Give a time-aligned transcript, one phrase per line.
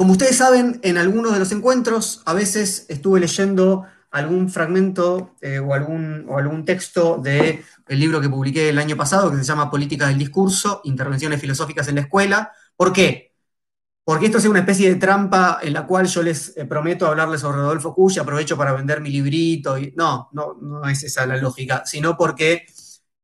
[0.00, 5.58] Como ustedes saben, en algunos de los encuentros a veces estuve leyendo algún fragmento eh,
[5.58, 9.70] o, algún, o algún texto del libro que publiqué el año pasado, que se llama
[9.70, 12.50] Política del Discurso, Intervenciones Filosóficas en la Escuela.
[12.76, 13.34] ¿Por qué?
[14.02, 17.42] Porque esto es una especie de trampa en la cual yo les eh, prometo hablarles
[17.42, 19.76] sobre Rodolfo Cuy, aprovecho para vender mi librito.
[19.96, 22.64] No, no, no es esa la lógica, sino porque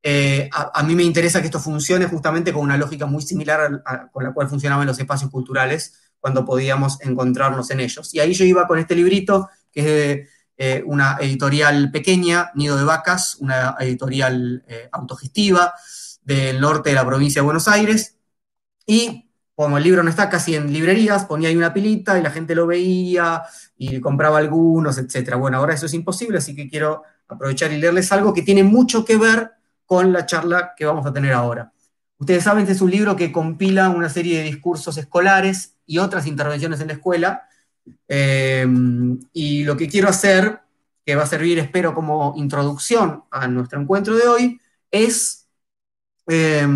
[0.03, 3.83] eh, a, mí me interesa que esto funcione justamente con una lógica muy similar
[4.13, 8.15] con la cual funcionaban los espacios culturales cuando podíamos encontrarnos en ellos.
[8.15, 12.77] Y ahí yo iba con este librito, que es de eh, una editorial pequeña, Nido
[12.77, 15.75] de Vacas, una editorial eh, autogestiva
[16.23, 18.17] del norte de la provincia de Buenos Aires.
[18.87, 22.31] Y como el libro no está casi en librerías, ponía ahí una pilita y la
[22.31, 23.43] gente lo veía
[23.77, 25.37] y compraba algunos, etc.
[25.37, 29.05] Bueno, ahora eso es imposible, así que quiero aprovechar y leerles algo que tiene mucho
[29.05, 29.53] que ver
[29.87, 31.73] con la charla que vamos a tener ahora.
[32.19, 36.27] Ustedes saben, este es un libro que compila una serie de discursos escolares y otras
[36.27, 37.49] intervenciones en la escuela
[38.09, 38.67] eh,
[39.33, 40.61] y lo que quiero hacer,
[41.05, 45.49] que va a servir, espero, como introducción a nuestro encuentro de hoy, es
[46.27, 46.67] eh,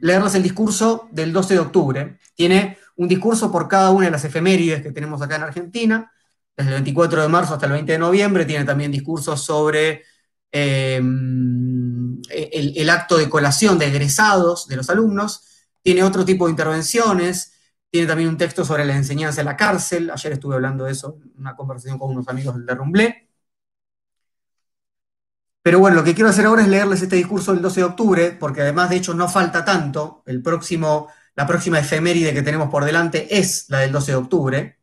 [0.00, 2.18] leerles el discurso del 12 de octubre.
[2.34, 6.12] Tiene un discurso por cada una de las efemérides que tenemos acá en Argentina,
[6.56, 8.44] desde el 24 de marzo hasta el 20 de noviembre.
[8.44, 10.02] Tiene también discursos sobre
[10.50, 15.42] eh, el, el, acto de colación de egresados de los alumnos.
[15.82, 17.52] Tiene otro tipo de intervenciones
[17.96, 20.10] tiene también un texto sobre la enseñanza en la cárcel.
[20.10, 23.28] Ayer estuve hablando de eso en una conversación con unos amigos de Rumblé.
[25.62, 28.32] Pero bueno, lo que quiero hacer ahora es leerles este discurso del 12 de octubre,
[28.32, 30.22] porque además, de hecho, no falta tanto.
[30.26, 34.78] El próximo, la próxima efeméride que tenemos por delante es la del 12 de octubre.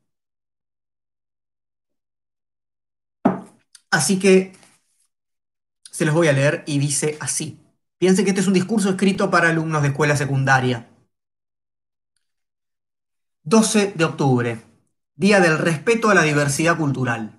[3.92, 4.54] Así que
[5.92, 7.60] se los voy a leer y dice así.
[8.00, 10.93] Piensen que este es un discurso escrito para alumnos de escuela secundaria.
[13.46, 14.64] 12 de octubre,
[15.16, 17.38] Día del Respeto a la Diversidad Cultural.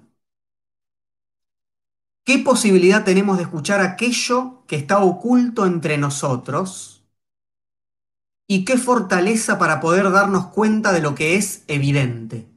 [2.27, 7.07] ¿Qué posibilidad tenemos de escuchar aquello que está oculto entre nosotros?
[8.47, 12.51] ¿Y qué fortaleza para poder darnos cuenta de lo que es evidente?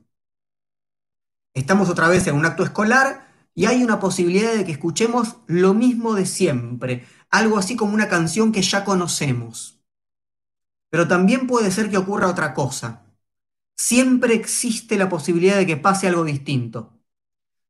[1.54, 5.74] Estamos otra vez en un acto escolar y hay una posibilidad de que escuchemos lo
[5.74, 9.80] mismo de siempre, algo así como una canción que ya conocemos.
[10.90, 13.06] Pero también puede ser que ocurra otra cosa
[13.78, 17.00] siempre existe la posibilidad de que pase algo distinto.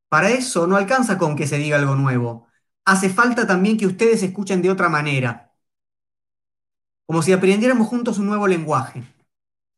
[0.08, 2.48] Para eso no alcanza con que se diga algo nuevo.
[2.84, 5.54] Hace falta también que ustedes escuchen de otra manera.
[7.06, 9.02] Como si aprendiéramos juntos un nuevo lenguaje.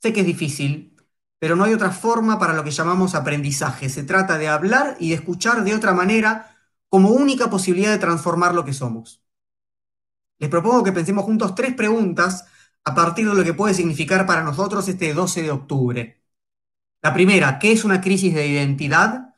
[0.02, 0.96] Sé que es difícil,
[1.38, 3.88] pero no hay otra forma para lo que llamamos aprendizaje.
[3.88, 6.56] Se trata de hablar y de escuchar de otra manera
[6.88, 9.22] como única posibilidad de transformar lo que somos.
[10.38, 12.47] Les propongo que pensemos juntos tres preguntas
[12.84, 16.19] a partir de lo que puede significar para nosotros este 12 de octubre.
[17.03, 19.34] La primera, ¿qué es una crisis de identidad?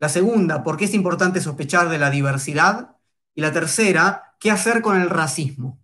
[0.00, 2.96] La segunda, ¿por qué es importante sospechar de la diversidad?
[3.34, 5.80] Y la tercera, ¿qué hacer con el racismo?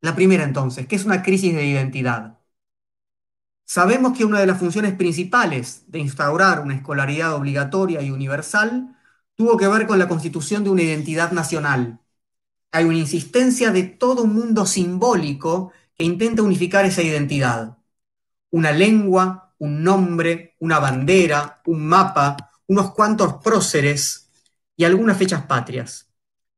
[0.00, 2.38] La primera entonces, ¿qué es una crisis de identidad?
[3.64, 8.96] Sabemos que una de las funciones principales de instaurar una escolaridad obligatoria y universal
[9.36, 12.00] tuvo que ver con la constitución de una identidad nacional.
[12.72, 17.78] Hay una insistencia de todo un mundo simbólico que intenta unificar esa identidad.
[18.50, 22.36] Una lengua, un nombre, una bandera, un mapa,
[22.66, 24.30] unos cuantos próceres
[24.76, 26.08] y algunas fechas patrias.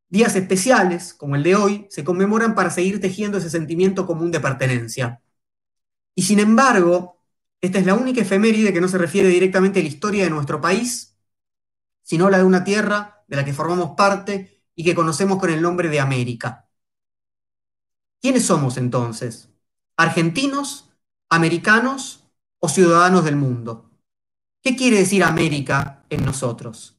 [0.09, 4.41] Días especiales, como el de hoy, se conmemoran para seguir tejiendo ese sentimiento común de
[4.41, 5.22] pertenencia.
[6.15, 7.22] Y sin embargo,
[7.60, 10.60] esta es la única efeméride que no se refiere directamente a la historia de nuestro
[10.60, 11.16] país,
[12.03, 15.50] sino a la de una tierra de la que formamos parte y que conocemos con
[15.50, 16.69] el nombre de América.
[18.21, 19.49] ¿Quiénes somos entonces?
[19.97, 20.91] ¿Argentinos?
[21.28, 22.20] ¿Americanos?
[22.60, 23.91] O ciudadanos del mundo.
[24.62, 26.98] ¿Qué quiere decir América en nosotros?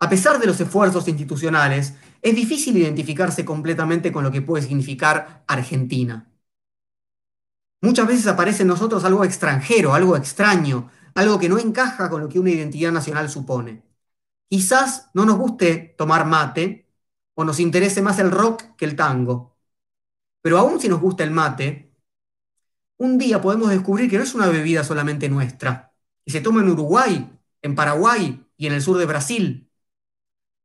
[0.00, 5.44] A pesar de los esfuerzos institucionales, es difícil identificarse completamente con lo que puede significar
[5.46, 6.30] Argentina.
[7.80, 12.28] Muchas veces aparece en nosotros algo extranjero, algo extraño, algo que no encaja con lo
[12.28, 13.84] que una identidad nacional supone.
[14.48, 16.88] Quizás no nos guste tomar mate
[17.34, 19.56] o nos interese más el rock que el tango.
[20.42, 21.87] Pero aún si nos gusta el mate,
[22.98, 26.70] un día podemos descubrir que no es una bebida solamente nuestra, que se toma en
[26.70, 27.30] Uruguay,
[27.62, 29.70] en Paraguay y en el sur de Brasil.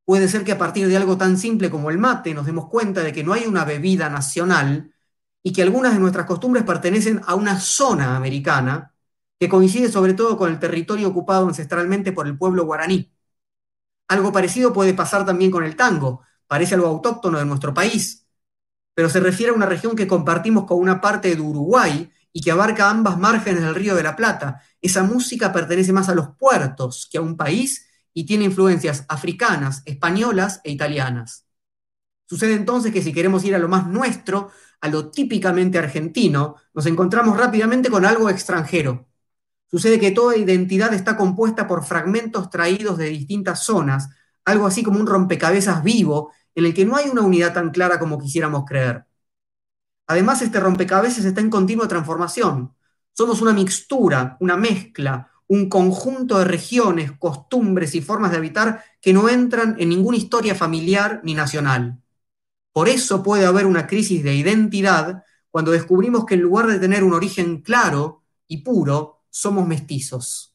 [0.05, 3.01] Puede ser que a partir de algo tan simple como el mate nos demos cuenta
[3.01, 4.93] de que no hay una bebida nacional
[5.43, 8.93] y que algunas de nuestras costumbres pertenecen a una zona americana
[9.39, 13.11] que coincide sobre todo con el territorio ocupado ancestralmente por el pueblo guaraní.
[14.07, 18.27] Algo parecido puede pasar también con el tango, parece algo autóctono de nuestro país,
[18.93, 22.51] pero se refiere a una región que compartimos con una parte de Uruguay y que
[22.51, 24.61] abarca ambas márgenes del Río de la Plata.
[24.81, 29.83] Esa música pertenece más a los puertos que a un país y tiene influencias africanas,
[29.85, 31.45] españolas e italianas.
[32.25, 34.49] Sucede entonces que si queremos ir a lo más nuestro,
[34.81, 39.07] a lo típicamente argentino, nos encontramos rápidamente con algo extranjero.
[39.69, 44.09] Sucede que toda identidad está compuesta por fragmentos traídos de distintas zonas,
[44.45, 47.99] algo así como un rompecabezas vivo en el que no hay una unidad tan clara
[47.99, 49.05] como quisiéramos creer.
[50.07, 52.73] Además, este rompecabezas está en continua transformación.
[53.13, 59.13] Somos una mixtura, una mezcla, un conjunto de regiones, costumbres y formas de habitar que
[59.13, 62.01] no entran en ninguna historia familiar ni nacional.
[62.71, 67.03] Por eso puede haber una crisis de identidad cuando descubrimos que en lugar de tener
[67.03, 70.52] un origen claro y puro, somos mestizos.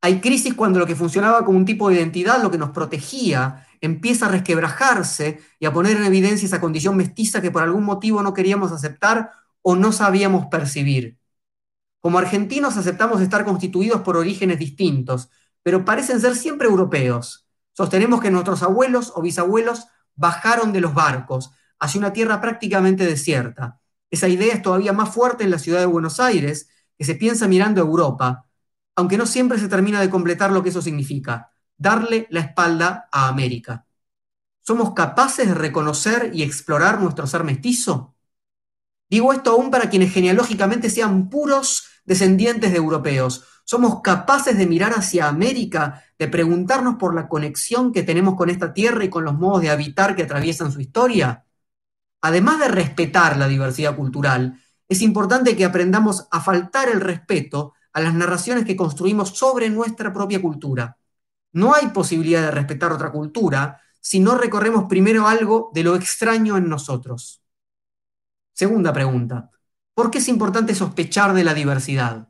[0.00, 3.66] Hay crisis cuando lo que funcionaba como un tipo de identidad, lo que nos protegía,
[3.80, 8.22] empieza a resquebrajarse y a poner en evidencia esa condición mestiza que por algún motivo
[8.22, 11.18] no queríamos aceptar o no sabíamos percibir.
[12.00, 15.30] Como argentinos aceptamos estar constituidos por orígenes distintos,
[15.62, 17.48] pero parecen ser siempre europeos.
[17.72, 23.80] Sostenemos que nuestros abuelos o bisabuelos bajaron de los barcos hacia una tierra prácticamente desierta.
[24.10, 27.46] Esa idea es todavía más fuerte en la ciudad de Buenos Aires, que se piensa
[27.46, 28.47] mirando a Europa,
[28.98, 33.28] aunque no siempre se termina de completar lo que eso significa, darle la espalda a
[33.28, 33.86] América.
[34.60, 38.16] ¿Somos capaces de reconocer y explorar nuestro ser mestizo?
[39.08, 43.44] Digo esto aún para quienes genealógicamente sean puros descendientes de europeos.
[43.62, 48.72] ¿Somos capaces de mirar hacia América, de preguntarnos por la conexión que tenemos con esta
[48.72, 51.44] tierra y con los modos de habitar que atraviesan su historia?
[52.20, 58.00] Además de respetar la diversidad cultural, es importante que aprendamos a faltar el respeto a
[58.00, 60.98] las narraciones que construimos sobre nuestra propia cultura.
[61.52, 66.56] No hay posibilidad de respetar otra cultura si no recorremos primero algo de lo extraño
[66.56, 67.42] en nosotros.
[68.52, 69.50] Segunda pregunta.
[69.94, 72.28] ¿Por qué es importante sospechar de la diversidad?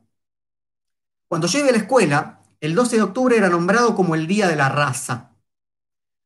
[1.27, 4.47] Cuando yo iba a la escuela, el 12 de octubre era nombrado como el Día
[4.47, 5.35] de la Raza.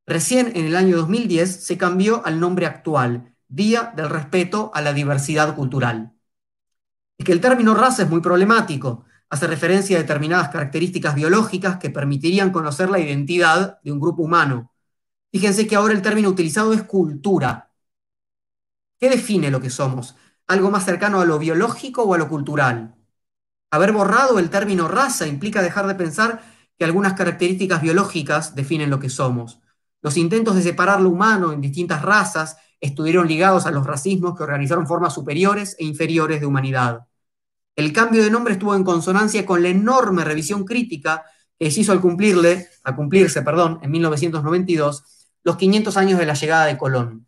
[0.05, 4.93] Recién en el año 2010 se cambió al nombre actual, Día del Respeto a la
[4.93, 6.13] Diversidad Cultural.
[7.17, 11.89] Es que el término raza es muy problemático, hace referencia a determinadas características biológicas que
[11.89, 14.71] permitirían conocer la identidad de un grupo humano.
[15.31, 17.71] Fíjense que ahora el término utilizado es cultura.
[18.99, 20.15] ¿Qué define lo que somos?
[20.45, 22.93] ¿Algo más cercano a lo biológico o a lo cultural?
[23.71, 26.43] Haber borrado el término raza implica dejar de pensar
[26.77, 29.61] que algunas características biológicas definen lo que somos.
[30.03, 34.43] Los intentos de separar lo humano en distintas razas estuvieron ligados a los racismos que
[34.43, 37.07] organizaron formas superiores e inferiores de humanidad.
[37.75, 41.23] El cambio de nombre estuvo en consonancia con la enorme revisión crítica
[41.57, 45.03] que se hizo al cumplirle, a cumplirse, perdón, en 1992,
[45.43, 47.27] los 500 años de la llegada de Colón.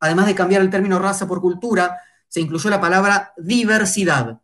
[0.00, 1.98] Además de cambiar el término raza por cultura,
[2.28, 4.40] se incluyó la palabra diversidad.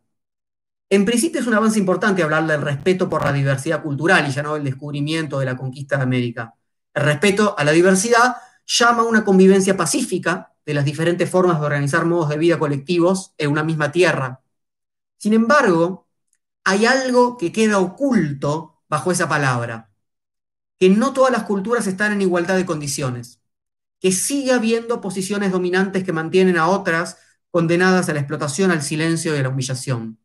[0.89, 4.43] En principio es un avance importante hablar del respeto por la diversidad cultural y ya
[4.43, 6.55] no el descubrimiento de la conquista de América.
[6.95, 11.67] El respeto a la diversidad llama a una convivencia pacífica de las diferentes formas de
[11.67, 14.42] organizar modos de vida colectivos en una misma tierra,
[15.23, 16.09] sin embargo,
[16.65, 19.93] hay algo que queda oculto bajo esa palabra,
[20.81, 23.41] que no todas las culturas están en igualdad de condiciones,
[24.01, 27.19] que sigue habiendo posiciones dominantes que mantienen a otras
[27.53, 30.19] condenadas a la explotación, al silencio y a la humillación.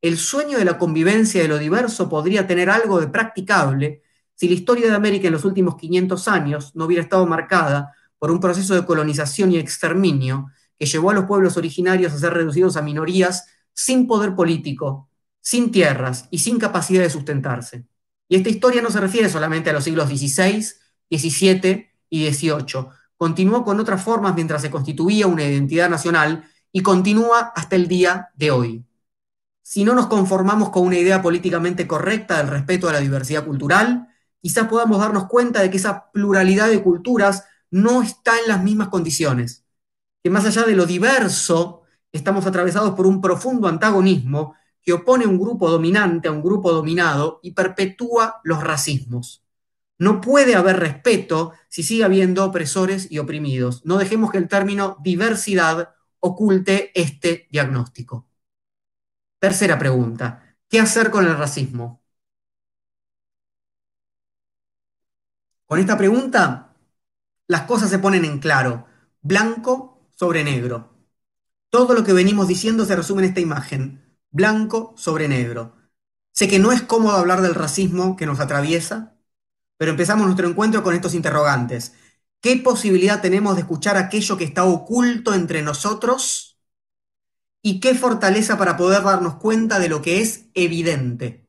[0.00, 4.04] El sueño de la convivencia de lo diverso podría tener algo de practicable
[4.36, 8.30] si la historia de América en los últimos 500 años no hubiera estado marcada por
[8.30, 12.76] un proceso de colonización y exterminio que llevó a los pueblos originarios a ser reducidos
[12.76, 15.08] a minorías sin poder político,
[15.40, 17.86] sin tierras y sin capacidad de sustentarse.
[18.28, 20.66] Y esta historia no se refiere solamente a los siglos XVI,
[21.08, 22.88] XVII y XVIII.
[23.16, 28.30] Continuó con otras formas mientras se constituía una identidad nacional y continúa hasta el día
[28.34, 28.84] de hoy.
[29.62, 34.08] Si no nos conformamos con una idea políticamente correcta del respeto a la diversidad cultural,
[34.42, 38.88] quizás podamos darnos cuenta de que esa pluralidad de culturas no está en las mismas
[38.88, 39.64] condiciones,
[40.24, 45.38] que más allá de lo diverso estamos atravesados por un profundo antagonismo que opone un
[45.38, 49.44] grupo dominante a un grupo dominado y perpetúa los racismos.
[49.98, 53.84] No puede haber respeto si sigue habiendo opresores y oprimidos.
[53.84, 58.28] No dejemos que el término diversidad oculte este diagnóstico.
[59.40, 60.56] Tercera pregunta.
[60.68, 62.02] ¿Qué hacer con el racismo?
[65.66, 66.74] Con esta pregunta,
[67.46, 68.86] las cosas se ponen en claro,
[69.20, 70.97] blanco sobre negro.
[71.70, 75.76] Todo lo que venimos diciendo se resume en esta imagen, blanco sobre negro.
[76.32, 79.16] Sé que no es cómodo hablar del racismo que nos atraviesa,
[79.76, 81.94] pero empezamos nuestro encuentro con estos interrogantes.
[82.40, 86.48] ¿Qué posibilidad tenemos de escuchar aquello que está oculto entre nosotros?
[87.62, 91.46] y qué fortaleza para poder darnos cuenta de lo que es evidente.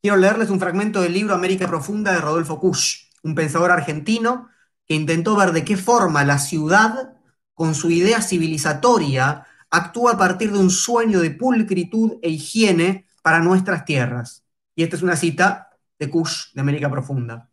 [0.00, 4.48] Quiero leerles un fragmento del libro América Profunda de Rodolfo Kusch, un pensador argentino
[4.86, 7.15] que intentó ver de qué forma la ciudad,
[7.56, 13.40] con su idea civilizatoria, actúa a partir de un sueño de pulcritud e higiene para
[13.40, 14.44] nuestras tierras.
[14.74, 17.50] Y esta es una cita de Kusch de América Profunda.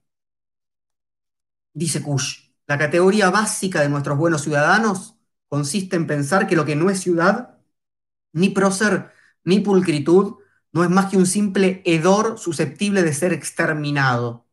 [1.74, 5.16] Dice Kusch, la categoría básica de nuestros buenos ciudadanos
[5.48, 7.58] consiste en pensar que lo que no es ciudad,
[8.34, 9.14] ni prócer,
[9.46, 10.36] ni pulcritud,
[10.74, 14.46] no es más que un simple hedor susceptible de ser exterminado.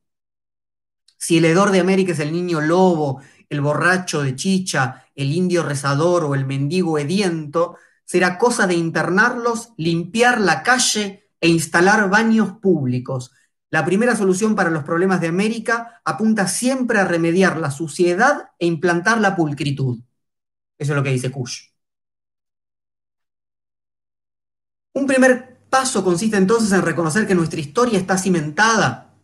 [1.16, 5.62] Si el hedor de América es el niño lobo, el borracho de chicha, el indio
[5.62, 12.53] rezador o el mendigo hediento, será cosa de internarlos, limpiar la calle e instalar baños
[12.61, 13.33] públicos.
[13.71, 18.67] La primera solución para los problemas de América apunta siempre a remediar la suciedad e
[18.67, 20.00] implantar la pulcritud.
[20.77, 21.69] Eso es lo que dice Kush.
[24.93, 29.15] Un primer paso consiste entonces en reconocer que nuestra historia está cimentada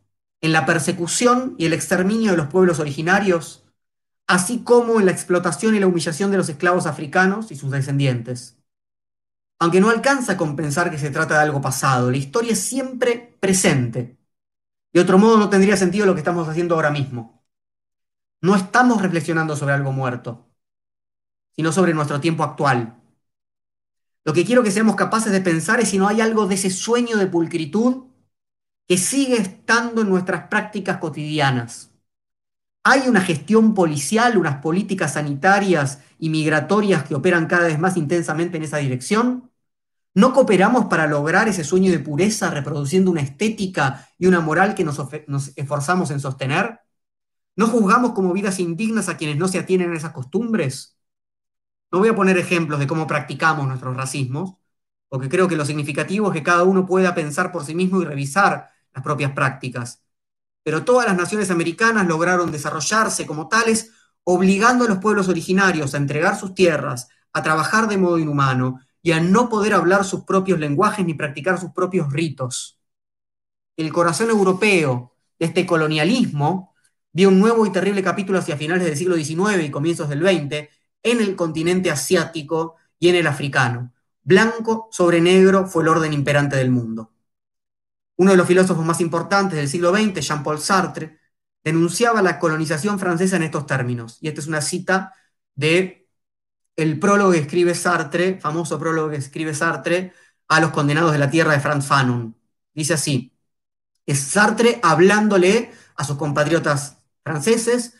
[0.41, 3.66] en la persecución y el exterminio de los pueblos originarios,
[4.27, 8.59] así como en la explotación y la humillación de los esclavos africanos y sus descendientes.
[9.59, 13.37] Aunque no alcanza con pensar que se trata de algo pasado, la historia es siempre
[13.41, 14.19] presente.
[14.93, 17.45] De otro modo no tendría sentido lo que estamos haciendo ahora mismo.
[18.43, 20.47] No estamos reflexionando sobre algo muerto,
[21.55, 23.01] sino sobre nuestro tiempo actual.
[24.25, 26.71] Lo que quiero que seamos capaces de pensar es si no hay algo de ese
[26.71, 28.07] sueño de pulcritud
[28.87, 31.96] que sigue estando en nuestras prácticas cotidianas.
[32.89, 38.59] Hay una gestión policial, unas políticas sanitarias y migratorias que operan cada vez más intensamente
[38.59, 39.51] en esa dirección.
[40.15, 44.85] ¿No cooperamos para lograr ese sueño de pureza reproduciendo una estética y una moral que
[44.85, 45.01] nos,
[45.57, 46.79] esforzamos en sostener?
[47.57, 50.97] ¿No juzgamos como vidas indignas a quienes no se atienen a esas costumbres?
[51.91, 54.59] No voy a poner ejemplos de cómo practicamos nuestros racismos,
[55.09, 58.05] porque creo que lo significativo es que cada uno pueda pensar por sí mismo y
[58.05, 60.06] revisar las propias prácticas.
[60.67, 63.93] Pero todas las naciones americanas lograron desarrollarse como tales,
[64.25, 69.13] obligando a los pueblos originarios a entregar sus tierras, a trabajar de modo inhumano y
[69.13, 72.81] a no poder hablar sus propios lenguajes ni practicar sus propios ritos.
[73.77, 76.75] El corazón europeo de este colonialismo
[77.13, 80.69] vio un nuevo y terrible capítulo hacia finales del siglo XIX y comienzos del XX,
[81.05, 83.93] en el continente asiático y en el africano.
[84.25, 87.13] Blanco sobre negro fue el orden imperante del mundo.
[88.17, 91.19] Uno de los filósofos más importantes del siglo XX, Jean-Paul Sartre,
[91.63, 94.19] denunciaba la colonización francesa en estos términos.
[94.21, 95.15] Y esta es una cita
[95.55, 96.09] de
[96.77, 100.13] el prólogo que escribe Sartre, famoso prólogo que escribe Sartre
[100.49, 102.37] a los condenados de la tierra de Franz Fanon.
[102.75, 103.33] Dice así,
[104.05, 107.95] es Sartre hablándole a sus compatriotas franceses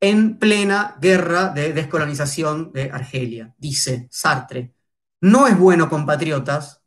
[0.00, 3.54] en plena guerra de descolonización de Argelia.
[3.58, 4.74] Dice Sartre,
[5.20, 6.82] no es bueno, compatriotas,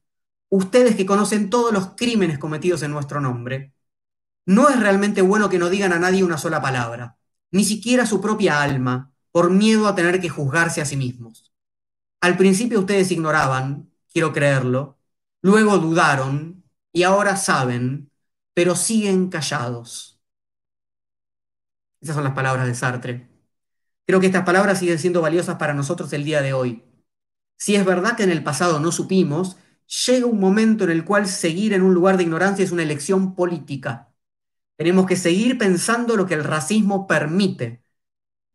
[0.50, 3.74] ustedes que conocen todos los crímenes cometidos en nuestro nombre,
[4.46, 7.18] no es realmente bueno que no digan a nadie una sola palabra,
[7.52, 11.54] ni siquiera su propia alma, por miedo a tener que juzgarse a sí mismos.
[12.22, 14.98] Al principio ustedes ignoraban, quiero creerlo,
[15.42, 18.12] luego dudaron y ahora saben,
[18.54, 20.20] pero siguen callados.
[22.02, 23.30] Esas son las palabras de Sartre.
[24.06, 26.84] Creo que estas palabras siguen siendo valiosas para nosotros el día de hoy.
[27.58, 31.28] Si es verdad que en el pasado no supimos, llega un momento en el cual
[31.28, 34.10] seguir en un lugar de ignorancia es una elección política.
[34.78, 37.84] Tenemos que seguir pensando lo que el racismo permite.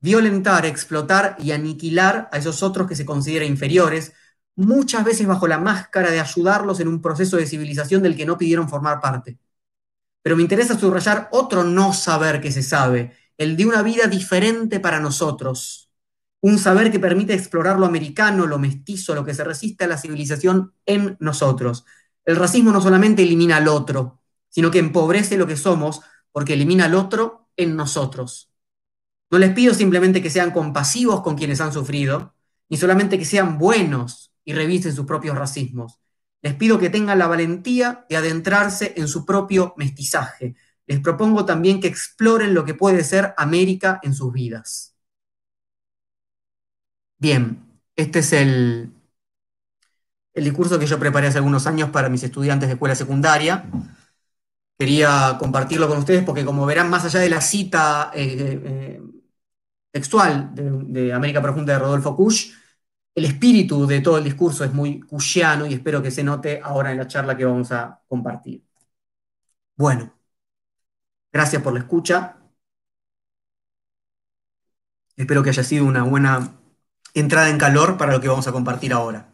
[0.00, 4.12] Violentar, explotar y aniquilar a esos otros que se consideran inferiores,
[4.56, 8.38] muchas veces bajo la máscara de ayudarlos en un proceso de civilización del que no
[8.38, 9.38] pidieron formar parte.
[10.22, 14.80] Pero me interesa subrayar otro no saber que se sabe, el de una vida diferente
[14.80, 15.81] para nosotros,
[16.42, 19.96] un saber que permite explorar lo americano, lo mestizo, lo que se resiste a la
[19.96, 21.84] civilización en nosotros.
[22.24, 26.00] El racismo no solamente elimina al otro, sino que empobrece lo que somos
[26.32, 28.52] porque elimina al otro en nosotros.
[29.30, 32.34] No les pido simplemente que sean compasivos con quienes han sufrido,
[32.68, 36.00] ni solamente que sean buenos y revisen sus propios racismos.
[36.42, 40.56] Les pido que tengan la valentía de adentrarse en su propio mestizaje,
[40.86, 44.91] les propongo también que exploren lo que puede ser América en sus vidas.
[47.22, 47.64] Bien,
[47.94, 48.92] este es el,
[50.34, 53.64] el discurso que yo preparé hace algunos años para mis estudiantes de escuela secundaria.
[54.76, 59.02] Quería compartirlo con ustedes porque, como verán, más allá de la cita eh, eh,
[59.92, 62.52] textual de, América Profunda de Rodolfo Kusch,
[63.14, 66.90] el espíritu de todo el discurso es muy kushiano y espero que se note ahora
[66.92, 68.64] en la charla que vamos a compartir.
[69.76, 70.12] Bueno,
[71.32, 72.36] Gracias por la escucha.
[75.16, 76.61] Espero que haya sido una buena
[77.14, 79.30] entrada en calor para lo que vamos a compartir ahora.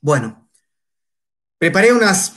[0.00, 0.48] Bueno,
[1.58, 2.32] preparé unas,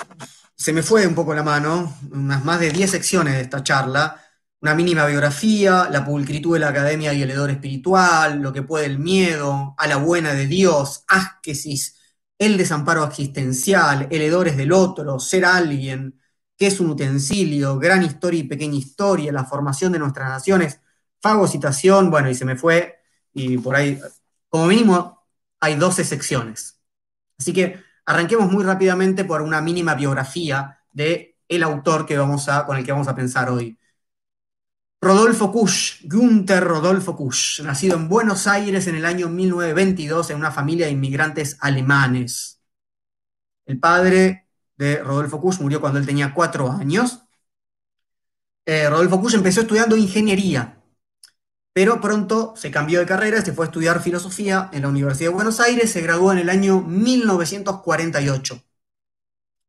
[0.56, 4.22] se me fue un poco la mano, unas más de 10 secciones de esta charla,
[4.62, 8.86] una mínima biografía, la pulcritud de la academia y el hedor espiritual, lo que puede
[8.86, 11.96] el miedo, a la buena de Dios, asquesis,
[12.38, 16.20] el desamparo existencial, el hedor es del otro, ser alguien,
[16.58, 20.82] qué es un utensilio, gran historia y pequeña historia, la formación de nuestras naciones,
[21.22, 22.95] fagocitación, bueno, y se me fue,
[23.36, 24.00] y por ahí,
[24.50, 25.28] como mínimo,
[25.60, 26.82] hay 12 secciones.
[27.38, 32.66] Así que arranquemos muy rápidamente por una mínima biografía de el autor que vamos a,
[32.66, 33.78] con el que vamos a pensar hoy.
[35.02, 40.52] Rodolfo Kusch, Günther Rodolfo Kusch, nacido en Buenos Aires en el año 1922 en una
[40.52, 42.62] familia de inmigrantes alemanes.
[43.66, 47.22] El padre de Rodolfo Kusch murió cuando él tenía cuatro años.
[48.66, 50.82] Eh, Rodolfo Kusch empezó estudiando ingeniería,
[51.76, 55.36] pero pronto se cambió de carrera, se fue a estudiar filosofía en la Universidad de
[55.36, 58.64] Buenos Aires, se graduó en el año 1948.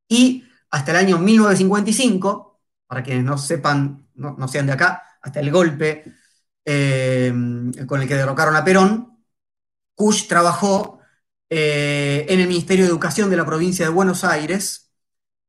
[0.09, 5.51] Y hasta el año 1955, para quienes no sepan, no sean de acá, hasta el
[5.51, 6.05] golpe
[6.65, 7.33] eh,
[7.87, 9.19] con el que derrocaron a Perón,
[9.95, 11.01] Kusch trabajó
[11.51, 14.93] eh, en el Ministerio de Educación de la provincia de Buenos Aires,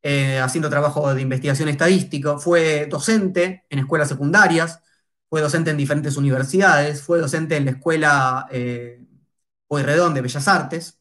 [0.02, 4.82] eh, haciendo trabajo de investigación estadística, fue docente en escuelas secundarias,
[5.30, 8.48] fue docente en diferentes universidades, fue docente en la Escuela
[9.68, 11.00] Pueyrredón de Bellas Artes,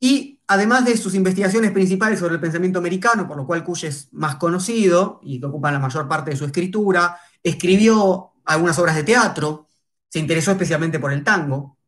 [0.00, 4.12] y además de sus investigaciones principales sobre el pensamiento americano, por lo cual Kusch es
[4.12, 9.04] más conocido y que ocupa la mayor parte de su escritura, escribió algunas obras de
[9.04, 9.66] teatro,
[10.08, 11.78] se interesó especialmente por el tango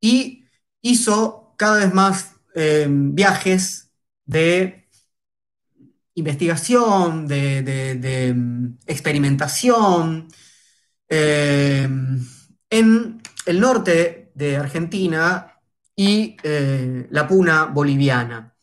[0.00, 0.44] y
[0.82, 3.90] hizo cada vez más eh, viajes
[4.24, 4.79] de
[6.14, 10.28] investigación, de, mm, experimentación
[11.08, 11.88] eh,
[12.70, 15.60] en el norte de Argentina
[15.96, 18.54] y eh, la puna boliviana.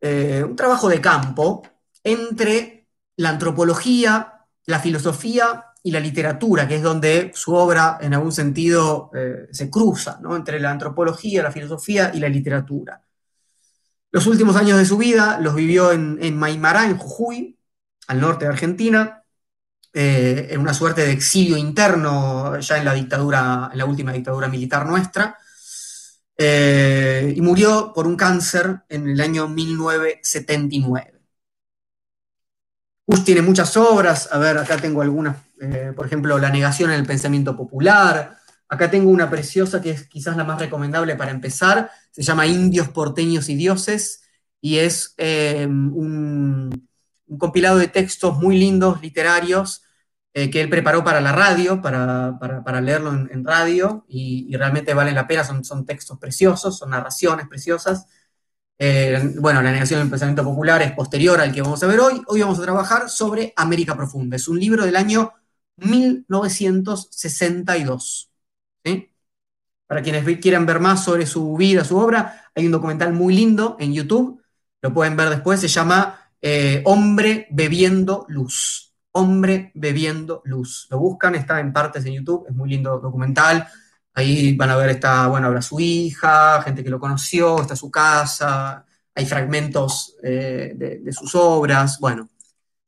[0.00, 1.62] Eh, un trabajo de campo
[2.04, 8.32] entre la antropología, la filosofía y la literatura, que es donde su obra en algún
[8.32, 9.10] sentido
[9.50, 10.36] se cruza, ¿no?
[10.36, 13.07] entre la antropología, la filosofía y la literatura.
[14.10, 17.58] Los últimos años de su vida los vivió en, en Maimará, en Jujuy,
[18.06, 19.22] al norte de Argentina,
[19.92, 24.86] en una suerte de exilio interno ya en la dictadura, en la última dictadura militar
[24.86, 25.36] nuestra,
[26.36, 31.14] eh, y murió por un cáncer en el año 1979.
[33.04, 37.00] Kusch tiene muchas obras, a ver, acá tengo algunas, eh, por ejemplo, La negación en
[37.00, 38.38] el pensamiento popular,
[38.68, 42.88] acá tengo una preciosa que es quizás la más recomendable para empezar, se llama Indios,
[42.88, 44.22] Porteños y Dioses,
[44.60, 46.88] y es eh, un,
[47.38, 49.82] compilado de textos muy lindos, literarios,
[50.34, 55.14] eh, que él preparó para la radio, para, para, leerlo en, radio, y, realmente valen
[55.14, 58.06] la pena, son, son textos preciosos, son narraciones preciosas.
[58.78, 62.22] Eh, bueno, la negación del pensamiento popular es posterior al que vamos a ver hoy.
[62.26, 64.36] Hoy vamos a trabajar sobre América Profunda.
[64.36, 65.32] Es un libro del año
[65.76, 68.27] 1962.
[69.88, 73.76] Para quienes quieran ver más sobre su vida, su obra, hay un documental muy lindo
[73.80, 74.42] en YouTube,
[74.82, 78.94] lo pueden ver después, se llama eh, Hombre bebiendo luz.
[79.12, 80.86] Hombre bebiendo luz.
[80.90, 83.66] Lo buscan, está en partes en YouTube, es muy lindo documental.
[84.14, 87.90] Ahí van a ver, está, bueno, habla su hija, gente que lo conoció, está su
[87.90, 91.98] casa, hay fragmentos eh, de, sus obras.
[91.98, 92.28] Bueno,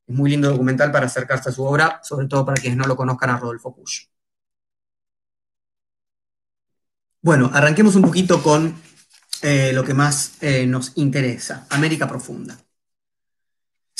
[0.06, 2.96] es muy lindo documental para acercarse a su obra, sobre todo para quienes no lo
[2.96, 4.09] conozcan a Rodolfo Push.
[7.22, 8.74] Bueno, arranquemos un poquito con
[9.42, 12.58] eh, lo que más eh, nos interesa, América Profunda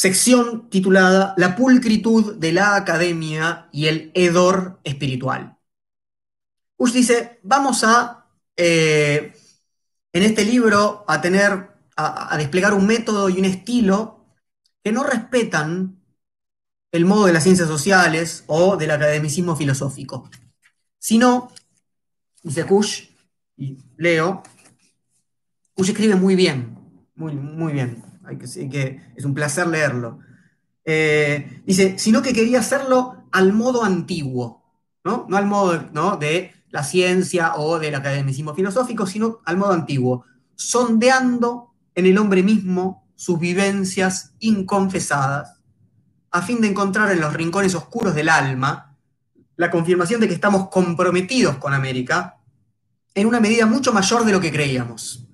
[0.00, 5.58] sección titulada La pulcritud de la academia y el hedor espiritual.
[6.78, 9.34] Ush dice, vamos a, eh,
[10.14, 14.24] en este libro, a tener, a, desplegar un método y un estilo
[14.82, 16.02] que no respetan
[16.92, 20.30] el modo de las ciencias sociales o del academicismo filosófico,
[20.98, 21.52] sino,
[22.42, 23.09] dice Kush,
[23.60, 24.42] y leo,
[25.74, 26.76] Kush escribe muy bien,
[27.14, 30.18] muy, muy bien que, es un placer leerlo.
[30.84, 34.64] Eh, dice, sino que quería hacerlo al modo antiguo,
[35.04, 35.26] ¿no?
[35.28, 35.78] No al modo
[36.16, 42.42] de la ciencia o del academicismo filosófico, sino al modo antiguo, sondeando en el hombre
[42.42, 45.60] mismo sus vivencias inconfesadas,
[46.30, 48.96] a fin de encontrar en los rincones oscuros del alma
[49.56, 52.39] la confirmación de que estamos comprometidos con América
[53.14, 55.26] en una medida mucho mayor de lo que creíamos.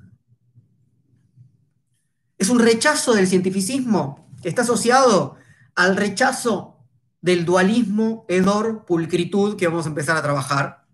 [2.39, 5.37] Es un rechazo del cientificismo que está asociado
[5.75, 6.77] al rechazo
[7.21, 10.85] del dualismo hedor-pulcritud que vamos a empezar a trabajar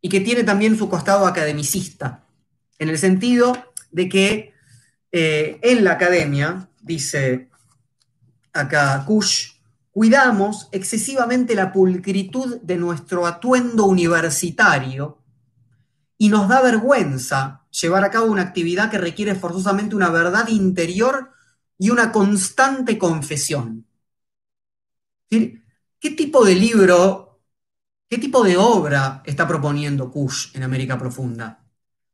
[0.00, 2.26] y que tiene también su costado academicista.
[2.78, 3.52] en el sentido
[3.90, 4.54] de que
[5.12, 7.50] eh, en la academia, dice
[8.52, 9.52] acá Kush,
[9.90, 15.19] cuidamos excesivamente la pulcritud de nuestro atuendo universitario
[16.20, 21.32] y nos da vergüenza llevar a cabo una actividad que requiere forzosamente una verdad interior
[21.78, 23.86] y una constante confesión.
[25.30, 27.40] ¿Qué tipo de libro,
[28.06, 31.64] qué tipo de obra está proponiendo Kush en América Profunda?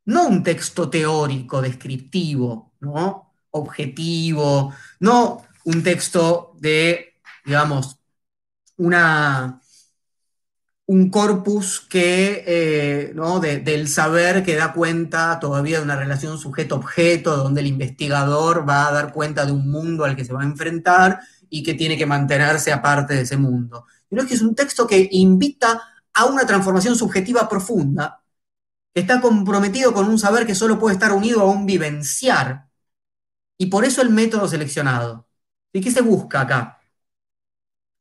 [0.05, 3.33] No un texto teórico, descriptivo, ¿no?
[3.51, 7.99] objetivo, no un texto de, digamos,
[8.77, 9.61] una,
[10.87, 13.41] un corpus que, eh, ¿no?
[13.41, 18.93] del saber que da cuenta todavía de una relación sujeto-objeto, donde el investigador va a
[18.93, 21.21] dar cuenta de un mundo al que se va a enfrentar
[21.51, 23.87] y que tiene que mantenerse aparte de ese mundo.
[24.09, 25.83] Sino es que es un texto que invita
[26.15, 28.23] a una transformación subjetiva profunda,
[28.95, 32.69] que está comprometido con un saber que solo puede estar unido a un vivenciar,
[33.59, 35.29] y por eso el método seleccionado.
[35.73, 36.81] ¿Y qué se busca acá?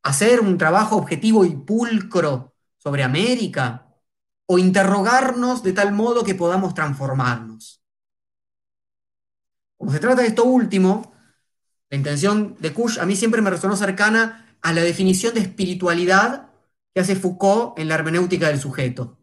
[0.03, 2.54] ¿Hacer un trabajo objetivo y pulcro
[2.85, 3.87] sobre América
[4.45, 7.81] o interrogarnos de tal modo que podamos transformarnos.
[9.75, 11.11] Como se trata de esto último,
[11.89, 16.51] la intención de Kush a mí siempre me resonó cercana a la definición de espiritualidad
[16.93, 19.17] que hace Foucault en la hermenéutica del sujeto.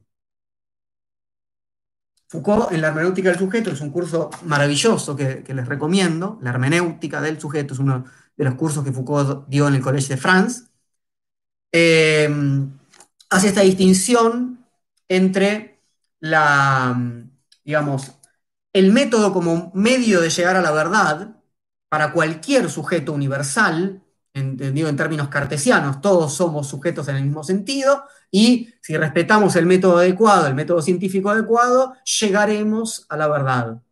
[2.27, 6.38] Foucault en la hermenéutica del sujeto es un curso maravilloso que, les recomiendo.
[6.42, 8.05] La hermenéutica del sujeto es uno
[8.37, 10.64] de los cursos que Foucault dio en el Collège de France.
[11.70, 12.29] Eh,
[13.33, 14.66] hace esta distinción
[15.09, 15.81] entre
[16.21, 16.97] la,
[17.64, 18.12] digamos,
[18.73, 21.37] el método como medio de llegar a la verdad
[21.88, 24.03] para cualquier sujeto universal,
[24.35, 29.66] entendido en términos cartesianos, todos somos sujetos en el mismo sentido, y si respetamos el
[29.66, 33.83] método adecuado, el método científico adecuado, llegaremos a la verdad.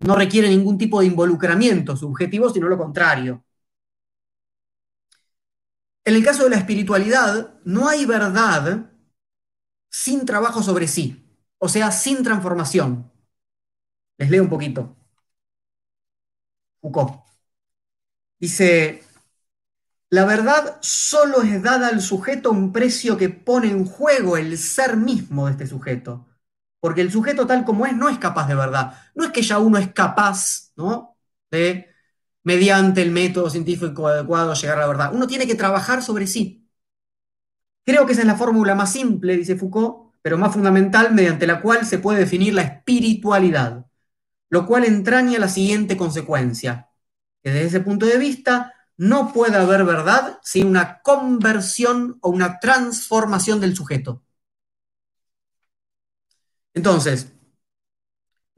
[0.00, 3.44] No requiere ningún tipo de involucramiento subjetivo, sino lo contrario.
[6.08, 8.90] En el caso de la espiritualidad, no hay verdad
[9.90, 11.22] sin trabajo sobre sí,
[11.58, 13.12] o sea, sin transformación.
[14.16, 14.96] Les leo un poquito.
[16.80, 17.12] Foucault.
[18.40, 19.02] Dice,
[20.08, 24.96] la verdad solo es dada al sujeto un precio que pone en juego el ser
[24.96, 26.26] mismo de este sujeto.
[26.80, 28.94] Porque el sujeto tal como es no es capaz de verdad.
[29.14, 31.18] No es que ya uno es capaz ¿no?
[31.50, 31.86] de
[32.44, 35.14] mediante el método científico adecuado llegar a la verdad.
[35.14, 36.68] Uno tiene que trabajar sobre sí.
[37.84, 41.60] Creo que esa es la fórmula más simple, dice Foucault, pero más fundamental, mediante la
[41.62, 43.86] cual se puede definir la espiritualidad,
[44.50, 46.90] lo cual entraña la siguiente consecuencia,
[47.42, 52.58] que desde ese punto de vista no puede haber verdad sin una conversión o una
[52.58, 54.22] transformación del sujeto.
[56.74, 57.32] Entonces,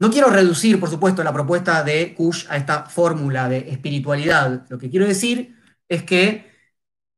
[0.01, 4.65] no quiero reducir, por supuesto, la propuesta de Kush a esta fórmula de espiritualidad.
[4.67, 5.55] Lo que quiero decir
[5.87, 6.49] es que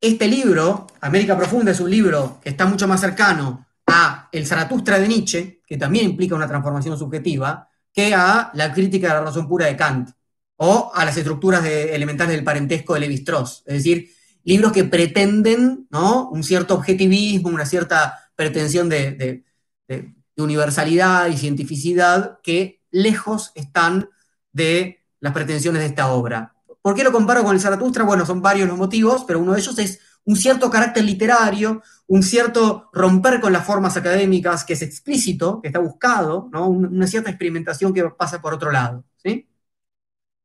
[0.02, 5.00] este libro, América Profunda, es un libro que está mucho más cercano a el Zaratustra
[5.00, 9.48] de Nietzsche, que también implica una transformación subjetiva, que a la crítica de la razón
[9.48, 10.10] pura de Kant,
[10.58, 13.64] o a las estructuras elementales del parentesco de Levi-Strauss.
[13.66, 14.10] Es decir,
[14.44, 16.30] libros que pretenden ¿no?
[16.30, 19.46] un cierto objetivismo, una cierta pretensión de
[19.88, 24.10] de universalidad y cientificidad que lejos están
[24.52, 26.56] de las pretensiones de esta obra.
[26.82, 28.04] ¿Por qué lo comparo con el Zaratustra?
[28.04, 32.24] Bueno, son varios los motivos, pero uno de ellos es un cierto carácter literario, un
[32.24, 36.68] cierto romper con las formas académicas que es explícito, que está buscado, ¿no?
[36.68, 39.04] una cierta experimentación que pasa por otro lado.
[39.18, 39.48] ¿sí?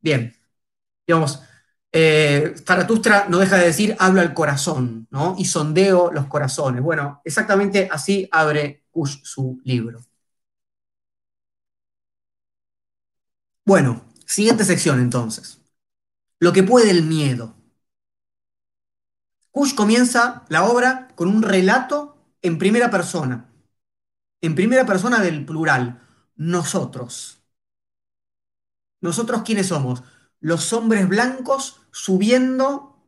[0.01, 0.35] Bien,
[1.07, 1.42] digamos,
[1.92, 5.35] eh, Zaratustra no deja de decir, hablo al corazón, ¿no?
[5.38, 6.83] Y sondeo los corazones.
[6.83, 10.00] Bueno, exactamente así abre su libro.
[13.64, 15.61] Bueno, siguiente sección entonces.
[16.40, 17.54] Lo que puede el miedo.
[19.50, 23.52] Kush comienza la obra con un relato en primera persona.
[24.40, 26.00] En primera persona del plural.
[26.37, 27.42] Nosotros.
[29.00, 30.02] ¿Nosotros quiénes somos?
[30.40, 33.06] Los hombres blancos subiendo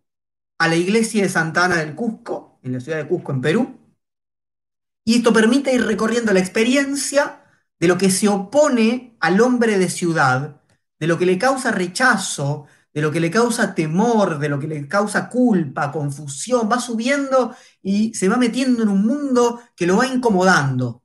[0.59, 3.80] a la iglesia de Santa Ana del Cusco, en la ciudad de Cusco, en Perú,
[5.11, 7.43] y esto permite ir recorriendo la experiencia
[7.81, 10.63] de lo que se opone al hombre de ciudad,
[11.01, 14.69] de lo que le causa rechazo, de lo que le causa temor, de lo que
[14.69, 19.97] le causa culpa, confusión, va subiendo y se va metiendo en un mundo que lo
[19.97, 21.03] va incomodando,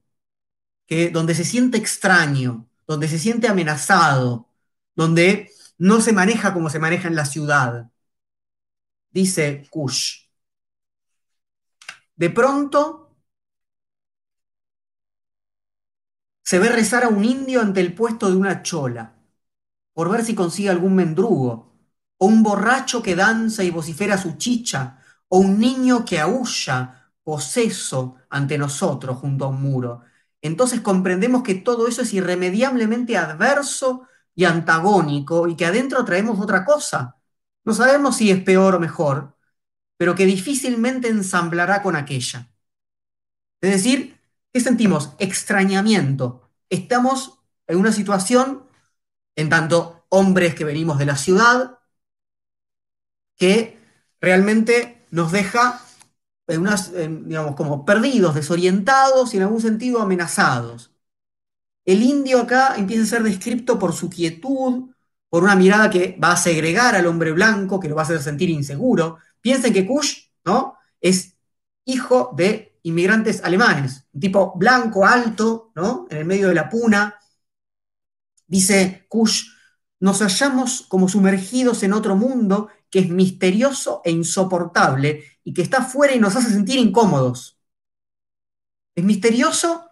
[0.86, 4.48] que, donde se siente extraño, donde se siente amenazado,
[4.96, 7.90] donde no se maneja como se maneja en la ciudad.
[9.10, 10.28] Dice Kush.
[12.16, 13.05] De pronto
[16.46, 19.16] se ve rezar a un indio ante el puesto de una chola,
[19.94, 21.74] por ver si consigue algún mendrugo,
[22.18, 28.18] o un borracho que danza y vocifera su chicha, o un niño que aúlla, poseso,
[28.30, 30.04] ante nosotros junto a un muro.
[30.42, 36.64] Entonces comprendemos que todo eso es irremediablemente adverso y antagónico y que adentro traemos otra
[36.64, 37.18] cosa.
[37.64, 39.36] No sabemos si es peor o mejor,
[39.98, 42.52] pero que difícilmente ensamblará con aquella.
[43.62, 44.15] Es decir,
[44.56, 45.12] ¿qué sentimos?
[45.20, 46.50] Extrañamiento.
[46.70, 48.64] Estamos en una situación,
[49.36, 51.80] en tanto hombres que venimos de la ciudad,
[53.36, 53.78] que
[54.22, 55.82] realmente nos deja
[56.48, 60.94] en unas, digamos, como perdidos, desorientados y en algún sentido amenazados.
[61.84, 64.90] El indio acá empieza a ser descrito por su quietud,
[65.28, 68.22] por una mirada que va a segregar al hombre blanco, que lo va a hacer
[68.24, 69.18] sentir inseguro.
[69.42, 70.78] Piensen que Kush, ¿no?
[71.02, 71.36] Es
[71.84, 76.06] hijo de inmigrantes alemanes, un tipo blanco, alto, ¿no?
[76.10, 77.20] En el medio de la puna.
[78.46, 79.48] Dice Kush,
[80.00, 85.84] nos hallamos como sumergidos en otro mundo que es misterioso e insoportable y que está
[85.84, 87.60] fuera y nos hace sentir incómodos.
[88.94, 89.90] Es misterioso,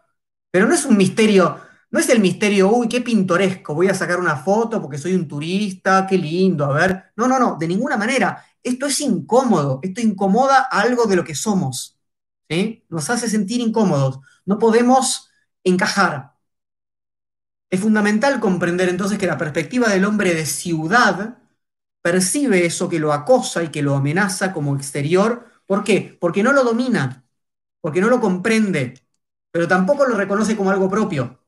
[0.52, 4.20] pero no es un misterio, no es el misterio, uy, qué pintoresco, voy a sacar
[4.20, 7.06] una foto porque soy un turista, qué lindo, a ver.
[7.16, 8.46] No, no, no, de ninguna manera.
[8.62, 11.93] Esto es incómodo, esto incomoda algo de lo que somos.
[12.50, 12.86] ¿Sí?
[12.90, 14.20] Nos hace sentir incómodos.
[14.46, 15.30] No podemos
[15.64, 16.34] encajar.
[17.70, 21.40] Es fundamental comprender entonces que la perspectiva del hombre de ciudad
[22.02, 25.48] percibe eso que lo acosa y que lo amenaza como exterior.
[25.66, 26.18] ¿Por qué?
[26.20, 27.26] Porque no lo domina,
[27.82, 28.96] porque no lo comprende,
[29.52, 31.42] pero tampoco lo reconoce como algo propio,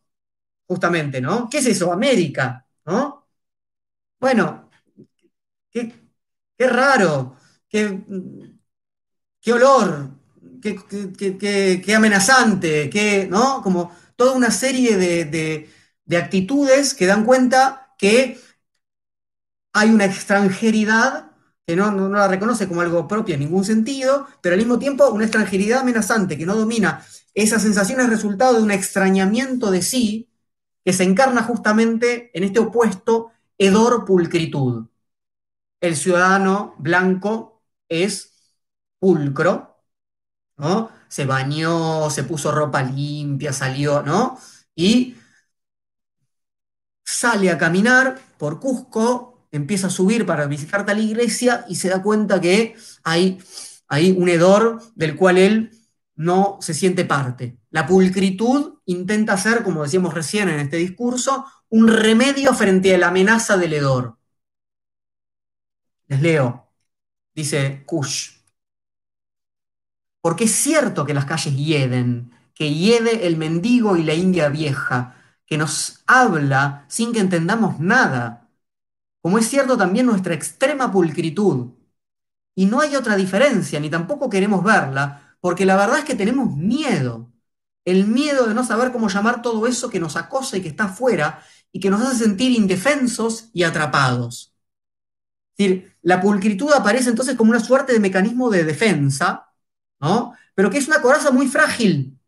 [0.68, 1.50] justamente, ¿no?
[1.50, 1.94] ¿Qué es eso?
[1.94, 3.28] América, ¿no?
[4.20, 4.70] Bueno,
[5.72, 5.94] qué,
[6.68, 7.36] raro,
[7.70, 8.04] qué,
[9.42, 10.15] qué olor,
[10.74, 13.62] qué, qué, amenazante, qué, ¿no?
[13.62, 15.70] Como toda una serie de,
[16.06, 18.40] de actitudes que dan cuenta que
[19.74, 21.32] hay una extranjeridad
[21.68, 25.10] que no, no, la reconoce como algo propio en ningún sentido, pero al mismo tiempo
[25.10, 27.04] una extranjeridad amenazante que no domina.
[27.34, 30.30] Esa sensación es resultado de un extrañamiento de sí
[30.84, 34.88] que se encarna justamente en este opuesto hedor-pulcritud.
[35.82, 38.34] El ciudadano blanco es
[39.00, 39.75] pulcro,
[40.58, 40.92] ¿no?
[41.08, 44.40] Se bañó, se puso ropa limpia, salió, ¿no?
[44.76, 45.16] Y
[47.04, 52.02] sale a caminar por Cusco, empieza a subir para visitar tal iglesia y se da
[52.02, 53.40] cuenta que hay,
[53.88, 55.72] hay un hedor del cual él
[56.16, 57.58] no se siente parte.
[57.70, 63.08] La pulcritud intenta ser, como decíamos recién en este discurso, un remedio frente a la
[63.10, 64.18] amenaza del hedor.
[66.08, 66.72] Les leo,
[67.36, 68.35] dice Kush.
[70.26, 75.16] Porque es cierto que las calles hieden, que hiede el mendigo y la india vieja,
[75.46, 78.50] que nos habla sin que entendamos nada,
[79.22, 81.74] como es cierto también nuestra extrema pulcritud.
[82.56, 86.58] Y no hay otra diferencia, ni tampoco queremos verla, porque la verdad es que tenemos
[86.58, 87.32] miedo.
[87.86, 90.86] El miedo de no saber cómo llamar todo eso que nos acosa y que está
[90.86, 94.56] afuera y que nos hace sentir indefensos y atrapados.
[95.56, 99.45] Es decir, la pulcritud aparece entonces como una suerte de mecanismo de defensa,
[100.54, 102.20] Pero que es una coraza muy frágil,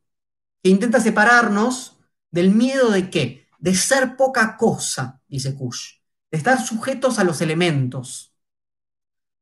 [0.63, 1.97] que intenta separarnos
[2.31, 3.47] del miedo de qué?
[3.59, 5.97] De ser poca cosa, dice Kush
[6.31, 8.33] de estar sujetos a los elementos.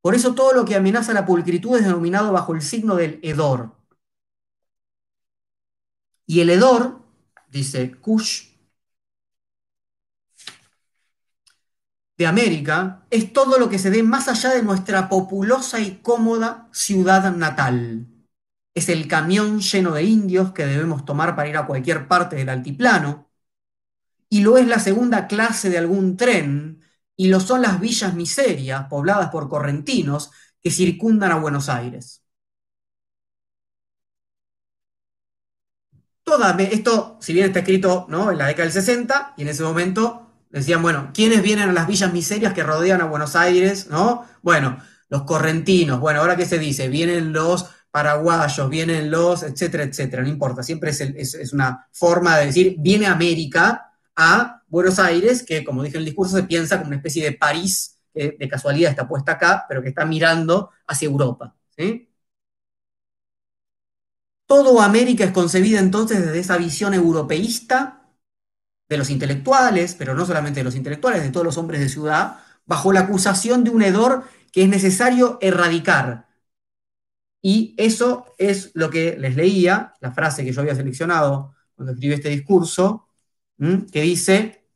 [0.02, 3.76] Por eso todo lo que amenaza la pulcritud es denominado bajo el signo del hedor.
[6.28, 7.02] Y el hedor,
[7.50, 8.50] dice Kush,
[12.18, 16.70] de América, es todo lo que se ve más allá de nuestra populosa y cómoda
[16.72, 18.08] ciudad natal.
[18.76, 22.50] Es el camión lleno de indios que debemos tomar para ir a cualquier parte del
[22.50, 23.32] altiplano,
[24.30, 26.82] y lo es la segunda clase de algún tren,
[27.16, 32.24] y lo son las villas miserias pobladas por correntinos que circundan a Buenos Aires.
[36.24, 38.32] Toda, esto, si bien está escrito ¿no?
[38.32, 41.88] en la década del 60, y en ese momento decían, bueno, ¿quiénes vienen a las
[41.88, 43.88] villas miserias que rodean a Buenos Aires?
[43.92, 44.26] ¿no?
[44.42, 50.22] Bueno, los correntinos, bueno, ahora qué se dice, vienen los paraguayos, vienen los, etcétera, etcétera,
[50.22, 55.82] no importa, siempre es, una forma de decir, viene América, a Buenos Aires, que como
[55.82, 59.08] dije en el discurso se piensa como una especie de París, que de casualidad está
[59.08, 61.56] puesta acá, pero que está mirando hacia Europa.
[64.46, 68.10] Todo América es concebida entonces desde esa visión europeísta
[68.90, 72.40] de los intelectuales, pero no solamente de los intelectuales, de todos los hombres de ciudad,
[72.66, 76.26] bajo la acusación de un hedor que es necesario erradicar.
[77.48, 82.16] Y eso es lo que les leía, la frase que yo había seleccionado cuando escribí
[82.16, 83.08] este discurso,
[83.60, 84.68] que dice,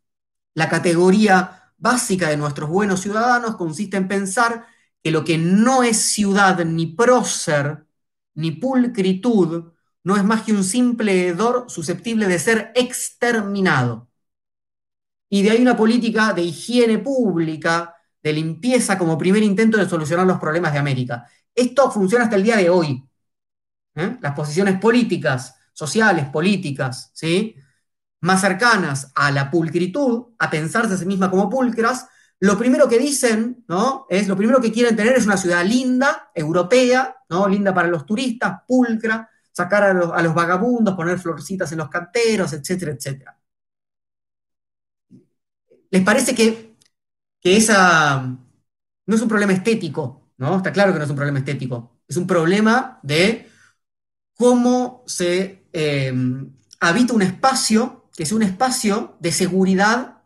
[0.53, 4.67] la categoría básica de nuestros buenos ciudadanos consiste en pensar
[5.01, 7.87] que lo que no es ciudad ni prócer
[8.35, 9.71] ni pulcritud
[10.03, 14.11] no es más que un simple hedor susceptible de ser exterminado.
[15.27, 20.27] Y de ahí una política de higiene pública, de limpieza como primer intento de solucionar
[20.27, 21.27] los problemas de América.
[21.55, 23.03] Esto funciona hasta el día de hoy.
[23.95, 24.17] ¿eh?
[24.21, 27.55] Las posiciones políticas, sociales, políticas, ¿sí?
[28.21, 32.07] más cercanas a la pulcritud, a pensarse a sí misma como pulcras,
[32.41, 34.05] lo primero que dicen, ¿no?
[34.09, 37.47] Es lo primero que quieren tener es una ciudad linda, europea, ¿no?
[37.49, 41.89] Linda para los turistas, pulcra, sacar a los, a los vagabundos, poner florcitas en los
[41.89, 43.37] canteros, etcétera, etcétera.
[45.91, 46.75] ¿Les parece que,
[47.41, 50.18] que esa no es un problema estético?
[50.39, 50.57] ¿No?
[50.57, 51.99] Está claro que no es un problema estético.
[52.07, 53.49] Es un problema de
[54.35, 56.13] cómo se eh,
[56.79, 60.23] habita un espacio que es un espacio de seguridad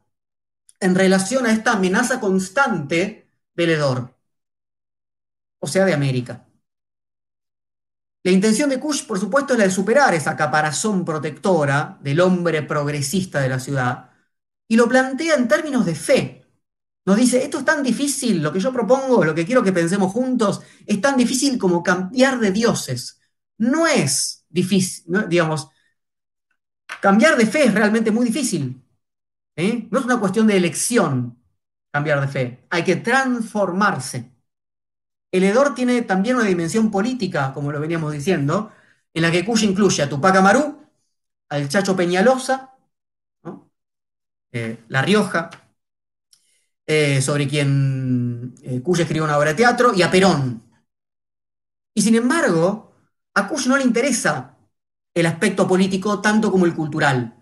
[0.80, 4.17] en relación a esta amenaza constante del hedor,
[5.60, 6.45] o sea, de América.
[8.23, 12.63] La intención de Kush, por supuesto, es la de superar esa caparazón protectora del hombre
[12.63, 14.12] progresista de la ciudad,
[14.67, 16.42] y lo plantea en términos de fe.
[17.05, 20.11] Nos dice, esto es tan difícil, lo que yo propongo, lo que quiero que pensemos
[20.13, 23.19] juntos, es tan difícil como cambiar de dioses.
[23.57, 25.69] No es difícil, digamos,
[27.01, 28.81] cambiar de fe es realmente muy difícil.
[29.55, 29.87] ¿eh?
[29.91, 31.39] No es una cuestión de elección
[31.91, 34.31] cambiar de fe, hay que transformarse.
[35.31, 38.71] El hedor tiene también una dimensión política, como lo veníamos diciendo,
[39.13, 40.79] en la que Cuya incluye a Tupac Amaru,
[41.49, 42.71] al Chacho Peñalosa,
[44.51, 45.49] eh, La Rioja,
[46.85, 50.63] eh, sobre quien Cuya escribió una obra de teatro, y a Perón.
[51.93, 52.93] Y sin embargo,
[53.33, 54.57] a Cush no le interesa
[55.13, 57.35] el aspecto político tanto como el cultural,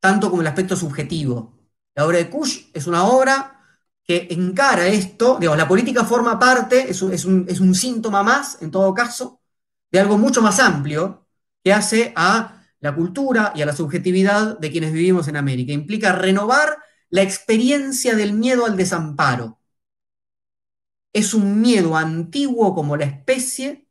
[0.00, 1.58] tanto como el aspecto subjetivo.
[1.94, 3.56] La obra de Kush es una obra
[4.04, 9.40] que encara esto, digamos, la política forma parte, es un, síntoma más, en todo caso,
[9.90, 11.26] de algo mucho más amplio
[11.64, 15.72] que hace a la cultura y a la subjetividad de quienes vivimos en América.
[15.72, 16.78] Implica renovar
[17.10, 19.60] la experiencia del miedo al desamparo.
[21.12, 23.88] Es un miedo antiguo como la especie,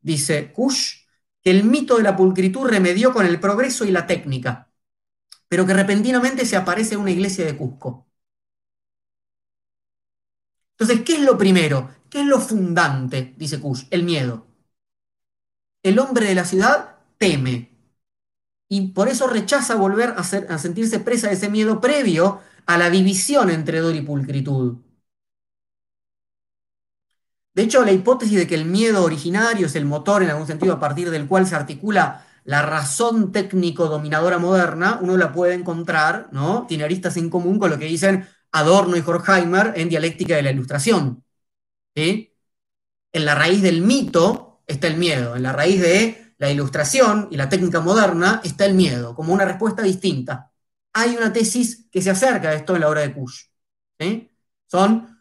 [0.00, 1.06] dice Kush,
[1.42, 4.70] que el mito de la pulcritud remedió con el progreso y la técnica
[5.54, 8.08] pero que repentinamente se aparece en una iglesia de Cusco.
[10.72, 11.94] Entonces, ¿qué es lo primero?
[12.10, 13.34] ¿Qué es lo fundante?
[13.36, 14.48] Dice Kush, el miedo.
[15.84, 17.73] El hombre de la ciudad teme
[18.68, 20.24] y por eso rechaza volver a,
[20.58, 24.78] sentirse presa de ese miedo previo a la división entre dor y pulcritud.
[27.54, 30.72] De hecho, la hipótesis de que el miedo originario es el motor en algún sentido
[30.74, 36.66] a partir del cual se articula la razón técnico-dominadora moderna, uno la puede encontrar, ¿no?
[36.68, 40.50] Tiene aristas en común con lo que dicen Adorno y Horkheimer en Dialéctica de la
[40.50, 41.24] Ilustración.
[41.94, 47.36] En la raíz del mito está el miedo, en la raíz de la ilustración y
[47.36, 50.52] la técnica moderna está el miedo, como una respuesta distinta.
[50.92, 53.44] Hay una tesis que se acerca a esto en la obra de Kush.
[54.66, 55.20] Son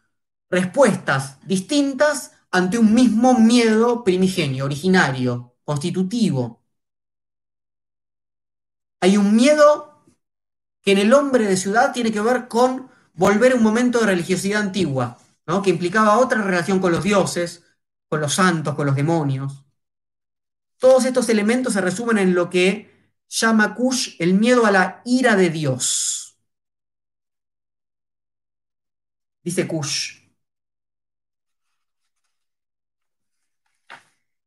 [0.49, 6.63] respuestas distintas ante un mismo miedo primigenio, originario, constitutivo,
[9.03, 10.01] hay un miedo
[10.81, 14.05] que en el hombre de ciudad tiene que ver con volver a un momento de
[14.05, 15.61] religiosidad antigua, ¿no?
[15.61, 17.65] que implicaba otra relación con los dioses,
[18.07, 19.65] con los santos, con los demonios.
[20.77, 22.91] Todos estos elementos se resumen en lo que
[23.29, 26.37] llama Kush el miedo a la ira de Dios.
[29.43, 30.23] Dice Kush.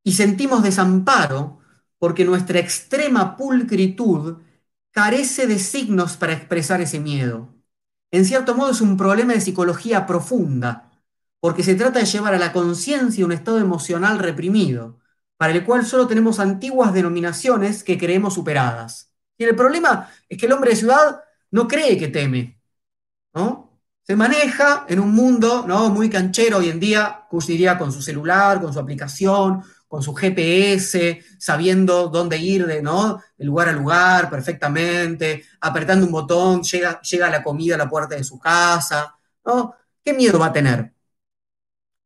[0.03, 1.61] Y sentimos desamparo
[1.99, 4.39] porque nuestra extrema pulcritud
[4.93, 7.55] carece de signos para expresar ese miedo.
[8.11, 10.91] En cierto modo es un problema de psicología profunda,
[11.41, 14.99] porque se trata de llevar a la conciencia un estado emocional reprimido,
[15.37, 19.11] para el cual solo tenemos antiguas denominaciones que creemos superadas.
[19.37, 21.21] Y el problema es que el hombre de ciudad
[21.51, 22.61] no cree que teme,
[23.35, 23.67] ¿no?
[24.03, 25.91] Se maneja en un mundo ¿no?
[25.91, 31.25] muy canchero hoy en día, iría con su celular, con su aplicación, con su GPS,
[31.39, 33.21] sabiendo dónde ir de, ¿no?
[33.39, 38.23] lugar a lugar perfectamente, apretando un botón, llega, llega la comida a la puerta de
[38.23, 39.19] su casa.
[39.45, 39.75] ¿no?
[40.05, 40.93] ¿Qué miedo va a tener?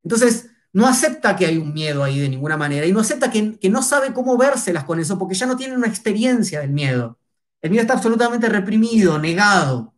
[0.03, 3.59] Entonces, no acepta que hay un miedo ahí de ninguna manera y no acepta que,
[3.71, 7.19] no sabe cómo vérselas con eso porque ya no tiene una experiencia del miedo.
[7.61, 9.95] El miedo está absolutamente reprimido, negado.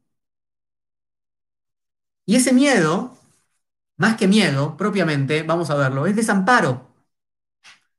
[2.26, 3.16] Y ese miedo,
[3.96, 6.92] más que miedo propiamente, vamos a verlo, es desamparo.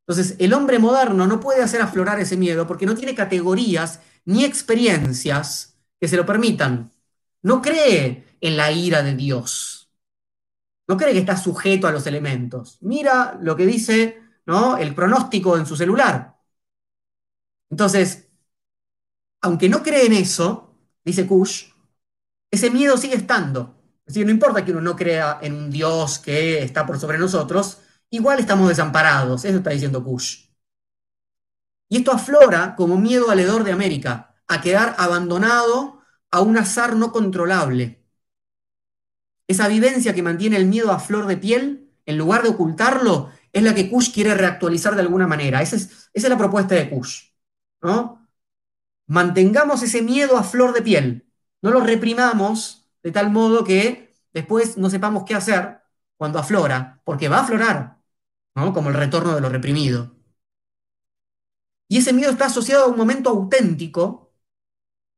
[0.05, 4.43] Entonces, el hombre moderno no puede hacer aflorar ese miedo porque no tiene categorías ni
[4.45, 6.91] experiencias que se lo permitan.
[7.41, 9.72] No cree en la ira de Dios.
[10.87, 12.77] No cree que está sujeto a los elementos.
[12.81, 14.77] Mira lo que dice ¿no?
[14.77, 16.35] el pronóstico en su celular.
[17.69, 18.29] Entonces,
[19.41, 21.69] aunque no cree en eso, dice Kush,
[22.51, 23.75] ese miedo sigue estando.
[24.05, 27.17] Es decir, no importa que uno no crea en un Dios que está por sobre
[27.17, 27.79] nosotros,
[28.09, 30.49] igual estamos desamparados, eso está diciendo Kush.
[31.89, 37.11] Y esto aflora como miedo al de América, a quedar abandonado a un azar no
[37.11, 38.02] controlable.
[39.47, 43.63] Esa vivencia que mantiene el miedo a flor de piel, en lugar de ocultarlo, es
[43.63, 45.61] la que Kush quiere reactualizar de alguna manera.
[45.61, 47.31] Esa es, la propuesta de Kush.
[47.81, 48.27] ¿no?
[49.07, 51.29] Mantengamos ese miedo a flor de piel,
[51.61, 55.81] no lo reprimamos de tal modo que después no sepamos qué hacer
[56.17, 57.97] cuando aflora, porque va a aflorar,
[58.53, 60.15] como el retorno de lo reprimido.
[61.87, 64.33] Y ese miedo está asociado a un momento auténtico,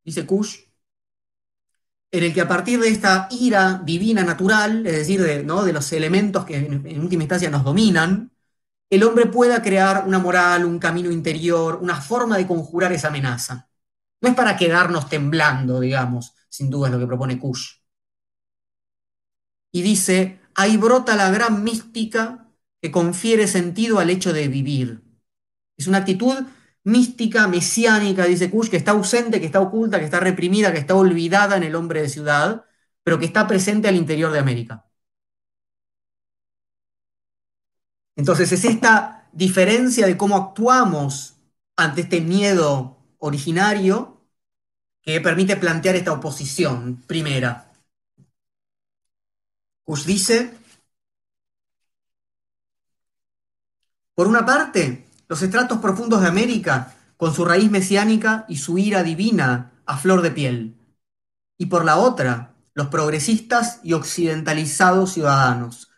[0.03, 0.64] dice Kush,
[2.17, 5.63] en el que a partir de esta ira divina natural, es decir, de, ¿no?
[5.65, 8.31] de los elementos que en, en, última instancia nos dominan,
[8.89, 13.69] el hombre pueda crear una moral, un camino interior, una forma de conjurar esa amenaza.
[14.21, 17.79] No es para quedarnos temblando, digamos, sin duda es lo que propone Kush.
[19.73, 22.49] Y dice, ahí brota la gran mística
[22.81, 25.03] que confiere sentido al hecho de vivir.
[25.75, 26.45] Es una actitud
[26.85, 30.95] mística, mesiánica, dice Kush, que está ausente, que está oculta, que está reprimida, que está
[30.95, 32.65] olvidada en el hombre de ciudad,
[33.03, 34.85] pero que está presente al interior de América.
[38.15, 41.35] Entonces es esta diferencia de cómo actuamos
[41.75, 44.21] ante este miedo originario
[45.01, 47.71] que permite plantear esta oposición primera.
[49.85, 50.51] Kush dice,
[54.15, 59.03] por una parte, los estratos profundos de América, con su raíz mesiánica y su ira
[59.03, 60.77] divina a flor de piel.
[61.57, 65.91] Y por la otra, los progresistas y occidentalizados ciudadanos.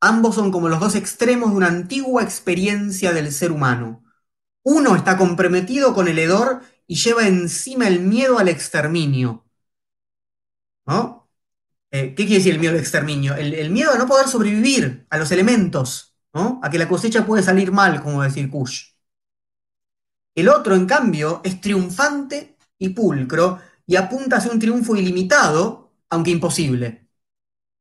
[0.00, 4.04] Ambos son como los dos extremos de una antigua experiencia del ser humano.
[4.62, 9.46] Uno está comprometido con el hedor y lleva encima el miedo al exterminio.
[10.86, 11.30] ¿No?
[11.90, 13.34] Eh, ¿Qué quiere decir el miedo al exterminio?
[13.34, 17.42] El, el miedo a no poder sobrevivir a los elementos, a que la cosecha puede
[17.42, 18.92] salir mal, como decir Kush.
[20.34, 26.30] El otro, en cambio, es triunfante y pulcro y apunta hacia un triunfo ilimitado, aunque
[26.30, 27.08] imposible.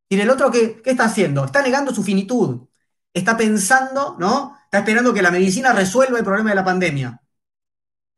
[0.09, 1.45] Y el otro, ¿qué, ¿qué está haciendo?
[1.45, 2.67] Está negando su finitud.
[3.13, 4.57] Está pensando, ¿no?
[4.65, 7.21] Está esperando que la medicina resuelva el problema de la pandemia.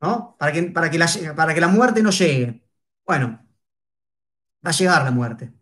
[0.00, 0.36] ¿No?
[0.38, 1.06] Para que, para que, la,
[1.36, 2.64] para que la muerte no llegue.
[3.06, 3.46] Bueno,
[4.66, 5.52] va a llegar la muerte.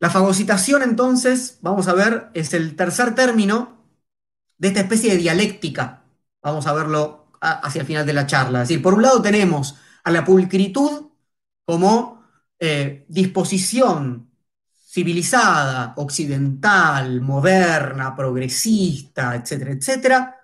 [0.00, 3.84] La fagocitación, entonces, vamos a ver, es el tercer término
[4.56, 6.04] de esta especie de dialéctica.
[6.42, 8.62] Vamos a verlo hacia el final de la charla.
[8.62, 11.10] Es decir, por un lado tenemos a la pulcritud
[11.66, 12.24] como
[12.58, 14.30] eh, disposición
[14.90, 20.36] civilizada, occidental, moderna, progresista, etcétera, etcétera.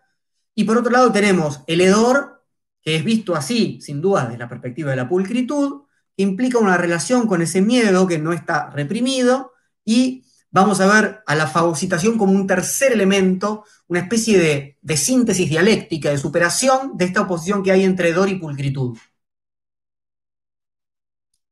[0.55, 2.45] Y por otro lado tenemos el hedor,
[2.83, 5.86] que es visto así, sin duda, desde la perspectiva de la pulcritud,
[6.17, 9.53] implica una relación con ese miedo que no está reprimido
[9.85, 14.97] y vamos a ver a la fagocitación como un tercer elemento, una especie de, de
[14.97, 18.97] síntesis dialéctica, de superación de esta oposición que hay entre dor y pulcritud.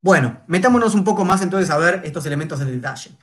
[0.00, 3.16] Bueno, metámonos un poco más entonces a ver estos elementos en detalle.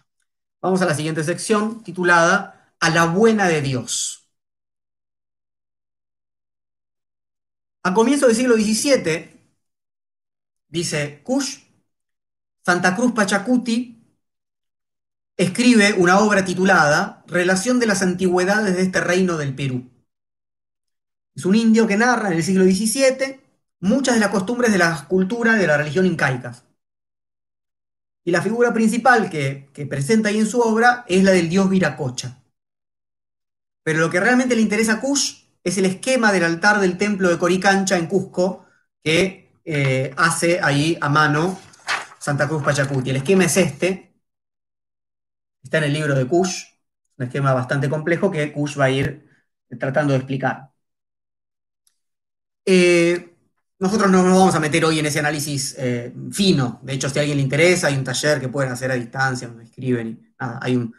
[0.61, 4.27] Vamos a la siguiente sección titulada A la buena de Dios.
[7.83, 9.30] A comienzos del siglo XVII,
[10.72, 11.59] dice Kush,
[12.65, 13.97] Santa Cruz Pachacuti
[15.38, 19.89] escribe una obra titulada Relación de las antigüedades de este reino del Perú.
[21.36, 23.39] Es un indio que narra en el siglo XVII
[23.80, 26.65] muchas de las costumbres de la cultura de la religión incaicas.
[28.24, 31.69] Y la figura principal que, que presenta ahí en su obra es la del dios
[31.69, 32.43] Viracocha.
[33.84, 37.30] Pero lo que realmente le interesa a Kush es el esquema del altar del templo
[37.30, 38.65] de Coricancha en Cusco,
[39.03, 41.59] que eh, hace ahí a mano
[42.20, 43.09] Santa Cruz Pachacuti.
[43.09, 44.14] El esquema es este,
[45.64, 46.64] está en el libro de Kush,
[47.18, 49.28] un esquema bastante complejo que Kush va a ir
[49.80, 50.72] tratando de explicar.
[52.66, 53.36] Eh,
[53.80, 56.80] nosotros no nos vamos a meter hoy en ese análisis eh, fino.
[56.84, 59.47] De hecho, si a alguien le interesa, hay un taller que pueden hacer a distancia,
[59.47, 60.93] me escriben y hay un,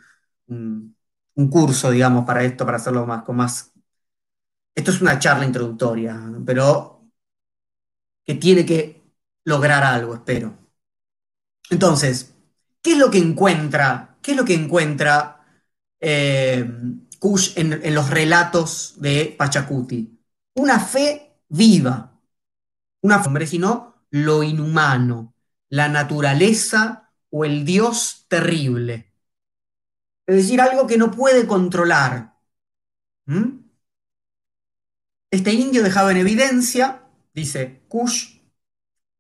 [1.35, 3.73] un, curso, digamos, para esto, para hacerlo más con más.
[4.75, 7.02] Esto es una charla introductoria, pero
[8.25, 9.03] que tiene que
[9.45, 10.57] lograr algo, espero.
[11.71, 12.35] Entonces,
[12.83, 14.19] ¿qué es lo que encuentra?
[14.23, 15.45] ¿Qué es lo que encuentra
[16.01, 16.69] eh,
[17.19, 20.19] Kush en, los relatos de Pachacuti?
[20.55, 22.21] Una fe viva.
[23.03, 25.35] Una fe, sino lo inhumano,
[25.71, 29.13] la naturaleza o el Dios terrible.
[30.27, 32.37] Es decir, algo que no puede controlar.
[33.27, 33.63] ¿Mm?
[35.31, 37.02] Este indio dejaba en evidencia,
[37.35, 38.41] dice Kush,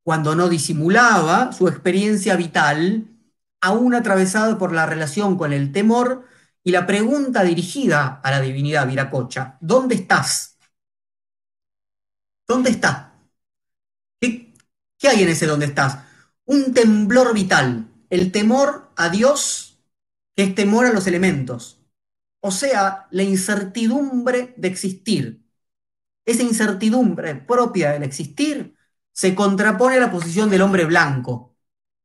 [0.02, 3.08] cuando no disimulaba su experiencia vital,
[3.60, 6.26] aún atravesado por la relación con el temor
[6.64, 10.58] y la pregunta dirigida a la divinidad Viracocha, ¿dónde estás?
[12.46, 13.12] ¿Dónde estás?
[14.20, 14.52] ¿Qué,
[14.98, 15.98] ¿Qué, hay en ese dónde estás?
[16.44, 19.78] Un temblor vital, el temor a Dios,
[20.36, 21.80] que es temor a los elementos,
[22.40, 25.41] o sea, la incertidumbre de existir.
[26.24, 28.74] Esa incertidumbre propia del existir
[29.12, 31.56] se contrapone a la posición del hombre blanco.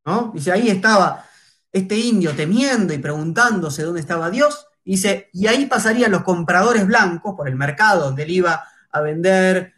[0.05, 0.31] ¿no?
[0.33, 1.25] Dice, ahí estaba
[1.71, 7.35] este indio temiendo y preguntándose dónde estaba Dios, dice, y ahí pasarían los compradores blancos
[7.35, 9.73] por el mercado donde él iba a vender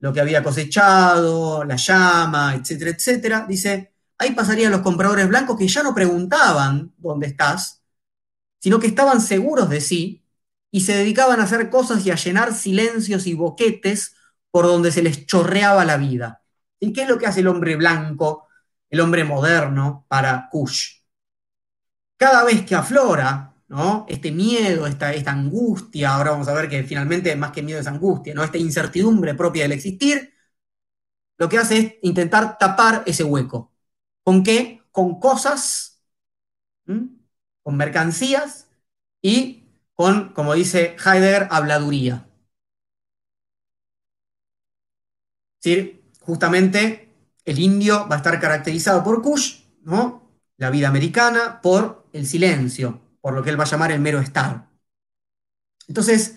[0.00, 3.46] lo que había cosechado, la llama, etcétera, etcétera.
[3.48, 7.82] Dice, ahí pasarían los compradores blancos que ya no preguntaban dónde estás,
[8.58, 10.24] sino que estaban seguros de sí
[10.70, 14.14] y se dedicaban a hacer cosas y a llenar silencios y boquetes
[14.50, 16.42] por donde se les chorreaba la vida.
[16.80, 18.48] ¿Y qué es lo que hace el hombre blanco
[18.90, 21.00] el hombre moderno para Kush.
[22.16, 24.06] Cada vez que aflora ¿no?
[24.08, 27.86] este miedo, esta, esta angustia, ahora vamos a ver que finalmente más que miedo es
[27.86, 28.42] angustia, ¿no?
[28.42, 30.34] esta incertidumbre propia del existir,
[31.36, 33.72] lo que hace es intentar tapar ese hueco.
[34.24, 34.82] ¿Con qué?
[34.90, 36.02] Con cosas,
[36.84, 38.68] con mercancías
[39.22, 39.57] y
[39.98, 42.28] con, como dice Heidegger, habladuría.
[45.60, 47.12] Es decir, justamente
[47.44, 50.22] el indio va a estar caracterizado por Kush, ¿no?
[50.56, 54.20] la vida americana, por el silencio, por lo que él va a llamar el mero
[54.20, 54.68] estar.
[55.88, 56.36] Entonces,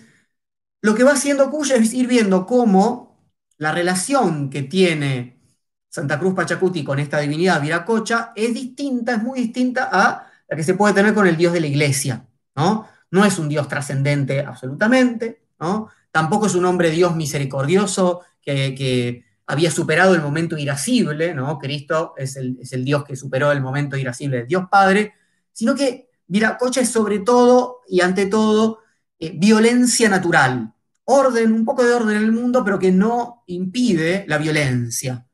[0.80, 3.16] lo que va haciendo Kush es ir viendo cómo
[3.58, 5.40] la relación que tiene
[5.88, 10.64] Santa Cruz Pachacuti con esta divinidad Viracocha es distinta, es muy distinta a la que
[10.64, 12.26] se puede tener con el Dios de la iglesia.
[12.56, 15.88] No, no es un Dios trascendente absolutamente, ¿no?
[16.10, 21.58] tampoco es un hombre Dios misericordioso que, había superado el momento irascible, ¿no?
[21.58, 25.14] Cristo es el, es el, Dios que superó el momento irascible del Dios Padre,
[25.52, 28.78] sino que Viracocha es sobre todo y ante todo
[29.18, 30.72] eh, violencia natural,
[31.04, 35.26] orden, un poco de orden en el mundo, pero que no impide la violencia.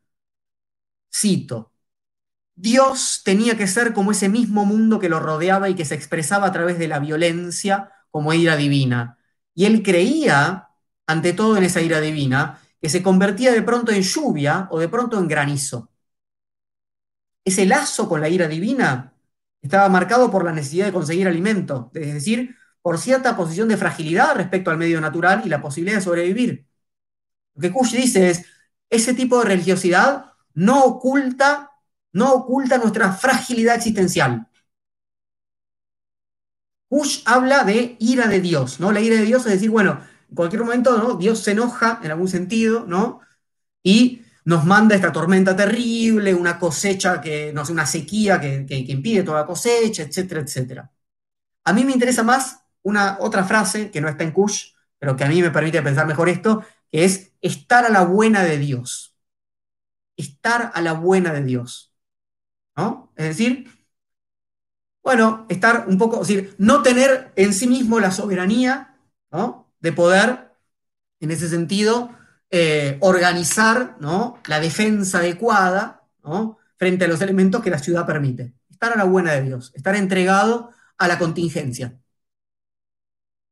[1.14, 1.72] Cito,
[2.60, 6.48] Dios tenía que ser como ese mismo mundo que lo rodeaba y que se expresaba
[6.48, 9.16] a través de la violencia como ira divina.
[9.54, 10.68] Y él creía,
[11.06, 14.88] ante todo en esa ira divina, que se convertía de pronto en lluvia o de
[14.88, 15.90] pronto en granizo.
[17.44, 19.14] Ese lazo con la ira divina
[19.62, 24.34] estaba marcado por la necesidad de conseguir alimento, es decir, por cierta posición de fragilidad
[24.34, 26.66] respecto al medio natural y la posibilidad de sobrevivir.
[27.54, 28.46] Lo que Kush dice es,
[28.90, 31.67] ese tipo de religiosidad no oculta,
[32.12, 34.48] no oculta nuestra fragilidad existencial.
[36.88, 38.92] Kush habla de ira de Dios, ¿no?
[38.92, 41.14] La ira de Dios es decir, bueno, en cualquier momento, ¿no?
[41.14, 43.20] Dios se enoja en algún sentido, ¿no?
[43.82, 48.76] Y nos manda esta tormenta terrible, una cosecha que, no sé, una sequía que, que,
[48.76, 50.90] impide toda cosecha, etcétera, etcétera.
[51.64, 55.24] A mí me interesa más una otra frase que no está en Kush, pero que
[55.24, 59.16] a mí me permite pensar mejor esto, que es estar a la buena de Dios.
[60.16, 61.87] Estar a la buena de Dios.
[62.78, 63.12] ¿No?
[63.16, 63.68] Es decir,
[65.02, 68.94] bueno, estar un poco, es decir, no tener en sí mismo la soberanía,
[69.80, 70.52] de poder,
[71.18, 72.10] en ese sentido,
[72.50, 73.96] eh, organizar
[74.46, 76.04] la defensa adecuada
[76.76, 78.54] frente a los elementos que la ciudad permite.
[78.70, 81.98] Estar a la buena de Dios, estar entregado a la contingencia.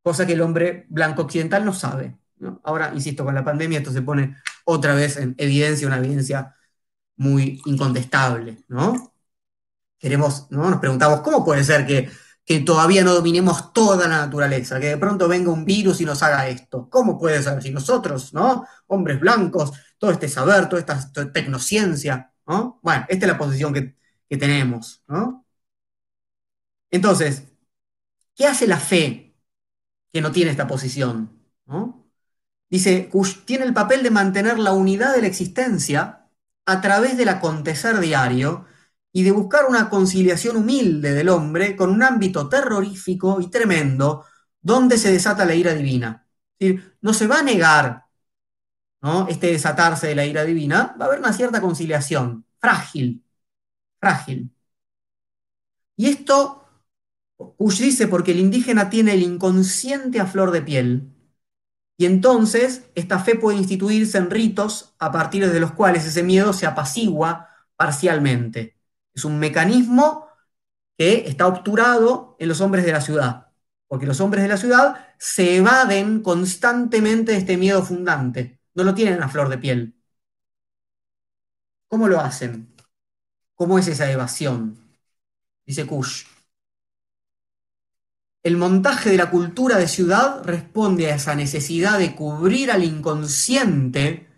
[0.03, 2.17] Cosa que el hombre blanco occidental no sabe.
[2.63, 6.55] Ahora, insisto, con la pandemia esto se pone otra vez en evidencia, una evidencia
[7.17, 8.63] muy incontestable.
[8.69, 9.16] ¿no?
[10.51, 10.71] ¿No?
[10.71, 12.09] nos preguntamos, ¿cómo puede ser que
[12.47, 16.23] que todavía no dominemos toda la naturaleza, que de pronto venga un virus y nos
[16.23, 16.89] haga esto.
[16.89, 17.61] ¿Cómo puede ser?
[17.61, 18.65] Si nosotros, ¿no?
[18.87, 22.79] Hombres blancos, todo este saber, toda esta tecnociencia, ¿no?
[22.83, 23.97] Bueno, esta es la posición que,
[24.29, 25.45] que tenemos, ¿no?
[26.91, 27.45] Entonces,
[28.37, 29.37] ¿qué hace la fe
[30.13, 31.31] que no tiene esta posición?
[31.67, 32.09] ¿no?
[32.71, 33.11] Dice,
[33.45, 36.29] tiene el papel de mantener la unidad de la existencia
[36.65, 38.67] a través del acontecer diario
[39.17, 44.27] y de buscar una conciliación humilde del hombre con un ámbito terrorífico y tremendo
[44.61, 46.27] donde se desata la ira divina.
[47.01, 48.05] No se va a negar
[49.03, 49.27] ¿no?
[49.29, 53.25] este desatarse de la ira divina, va a haber una cierta conciliación, frágil,
[54.01, 54.51] frágil.
[55.97, 56.65] Y esto,
[57.39, 61.13] Kush dice, porque el indígena tiene el inconsciente a flor de piel,
[61.99, 66.53] Y entonces esta fe puede instituirse en ritos a partir de los cuales ese miedo
[66.55, 68.76] se apacigua parcialmente.
[69.17, 70.29] Es un mecanismo
[70.97, 73.49] que está obturado en los hombres de la ciudad,
[73.89, 78.95] porque los hombres de la ciudad se evaden constantemente de este miedo fundante, no lo
[78.95, 79.97] tienen a flor de piel.
[81.89, 82.75] ¿Cómo lo hacen?
[83.55, 84.79] ¿Cómo es esa evasión?
[85.65, 86.27] Dice Kush.
[88.43, 94.29] El montaje de la cultura de ciudad responde a esa necesidad de cubrir al inconsciente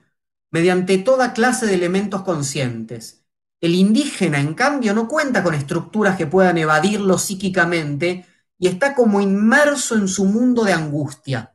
[0.50, 3.17] mediante toda clase de elementos conscientes.
[3.60, 8.26] El indígena, en cambio, no cuenta con estructuras que puedan evadirlo psíquicamente
[8.58, 11.54] y está como inmerso en su mundo de angustia.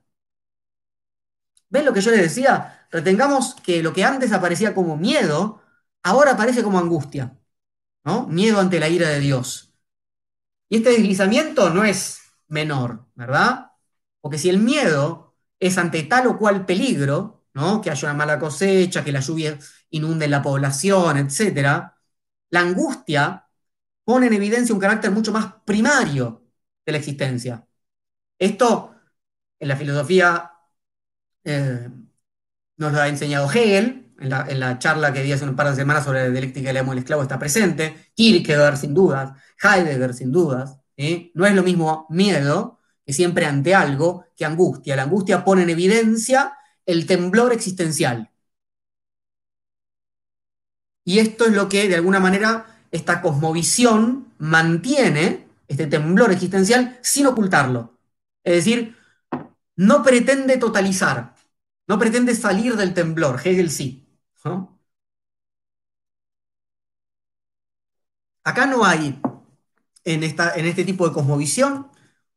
[1.69, 2.87] ¿Ven lo que yo les decía?
[2.91, 5.61] Retengamos que lo que antes aparecía como miedo,
[6.03, 7.37] ahora aparece como angustia,
[8.03, 8.27] ¿no?
[8.27, 9.73] Miedo ante la ira de Dios.
[10.69, 13.71] Y este deslizamiento no es menor, ¿verdad?
[14.21, 17.81] Porque si el miedo es ante tal o cual peligro, ¿no?
[17.81, 19.57] Que haya una mala cosecha, que la lluvia
[19.89, 21.92] inunde la población, etc.,
[22.53, 23.47] la angustia
[24.05, 26.43] pone en evidencia un carácter mucho más primario
[26.85, 27.67] de la existencia.
[28.37, 28.95] Esto
[29.59, 30.51] en la filosofía
[31.43, 31.89] eh,
[32.77, 36.05] nos lo ha enseñado Hegel, en la, charla que di hace un par de semanas
[36.05, 40.31] sobre la dialéctica del amo y el esclavo está presente, Kierkegaard sin dudas, Heidegger sin
[40.31, 40.77] dudas,
[41.33, 44.95] no es lo mismo miedo, que siempre ante algo, que angustia.
[44.95, 48.32] La angustia pone en evidencia el temblor existencial.
[51.05, 57.27] Y esto es lo que, de alguna manera, esta cosmovisión mantiene, este temblor existencial, sin
[57.27, 57.97] ocultarlo.
[58.43, 58.95] Es decir,
[59.75, 61.35] no pretende totalizar,
[61.87, 64.05] no pretende salir del temblor, Hegel sí.
[68.43, 69.19] Acá no hay
[70.03, 71.87] en, esta, en este tipo de cosmovisión,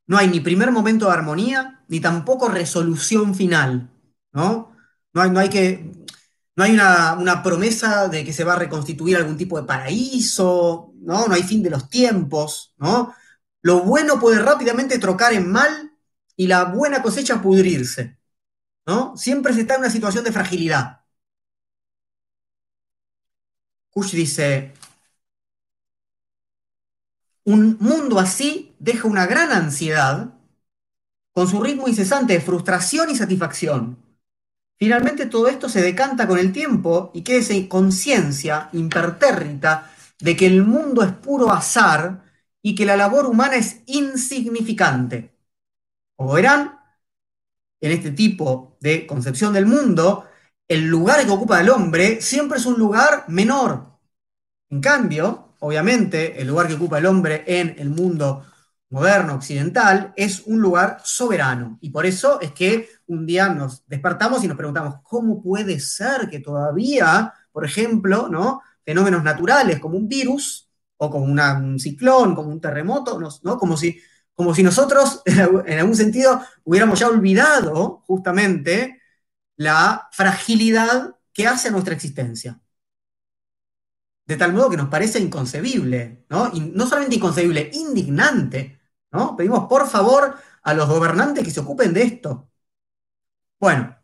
[0.06, 3.90] no hay ni primer momento de armonía, ni tampoco resolución final,
[4.32, 4.72] ¿no?
[5.12, 5.92] No hay, no hay, que,
[6.56, 11.28] no hay una, promesa de que se va a reconstituir algún tipo de paraíso, ¿no?
[11.28, 13.14] No hay fin de los tiempos, ¿no?
[13.62, 15.92] Lo bueno puede rápidamente trocar en mal
[16.36, 18.18] y la buena cosecha pudrirse,
[18.86, 19.16] ¿no?
[19.16, 21.02] Siempre se está en una situación de fragilidad.
[23.90, 24.72] Kush dice,
[27.44, 30.34] un mundo así deja una gran ansiedad
[31.32, 34.05] con su ritmo incesante de frustración y satisfacción.
[34.78, 40.46] Finalmente todo esto se decanta con el tiempo y queda esa conciencia impertérrita de que
[40.46, 42.24] el mundo es puro azar
[42.62, 45.34] y que la labor humana es insignificante.
[46.14, 46.78] Como verán,
[47.80, 50.26] en este tipo de concepción del mundo,
[50.68, 53.98] el lugar que ocupa el hombre siempre es un lugar menor.
[54.68, 58.44] En cambio, obviamente, el lugar que ocupa el hombre en el mundo
[58.90, 61.78] moderno, occidental, es un lugar soberano.
[61.80, 66.28] Y por eso es que un día nos despertamos y nos preguntamos, ¿cómo puede ser
[66.30, 68.62] que todavía, por ejemplo, ¿no?
[68.84, 73.58] fenómenos naturales como un virus o como un ciclón, como un terremoto, ¿no?
[73.58, 74.00] como, si,
[74.34, 79.02] como si nosotros, en algún sentido, hubiéramos ya olvidado justamente
[79.56, 82.60] la fragilidad que hace a nuestra existencia
[84.26, 86.50] de tal modo que nos parece inconcebible, ¿no?
[86.52, 88.75] Y no solamente inconcebible, indignante,
[89.16, 89.36] ¿no?
[89.36, 92.50] Pedimos por favor a los gobernantes que se ocupen de esto.
[93.58, 93.96] Bueno,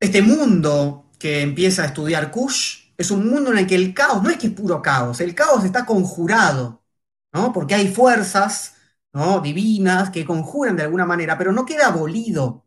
[0.00, 4.22] este mundo que empieza a estudiar Kush es un mundo en el que el caos
[4.22, 6.82] no es que es puro caos, el caos está conjurado,
[7.32, 7.52] ¿no?
[7.52, 8.76] Porque hay fuerzas
[9.12, 9.40] ¿no?
[9.40, 12.66] divinas que conjuran de alguna manera, pero no queda abolido.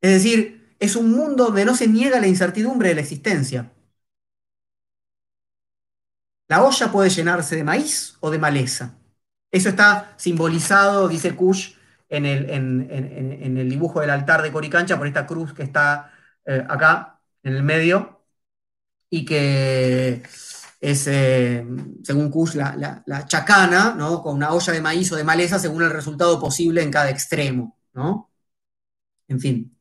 [0.00, 3.72] Es decir, es un mundo donde no se niega la incertidumbre de la existencia.
[6.48, 8.98] La olla puede llenarse de maíz o de maleza.
[9.50, 11.74] Eso está simbolizado, dice Kush,
[12.08, 16.12] en el, dibujo del altar de Coricancha, por esta cruz que está
[16.46, 18.24] eh, acá, en el medio,
[19.10, 20.22] y que
[20.80, 21.66] es, eh,
[22.04, 24.22] según Kush, la, chacana, ¿no?
[24.22, 27.76] con una olla de maíz o de maleza, según el resultado posible en cada extremo.
[27.94, 28.30] ¿no?
[29.28, 29.76] En fin.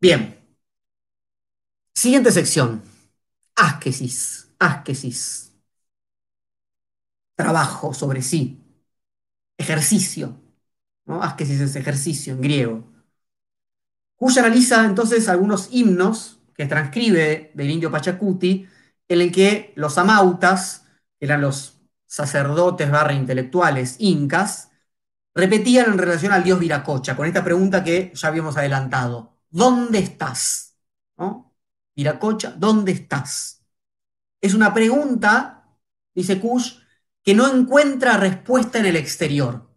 [0.00, 0.38] Bien.
[1.94, 2.82] Siguiente sección.
[3.56, 4.43] Asquesis.
[4.58, 5.54] Asquesis.
[7.36, 8.60] Trabajo sobre sí.
[9.58, 10.40] Ejercicio.
[11.06, 11.22] ¿no?
[11.22, 12.84] Asquesis es ejercicio en griego.
[14.16, 18.66] Cuya analiza entonces algunos himnos que transcribe del indio Pachacuti,
[19.08, 20.86] en el que los amautas,
[21.18, 24.70] que eran los sacerdotes barra intelectuales incas,
[25.34, 29.34] repetían en relación al dios Viracocha, con esta pregunta que ya habíamos adelantado.
[29.54, 30.76] ¿dónde estás?
[31.16, 31.54] ¿No?
[31.96, 33.63] Viracocha, ¿dónde estás?
[34.44, 35.64] Es una pregunta,
[36.14, 36.74] dice Kush,
[37.22, 39.70] que no encuentra respuesta en el exterior.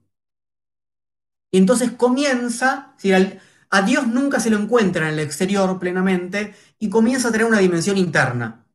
[1.50, 6.90] Y entonces comienza, si a Dios nunca se lo encuentra en el exterior plenamente y
[6.90, 8.68] comienza a tener una dimensión interna.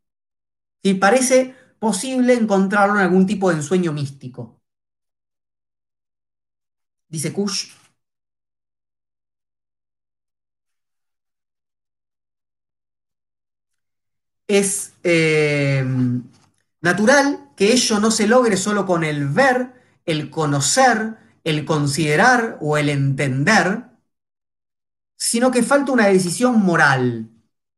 [0.82, 4.62] Y parece posible encontrarlo en algún tipo de ensueño místico.
[7.07, 7.82] Dice Kush.
[14.53, 15.82] Es eh,
[16.82, 19.72] natural que ello no se logre solo con el ver,
[20.05, 23.84] el conocer, el considerar o el entender,
[25.16, 27.30] sino que falta una decisión moral,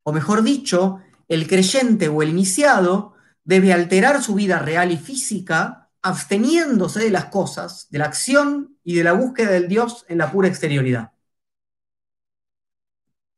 [0.02, 3.14] o mejor dicho, el creyente o el iniciado
[3.44, 8.96] debe alterar su vida real y física absteniéndose de las cosas, de la acción y
[8.96, 11.12] de la búsqueda del Dios en la pura exterioridad.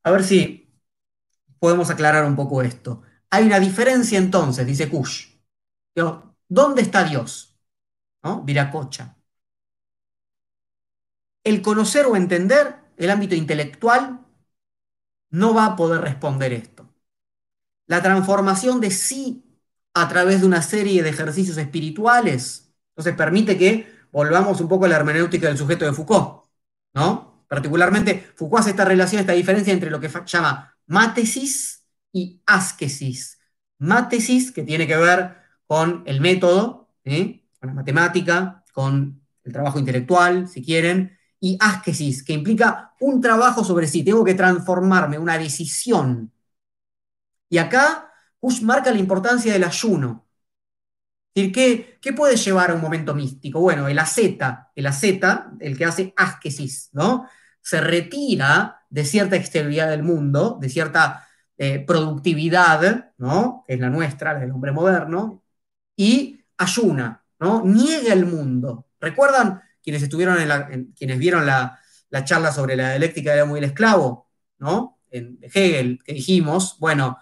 [0.05, 0.70] A ver si
[1.59, 3.03] podemos aclarar un poco esto.
[3.37, 5.26] Hay una diferencia entonces, dice Kush.
[6.49, 7.55] ¿Dónde está Dios?
[8.45, 9.14] Viracocha.
[11.45, 14.24] El conocer o entender el ámbito intelectual
[15.28, 16.89] no va a poder responder esto.
[17.87, 19.45] La transformación de sí
[19.93, 24.89] a través de una serie de ejercicios espirituales, entonces permite que volvamos un poco a
[24.89, 26.47] la hermenéutica del sujeto de Foucault,
[26.95, 27.45] ¿no?
[27.49, 31.76] Particularmente, Foucault hace esta relación, esta diferencia entre lo que llama mátesis
[32.17, 33.39] y asquesis.
[33.79, 35.37] Mátesis, que tiene que ver
[35.67, 42.33] con el método, con la matemática, con el trabajo intelectual, si quieren, y asquesis, que
[42.33, 46.33] implica un trabajo sobre sí, tengo que transformarme, una decisión.
[47.51, 48.11] Y acá
[48.41, 50.27] Kush marca la importancia del ayuno.
[51.35, 53.61] ¿qué, ¿qué, puede llevar a un momento místico?
[53.61, 57.29] Bueno, el asceta, el asceta, el que hace asquesis, ¿no?
[57.61, 61.26] Se retira de cierta exterioridad del mundo, de cierta
[61.59, 63.65] eh, productividad, ¿no?
[63.67, 65.43] Que es la nuestra, la del hombre moderno,
[65.97, 67.63] y ayuna, ¿no?
[67.65, 68.87] Niega el mundo.
[69.01, 71.81] ¿Recuerdan quienes estuvieron en, quienes vieron la,
[72.25, 74.29] charla sobre la dialéctica del amo y esclavo,
[74.59, 74.99] ¿no?
[75.11, 77.19] En Hegel, que dijimos, bueno,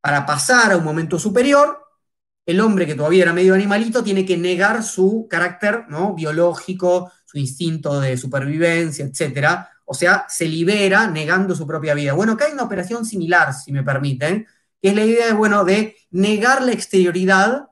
[0.00, 1.78] para pasar a un momento superior,
[2.46, 6.14] el hombre que todavía era medio animalito tiene que negar su carácter ¿no?
[6.14, 9.66] biológico, su instinto de supervivencia, etc.
[9.90, 12.12] O sea, se libera negando su propia vida.
[12.12, 14.46] Bueno, acá hay una operación similar, si me permiten,
[14.82, 17.70] que es la idea de, bueno, de negar la exterioridad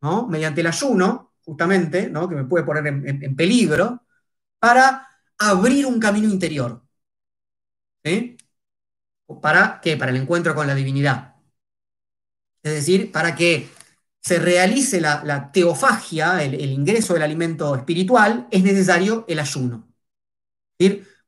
[0.00, 0.28] ¿no?
[0.28, 2.28] mediante el ayuno, justamente, ¿no?
[2.28, 4.04] que me puede poner en, peligro,
[4.60, 6.82] para abrir un camino interior.
[8.04, 8.36] ¿Sí?
[9.42, 9.96] ¿Para qué?
[9.96, 11.34] Para el encuentro con la divinidad.
[12.62, 13.68] Es decir, para que
[14.20, 19.88] se realice la, teofagia, el, ingreso del alimento espiritual, es necesario el ayuno.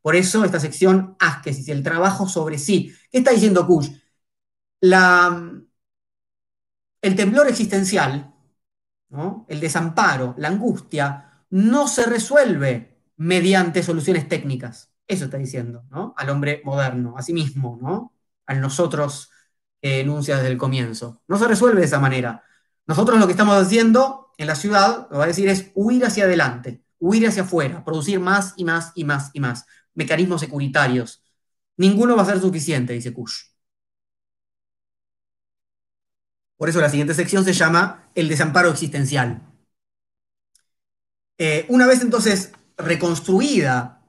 [0.02, 2.94] Por eso esta sección asquesis, el trabajo sobre sí.
[3.10, 3.90] ¿Qué está diciendo Kush?
[7.02, 8.30] El temblor existencial
[9.48, 14.92] el desamparo, la angustia, no se resuelve mediante soluciones técnicas.
[15.06, 15.84] Eso está diciendo.
[16.16, 18.12] Al hombre moderno, a sí mismo, ¿no?
[18.46, 19.30] Al nosotros
[19.82, 21.22] que enuncia desde el comienzo.
[21.26, 22.44] No se resuelve de esa manera.
[22.86, 26.24] Nosotros lo que estamos haciendo en la ciudad, lo va a decir, es huir hacia
[26.24, 29.66] adelante, huir hacia afuera, producir más y más y más y más.
[30.00, 31.22] Mecanismos securitarios.
[31.76, 33.50] Ninguno va a ser suficiente, dice Kush.
[36.56, 39.42] Por eso la siguiente sección se llama el desamparo existencial.
[41.38, 44.02] Eh, una vez entonces reconstruida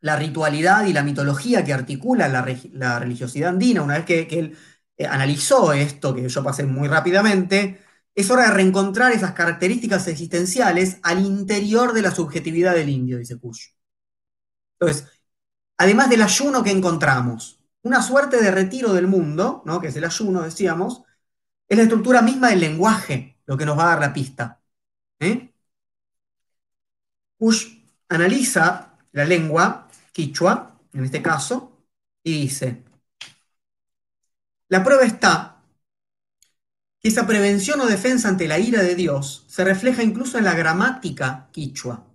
[0.00, 4.56] la ritualidad y la mitología que articula la, religiosidad andina, una vez que, él
[4.96, 7.80] eh, analizó esto, que yo pasé muy rápidamente,
[8.14, 13.38] es hora de reencontrar esas características existenciales al interior de la subjetividad del indio, dice
[13.38, 13.75] Kush.
[14.78, 15.08] Entonces,
[15.78, 19.80] además del ayuno que encontramos, una suerte de retiro del mundo, ¿no?
[19.80, 21.02] que es el ayuno, decíamos,
[21.68, 24.60] es la estructura misma del lenguaje lo que nos va a dar la pista.
[25.20, 25.52] ¿eh?
[28.08, 31.84] analiza la lengua quichua, en este caso,
[32.22, 32.84] y dice,
[34.68, 35.62] la prueba está
[37.00, 40.54] que esa prevención o defensa ante la ira de Dios se refleja incluso en la
[40.54, 42.05] gramática quichua.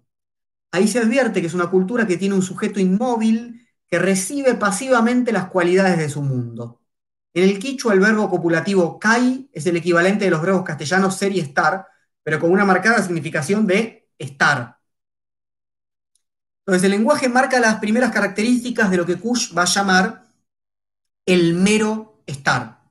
[0.71, 5.31] Ahí se advierte que es una cultura que tiene un sujeto inmóvil que recibe pasivamente
[5.31, 6.81] las cualidades de su mundo.
[7.33, 11.33] En el quichua el verbo copulativo kai es el equivalente de los verbos castellanos ser
[11.33, 11.85] y estar,
[12.23, 14.77] pero con una marcada significación de estar.
[16.65, 20.27] Entonces el lenguaje marca las primeras características de lo que Kush va a llamar
[21.25, 22.81] el mero estar.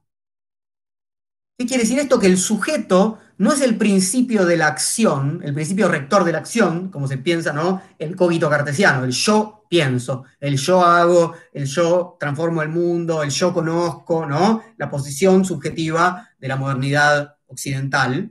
[1.56, 2.18] ¿Qué quiere decir esto?
[2.18, 6.38] Que el sujeto no es el principio de la acción, el principio rector de la
[6.38, 7.80] acción, como se piensa, ¿no?
[7.98, 13.30] El cogito cartesiano, el yo pienso, el yo hago, el yo transformo el mundo, el
[13.30, 14.62] yo conozco, ¿no?
[14.76, 18.30] La posición subjetiva de la modernidad occidental,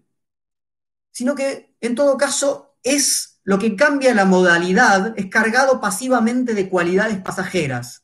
[1.11, 6.69] sino que en todo caso, es lo que cambia la modalidad, es cargado pasivamente de
[6.69, 8.03] cualidades pasajeras.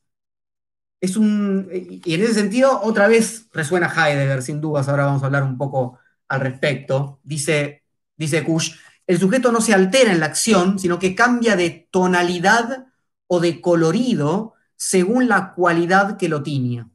[0.99, 5.28] Es un, y en ese sentido, otra vez resuena Heidegger, sin dudas, ahora vamos a
[5.28, 7.19] hablar un poco al respecto.
[7.23, 7.84] Dice,
[8.15, 8.76] dice Kush,
[9.07, 12.88] el sujeto no se altera en la acción, sino que cambia de tonalidad
[13.28, 16.89] o de colorido según la cualidad que lo tiña.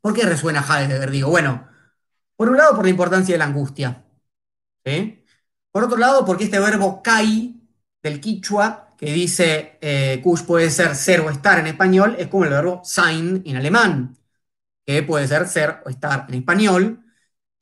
[0.00, 1.10] ¿Por qué resuena Heidegger?
[1.10, 1.68] Digo, bueno,
[2.36, 4.04] por un lado por la importancia de la angustia.
[5.70, 7.60] Por otro lado, porque este verbo kai
[8.02, 12.44] del quichua, que dice eh, Kush puede ser ser o estar en español, es como
[12.44, 14.16] el verbo sein en alemán,
[14.84, 17.01] que puede ser ser o estar en español,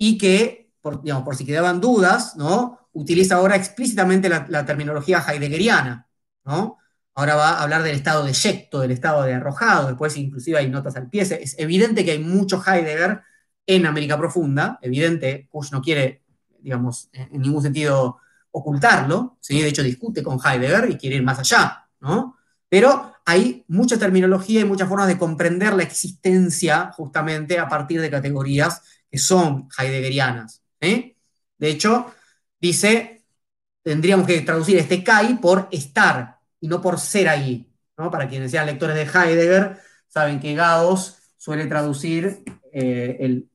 [0.03, 2.89] y que, por, digamos, por si quedaban dudas, ¿no?
[2.95, 6.09] utiliza ahora explícitamente la, terminología heideggeriana.
[6.47, 6.79] ¿no?
[7.15, 10.71] Ahora va a hablar del estado de eyecto, del estado de arrojado, después inclusive hay
[10.71, 11.21] notas al pie.
[11.21, 13.21] Es evidente que hay mucho Heidegger
[13.67, 16.25] en América Profunda, evidente, Kush no quiere,
[16.61, 18.17] digamos, en ningún sentido
[18.53, 19.61] ocultarlo, ¿sí?
[19.61, 22.39] de hecho discute con Heidegger y quiere ir más allá, ¿no?
[22.71, 28.11] Pero hay mucha terminología y muchas formas de comprender la existencia justamente a partir de
[28.11, 28.81] categorías
[29.11, 30.63] que son heideggerianas.
[30.81, 31.15] De
[31.69, 32.15] hecho,
[32.61, 33.25] dice,
[33.83, 37.67] tendríamos que traducir este Kai por estar, y no por ser ahí.
[37.99, 38.11] ¿no?
[38.11, 42.43] Para quienes sean lectores de Heidegger, saben que Gauss suele traducir
[42.73, 43.49] eh, el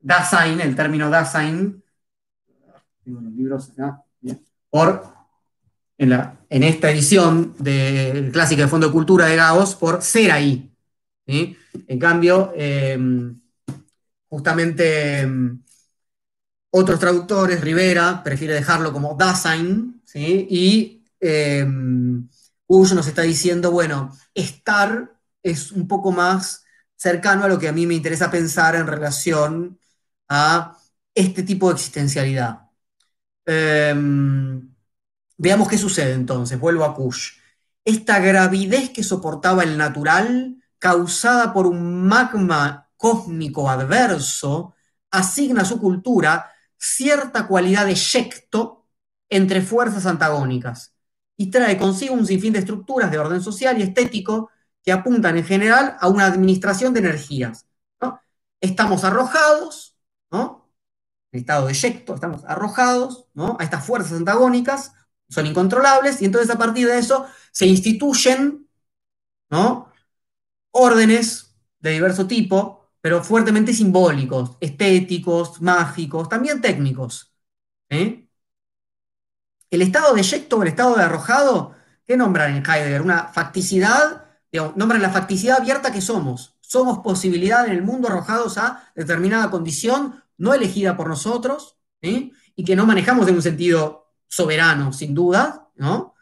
[0.00, 1.82] Dasein, el término Dasein,
[4.70, 5.02] por,
[5.96, 10.32] en, la, en, esta edición del Clásico de Fondo de Cultura de Gauss, por ser
[10.32, 10.70] ahí.
[11.26, 13.40] En cambio, em,
[14.36, 15.62] justamente em,
[16.70, 25.72] otros traductores, Rivera, prefiere dejarlo como Dasein, y eh, nos está diciendo, bueno, estar es
[25.72, 26.64] un poco más
[26.96, 29.78] cercano a lo que a mí me interesa pensar en relación
[30.28, 30.76] a
[31.14, 32.68] este tipo de existencialidad.
[33.46, 34.68] Em,
[35.38, 37.38] veamos qué sucede entonces, vuelvo a Kush.
[37.84, 44.74] Esta gravidez que soportaba el natural, causada por un magma cósmico adverso,
[45.12, 48.88] asigna a su cultura cierta cualidad de yecto
[49.28, 50.92] entre fuerzas antagónicas
[51.36, 54.50] y trae consigo un sinfín de estructuras de orden social y estético
[54.82, 57.66] que apuntan en general a una administración de energías.
[58.60, 59.96] Estamos arrojados,
[60.32, 60.68] ¿no?
[61.30, 63.56] en estado de eyecto, estamos arrojados ¿no?
[63.60, 64.94] a estas fuerzas antagónicas,
[65.28, 68.68] son incontrolables, y entonces a partir de eso se instituyen
[69.48, 69.92] ¿no?
[70.72, 72.75] órdenes de diverso tipo,
[73.06, 77.32] pero fuertemente simbólicos, estéticos, mágicos, también técnicos.
[77.88, 78.26] ¿eh?
[79.70, 83.02] El estado de eyecto el estado de arrojado, ¿qué nombran en Heidegger?
[83.02, 84.24] Una facticidad,
[84.74, 86.56] nombran la facticidad abierta que somos.
[86.60, 92.74] Somos posibilidad en el mundo arrojados a determinada condición no elegida por nosotros, y que
[92.74, 96.16] no manejamos en un sentido soberano, sin duda, ¿no?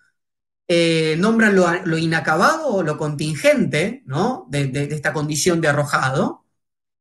[0.68, 4.46] Eh, nombran lo, inacabado o lo contingente, ¿no?
[4.50, 6.43] De, esta condición de arrojado,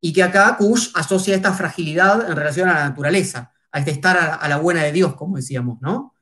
[0.05, 4.17] y que acá Kush asocia esta fragilidad en relación a la naturaleza, a este estar
[4.17, 6.13] a, la buena de Dios, como decíamos, ¿no?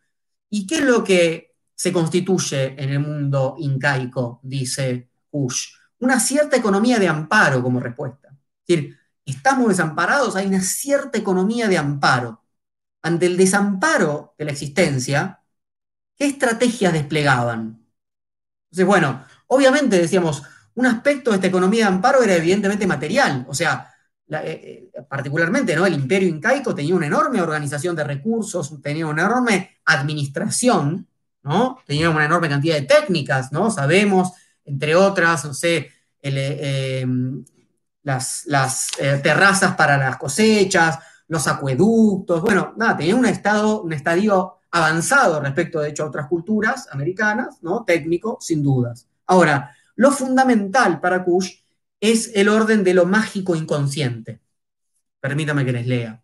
[0.52, 4.40] ¿Y qué es lo que se constituye en el mundo incaico?
[4.44, 5.70] Dice Hush.
[5.98, 8.28] Una cierta economía de amparo como respuesta.
[8.30, 12.44] Es decir, estamos desamparados, hay una cierta economía de amparo.
[13.02, 15.42] Ante el desamparo de la existencia,
[16.16, 17.84] ¿qué estrategias desplegaban?
[18.66, 20.44] Entonces, bueno, obviamente decíamos,
[20.76, 23.92] un aspecto de esta economía de amparo era evidentemente material, o sea,
[24.30, 25.86] eh, eh, particularmente ¿no?
[25.86, 31.08] el imperio incaico tenía una enorme organización de recursos, tenía una enorme administración,
[31.44, 31.80] ¿no?
[31.86, 33.70] tenía una enorme cantidad de técnicas, ¿no?
[33.70, 34.32] sabemos,
[34.64, 35.90] entre otras, no sé,
[36.22, 37.06] eh,
[38.04, 38.92] las,
[39.22, 45.82] terrazas para las cosechas, los acueductos, bueno, nada, tenía un estado, un estadio avanzado respecto,
[45.82, 47.84] de hecho, a otras culturas americanas, ¿no?
[47.84, 49.08] Técnico, sin dudas.
[49.28, 51.52] Ahora, lo fundamental para Kush
[52.00, 54.42] es el orden de lo mágico inconsciente.
[55.20, 56.22] Permítame que les lea.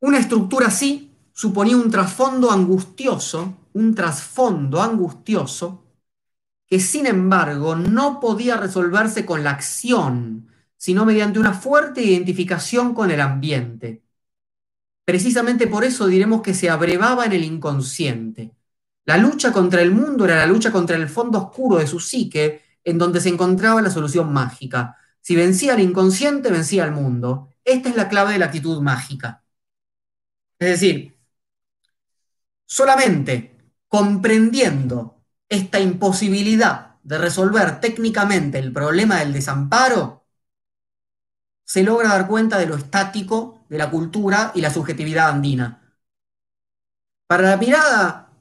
[0.00, 5.82] Una estructura así suponía un trasfondo angustioso, un trasfondo angustioso,
[6.66, 13.10] que sin embargo no podía resolverse con la acción, sino mediante una fuerte identificación con
[13.10, 14.03] el ambiente.
[15.04, 18.54] Precisamente por eso diremos que se abrevaba en el inconsciente,
[19.06, 22.62] la lucha contra el mundo era la lucha contra el fondo oscuro de su psique,
[22.82, 24.96] en donde se encontraba la solución mágica.
[25.20, 27.50] Si vencía al inconsciente, vencía al mundo.
[27.64, 29.42] Esta es la clave de la actitud mágica.
[30.58, 31.18] Es decir,
[32.64, 33.56] solamente
[33.88, 40.23] comprendiendo esta imposibilidad de resolver técnicamente el problema del desamparo,
[41.64, 45.96] se logra dar cuenta de lo estático de la cultura y la subjetividad andina.
[47.26, 48.32] Para la mirada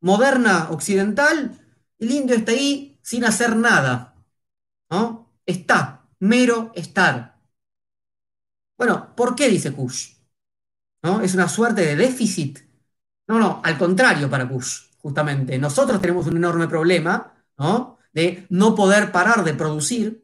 [0.00, 1.58] moderna occidental,
[1.98, 4.14] el indio está ahí sin hacer nada.
[4.90, 5.32] ¿no?
[5.46, 7.38] Está, mero estar.
[8.76, 10.14] Bueno, ¿por qué dice Kush?
[11.02, 11.20] ¿No?
[11.20, 12.60] ¿Es una suerte de déficit?
[13.26, 15.58] No, no, al contrario para Kush, justamente.
[15.58, 17.98] Nosotros tenemos un enorme problema ¿no?
[18.12, 20.21] de no poder parar de producir,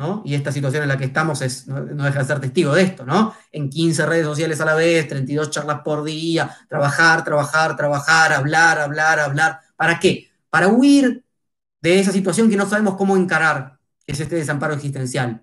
[0.00, 0.22] ¿no?
[0.24, 3.04] Y esta situación en la que estamos es, no, deja de ser testigo de esto,
[3.04, 3.34] ¿no?
[3.52, 8.78] En 15 redes sociales a la vez, 32 charlas por día, trabajar, trabajar, trabajar, hablar,
[8.78, 9.60] hablar, hablar.
[9.76, 10.30] ¿Para qué?
[10.48, 11.22] Para huir
[11.82, 15.42] de esa situación que no sabemos cómo encarar, que es este desamparo existencial.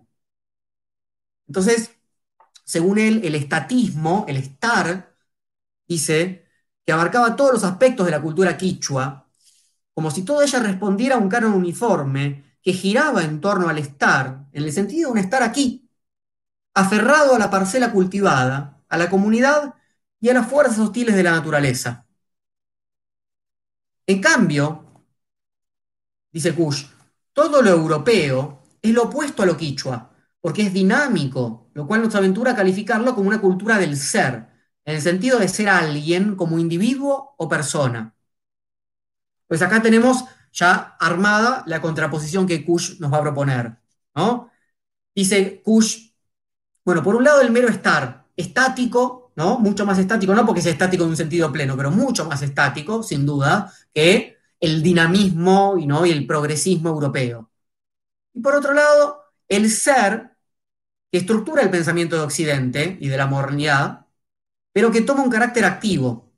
[1.48, 1.92] Entonces,
[2.64, 5.14] según él, el estatismo, el estar,
[5.88, 6.48] dice,
[6.84, 9.30] que abarcaba todos los aspectos de la cultura quichua,
[9.94, 14.46] como si toda ella respondiera a un canon uniforme que giraba en torno al estar,
[14.52, 15.90] en el sentido de un estar aquí,
[16.74, 19.76] aferrado a la parcela cultivada, a la comunidad
[20.20, 22.06] y a las fuerzas hostiles de la naturaleza.
[24.06, 25.04] En cambio,
[26.32, 26.86] dice Kush,
[27.34, 32.16] todo lo europeo es lo opuesto a lo quichua, porque es dinámico, lo cual nos
[32.16, 34.48] aventura a calificarlo como una cultura del ser,
[34.86, 38.16] en el sentido de ser alguien como individuo o persona.
[39.48, 40.26] Pues acá tenemos
[40.58, 43.78] ya armada la contraposición que Kush nos va a proponer.
[44.16, 44.52] ¿no?
[45.16, 46.12] Dice Kush,
[46.86, 49.60] bueno, por un lado el mero estar, estático, ¿no?
[49.60, 53.04] Mucho más estático, no porque sea estático en un sentido pleno, pero mucho más estático,
[53.04, 56.06] sin duda, que el dinamismo ¿no?
[56.06, 57.52] y el progresismo europeo.
[58.34, 60.32] Y por otro lado, el ser,
[61.12, 64.08] que estructura el pensamiento de Occidente y de la modernidad,
[64.74, 66.32] pero que toma un carácter activo.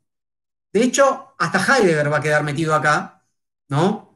[0.74, 3.26] De hecho, hasta Heidegger va a quedar metido acá,
[3.70, 4.09] ¿no?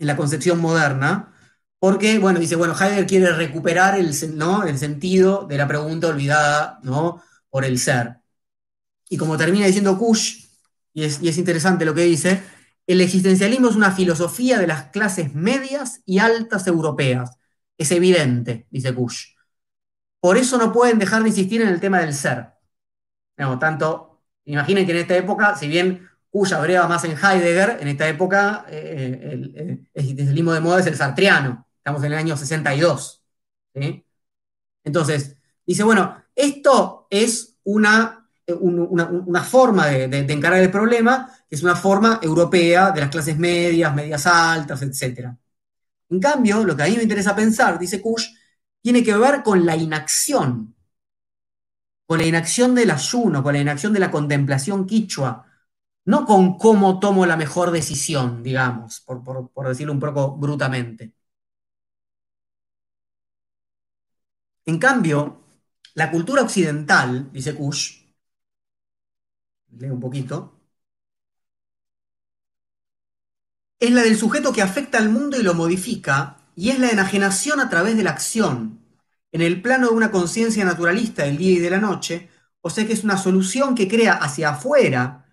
[0.00, 1.32] En la concepción moderna,
[1.78, 4.64] porque, bueno, dice, bueno, Heidegger quiere recuperar el, ¿no?
[4.64, 7.22] el sentido de la pregunta olvidada, ¿no?
[7.48, 8.18] Por el ser.
[9.08, 10.46] Y como termina diciendo Kush,
[10.92, 12.42] y es, y es interesante lo que dice,
[12.86, 17.30] el existencialismo es una filosofía de las clases medias y altas europeas.
[17.78, 19.28] Es evidente, dice Kush.
[20.20, 22.48] Por eso no pueden dejar de insistir en el tema del ser.
[23.58, 28.08] tanto, imaginen que en esta época, si bien Kush abreva más en Heidegger, en esta
[28.08, 31.66] época eh, el, el, existencialismo de moda es el sartriano.
[31.76, 33.22] Estamos en el año 62.
[34.84, 38.20] Entonces, dice, bueno, esto es una
[38.54, 43.94] una, forma de, encarar el problema, que es una forma europea de las clases medias,
[43.94, 45.30] medias altas, etc.
[46.08, 48.26] En cambio, lo que a mí me interesa pensar, dice Kush,
[48.80, 50.74] tiene que ver con la inacción,
[52.06, 55.46] con la inacción del ayuno, con la inacción de la contemplación quichua,
[56.04, 59.22] no con cómo tomo la mejor decisión, digamos, por,
[59.52, 61.14] por decirlo un poco brutamente.
[64.64, 65.44] En cambio,
[65.94, 68.00] la cultura occidental, dice Kush,
[69.78, 70.36] leo un poquito,
[73.80, 77.60] es la del sujeto que afecta al mundo y lo modifica, y es la enajenación
[77.60, 78.80] a través de la acción,
[79.32, 82.28] en el plano de una conciencia naturalista del día y de la noche,
[82.60, 85.24] o sea que es una solución que crea hacia afuera,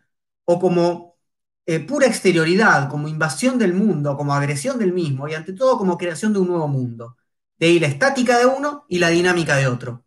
[0.49, 1.17] o como
[1.65, 5.97] eh, pura exterioridad, como invasión del mundo, como agresión del mismo, y ante todo como
[5.97, 7.17] creación de un nuevo mundo.
[7.59, 10.05] De ahí la estática de uno y la dinámica de otro.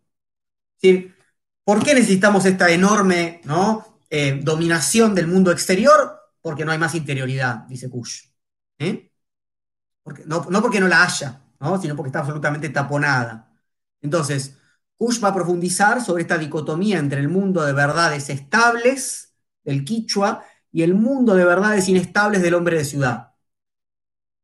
[1.63, 3.99] ¿Por qué necesitamos esta enorme ¿no?
[4.09, 8.23] Eh, dominación del mundo exterior porque no hay más interioridad, dice Kush.
[8.79, 9.11] ¿eh?
[10.25, 11.41] no, porque no la haya,
[11.81, 13.53] sino porque está absolutamente taponada.
[14.01, 14.57] Entonces,
[14.97, 19.30] Kush va a profundizar sobre esta dicotomía entre el mundo de verdades estables
[19.63, 23.31] del Quichua y el mundo de verdades inestables del hombre de ciudad.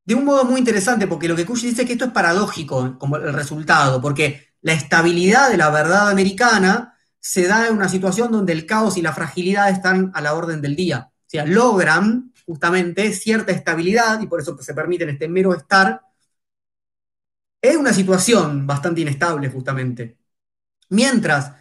[0.05, 2.97] De un modo muy interesante, porque lo que Kush dice es que esto es paradójico
[2.97, 8.31] como el resultado, porque la estabilidad de la verdad americana se da en una situación
[8.31, 11.11] donde el caos y la fragilidad están a la orden del día.
[11.11, 16.01] O sea, logran justamente cierta estabilidad y por eso se permiten este mero estar.
[17.61, 20.17] Es una situación bastante inestable justamente.
[20.89, 21.51] Mientras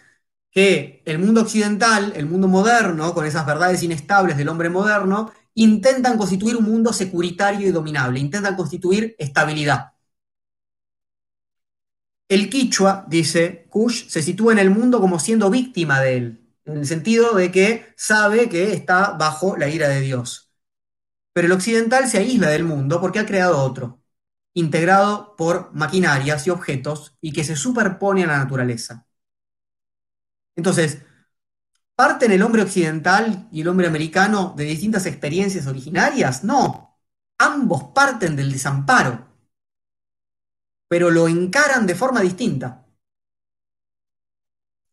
[0.56, 6.16] que el mundo occidental, el mundo moderno, con esas verdades inestables del hombre moderno, intentan
[6.16, 9.92] constituir un mundo securitario y dominable, intentan constituir estabilidad.
[12.28, 16.78] El quichua, dice Kush, se sitúa en el mundo como siendo víctima de él, en
[16.78, 20.50] el sentido de que sabe que está bajo la ira de Dios.
[21.34, 24.00] Pero el occidental se aísla del mundo porque ha creado otro,
[24.54, 29.05] integrado por maquinarias y objetos y que se superpone a la naturaleza.
[30.56, 31.02] Entonces,
[31.96, 36.44] ¿parten el hombre occidental y el hombre americano de distintas experiencias originarias?
[36.44, 36.98] No,
[37.38, 39.26] ambos parten del desamparo
[40.88, 42.86] pero lo encaran de forma distinta.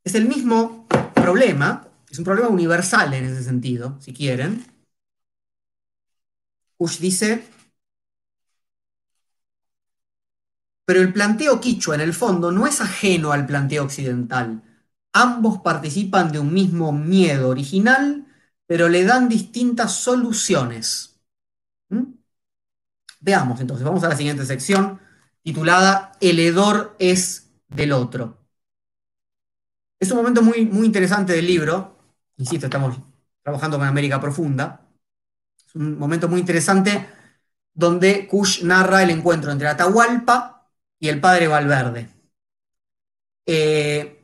[0.03, 4.65] Es el mismo problema, es un problema universal en ese sentido, si quieren.
[6.77, 7.43] Kush dice,
[10.85, 14.61] pero el planteo quichua en el fondo no es ajeno al planteo occidental.
[15.13, 18.25] Ambos participan de un mismo miedo original,
[18.65, 21.19] pero le dan distintas soluciones.
[21.89, 22.13] ¿Mm?
[23.21, 24.99] Veamos entonces, vamos a la siguiente sección
[25.43, 28.37] titulada El hedor es del otro.
[29.99, 31.97] Es un momento muy, muy interesante del libro,
[32.37, 32.97] insisto, estamos
[33.41, 34.81] trabajando con América Profunda,
[35.67, 37.07] es un momento muy interesante
[37.73, 42.09] donde Kush narra el encuentro entre Atahualpa y el padre Valverde.
[43.45, 44.22] Eh,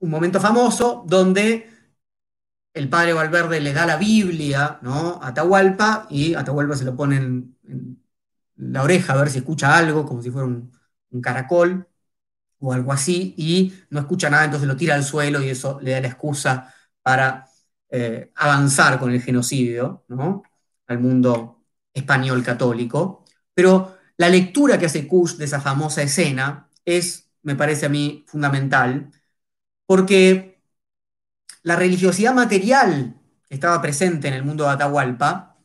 [0.00, 1.68] un momento famoso donde
[2.74, 5.20] el padre Valverde le da la Biblia ¿no?
[5.22, 7.56] a Atahualpa y Atahualpa se lo pone en,
[8.56, 10.70] la oreja a ver si escucha algo, como si fuera un,
[11.10, 11.88] un caracol
[12.60, 15.92] o algo así, y no escucha nada, entonces lo tira al suelo y eso le
[15.92, 17.46] da la excusa para
[17.88, 20.42] eh, avanzar con el genocidio ¿no?
[20.86, 23.24] al mundo español católico.
[23.54, 28.24] Pero la lectura que hace Kush de esa famosa escena es, me parece a mí,
[28.28, 29.10] fundamental,
[29.90, 30.62] porque
[31.64, 35.58] la religiosidad material que estaba presente en el mundo de Atahualpa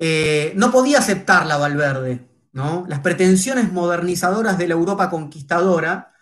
[0.00, 2.86] eh, no podía aceptarla Valverde, ¿no?
[2.88, 6.12] Las pretensiones modernizadoras de la Europa conquistadora,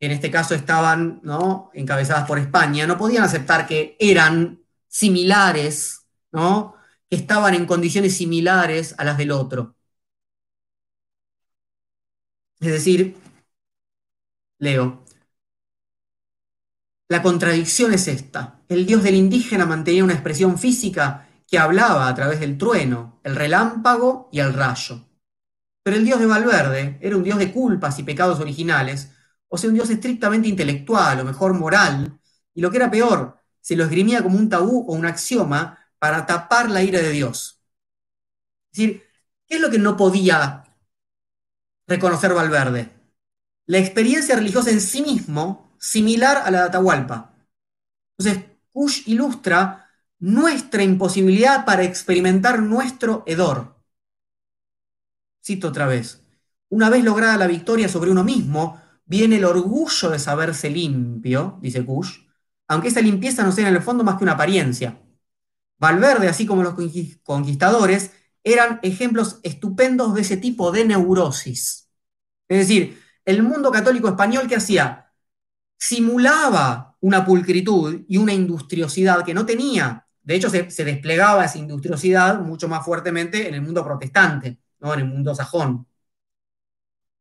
[0.00, 1.70] que en este caso estaban ¿no?
[1.72, 6.74] encabezadas por España, no podían aceptar que eran similares, ¿no?
[7.08, 9.76] que estaban en condiciones similares a las del otro.
[12.58, 13.16] Es decir,
[14.58, 15.03] leo,
[17.08, 18.60] la contradicción es esta.
[18.68, 23.36] El dios del indígena mantenía una expresión física que hablaba a través del trueno, el
[23.36, 25.04] relámpago y el rayo.
[25.82, 29.10] Pero el dios de Valverde era un dios de culpas y pecados originales,
[29.48, 32.18] o sea, un dios estrictamente intelectual, o mejor moral,
[32.54, 36.26] y lo que era peor, se lo esgrimía como un tabú o un axioma para
[36.26, 37.62] tapar la ira de Dios.
[38.72, 39.04] Es decir,
[39.46, 40.64] ¿qué es lo que no podía
[41.86, 42.90] reconocer Valverde?
[43.66, 47.34] La experiencia religiosa en sí mismo, similar a la de Atahualpa.
[48.16, 53.76] Entonces, Kush ilustra nuestra imposibilidad para experimentar nuestro hedor.
[55.44, 56.22] Cito otra vez.
[56.70, 61.84] Una vez lograda la victoria sobre uno mismo, viene el orgullo de saberse limpio, dice
[61.84, 62.16] Kush,
[62.66, 64.98] aunque esa limpieza no sea en el fondo más que una apariencia.
[65.78, 66.74] Valverde, así como los
[67.22, 68.10] conquistadores,
[68.42, 71.90] eran ejemplos estupendos de ese tipo de neurosis.
[72.48, 75.03] Es decir, el mundo católico español que hacía
[75.78, 80.06] simulaba una pulcritud y una industriosidad que no tenía.
[80.22, 84.94] De hecho, se, desplegaba esa industriosidad mucho más fuertemente en el mundo protestante, ¿no?
[84.94, 85.86] en el mundo sajón.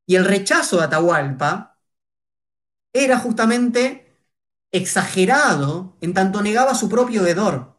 [0.06, 1.78] Y el rechazo de Atahualpa
[2.93, 4.16] era justamente
[4.72, 7.78] exagerado en tanto negaba su propio hedor.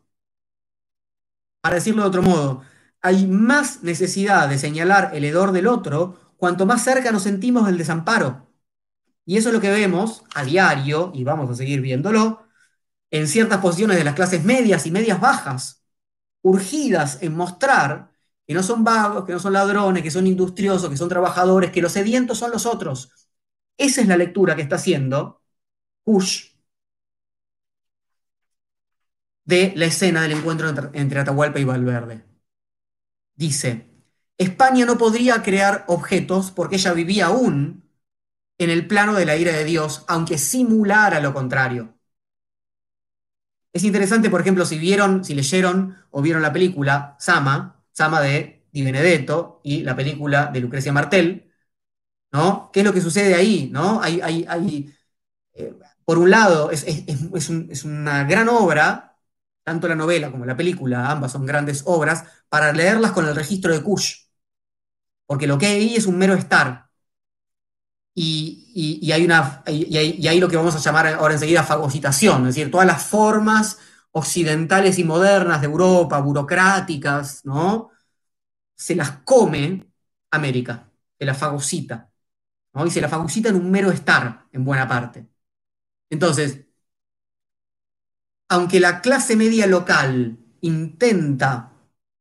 [1.60, 2.62] Para decirlo de otro modo,
[3.00, 7.78] hay más necesidad de señalar el hedor del otro cuanto más cerca nos sentimos del
[7.78, 8.46] desamparo.
[9.26, 12.46] Y eso es lo que vemos a diario, y vamos a seguir viéndolo,
[13.10, 15.84] en ciertas posiciones de las clases medias y medias bajas,
[16.42, 18.10] urgidas en mostrar
[18.46, 21.80] que no son vagos, que no son ladrones, que son industriosos, que son trabajadores, que
[21.82, 23.10] los sedientos son los otros.
[23.78, 25.42] Esa es la lectura que está haciendo
[26.04, 26.54] Kush
[29.44, 32.24] de la escena del encuentro entre, Atahualpa y Valverde.
[33.34, 33.86] Dice,
[34.38, 37.83] España no podría crear objetos porque ella vivía aún
[38.58, 41.94] en el plano de la ira de Dios, aunque simulara lo contrario.
[43.72, 48.66] Es interesante, por ejemplo, si vieron, si leyeron o vieron la película Sama, Sama de
[48.72, 51.52] Di Benedetto y la película de Lucrecia Martel,
[52.32, 52.70] ¿no?
[52.72, 53.70] ¿Qué es lo que sucede ahí?
[53.72, 54.02] ¿no?
[54.02, 54.94] Hay, hay, hay
[55.54, 55.74] eh,
[56.04, 57.04] por un lado, es, es,
[57.34, 59.18] es, un, es una gran obra,
[59.64, 63.72] tanto la novela como la película, ambas son grandes obras, para leerlas con el registro
[63.72, 64.26] de Kush.
[65.26, 66.83] Porque lo que hay ahí es un mero estar.
[68.14, 72.86] Y, hay una, y, lo que vamos a llamar ahora enseguida fagocitación, es decir, todas
[72.86, 73.78] las formas
[74.12, 77.90] occidentales y modernas de Europa, burocráticas, ¿no?
[78.76, 79.86] Se las come
[80.30, 82.10] América, se las fagocita,
[82.74, 82.86] ¿no?
[82.86, 85.28] Y se la fagocita en un mero estar, en buena parte.
[86.10, 86.66] Entonces,
[88.48, 91.72] aunque la clase media local intenta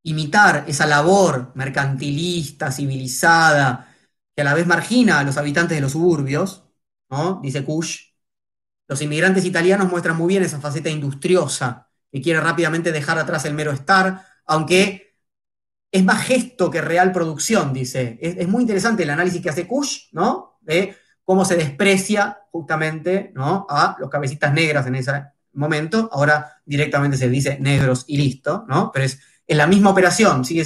[0.03, 3.92] imitar esa labor mercantilista, civilizada,
[4.35, 6.65] que a la vez margina a los habitantes de los suburbios,
[7.09, 7.39] ¿no?
[7.41, 8.13] dice Kush,
[8.87, 13.53] los inmigrantes italianos muestran muy bien esa faceta industriosa, que quiere rápidamente dejar atrás el
[13.53, 15.15] mero estar, aunque
[15.91, 18.17] es más gesto que real producción, dice.
[18.19, 20.57] Es, muy interesante el análisis que hace Kush, ¿no?
[20.61, 23.65] De cómo se desprecia justamente ¿no?
[23.69, 25.11] a los cabecitas negras en ese
[25.53, 26.09] momento.
[26.11, 28.91] Ahora directamente se dice negros y listo, ¿no?
[28.91, 30.65] Pero es, es la misma operación, sigue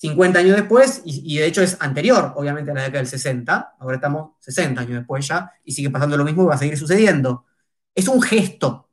[0.00, 3.76] 50 años después y, de hecho es anterior, obviamente, a la década del 60.
[3.78, 6.78] Ahora estamos 60 años después ya y sigue pasando lo mismo y va a seguir
[6.78, 7.44] sucediendo.
[7.94, 8.88] Es un gesto.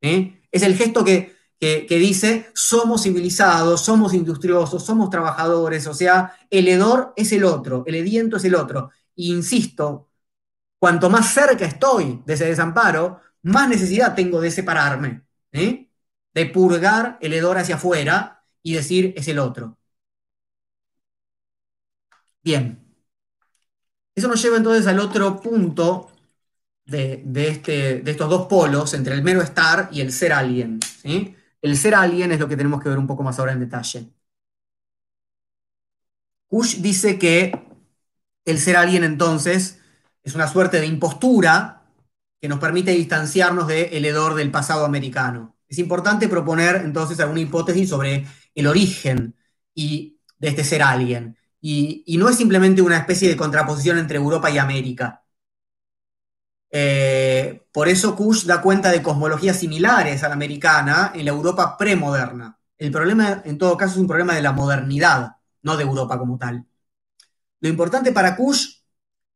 [0.00, 0.40] ¿eh?
[0.50, 6.68] Es el gesto que, que, dice somos civilizados, somos industriosos, somos trabajadores, o sea, el
[6.68, 8.90] hedor es el otro, el ediento es el otro.
[9.16, 10.08] E insisto,
[10.78, 15.22] cuanto más cerca estoy de ese desamparo, más necesidad tengo de separarme,
[15.52, 15.90] ¿eh?
[16.32, 19.79] de purgar el hedor hacia afuera y decir es el otro.
[22.42, 22.78] Bien.
[24.14, 26.10] Eso nos lleva entonces al otro punto
[26.84, 30.80] de, este, de estos dos polos, entre el mero estar y el ser alguien.
[31.62, 34.10] El ser alguien es lo que tenemos que ver un poco más ahora en detalle.
[36.48, 37.52] Kush dice que
[38.44, 39.78] el ser alguien entonces
[40.22, 41.82] es una suerte de impostura
[42.40, 45.56] que nos permite distanciarnos del hedor del pasado americano.
[45.68, 49.36] Es importante proponer entonces alguna hipótesis sobre el origen
[49.74, 51.36] y de este ser alguien.
[51.60, 55.24] Y, no es simplemente una especie de contraposición entre Europa y América.
[56.70, 61.76] Eh, por eso Kush da cuenta de cosmologías similares a la americana en la Europa
[61.76, 62.58] premoderna.
[62.78, 66.38] El problema, en todo caso, es un problema de la modernidad, no de Europa como
[66.38, 66.66] tal.
[67.60, 68.78] Lo importante para Kush,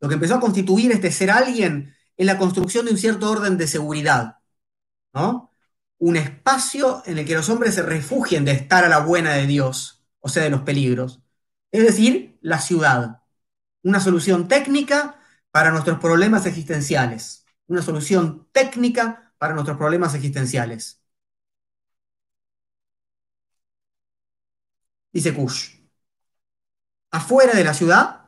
[0.00, 3.58] lo que empezó a constituir este ser alguien, es la construcción de un cierto orden
[3.58, 4.38] de seguridad,
[5.12, 5.50] ¿no?
[5.98, 9.46] Un espacio en el que los hombres se refugien de estar a la buena de
[9.46, 11.23] Dios, o sea, de los peligros
[11.74, 13.22] es decir, la ciudad.
[13.82, 15.18] Una solución técnica
[15.50, 17.46] para nuestros problemas existenciales.
[17.66, 21.02] Una solución técnica para nuestros problemas existenciales.
[25.12, 25.80] Dice Kush.
[27.10, 28.26] Afuera de la ciudad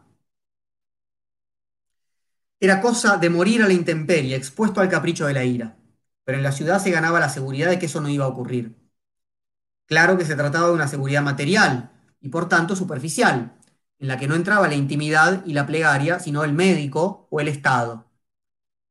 [2.58, 5.76] era cosa de morir a la intemperie, expuesto al capricho de la ira.
[6.24, 8.76] Pero en la ciudad se ganaba la seguridad de que eso no iba a ocurrir.
[9.86, 13.56] Claro que se trataba de una seguridad material, y por tanto superficial,
[13.98, 17.48] en la que no entraba la intimidad y la plegaria, sino el médico o el
[17.48, 18.06] Estado.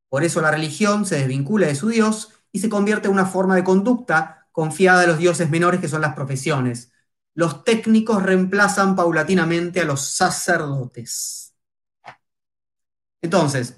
[0.10, 3.56] Por eso la religión se desvincula de su Dios y se convierte en una forma
[3.56, 6.91] de conducta confiada a los dioses menores que son las profesiones.
[7.34, 11.53] Los técnicos reemplazan paulatinamente a los sacerdotes.
[13.22, 13.77] Entonces,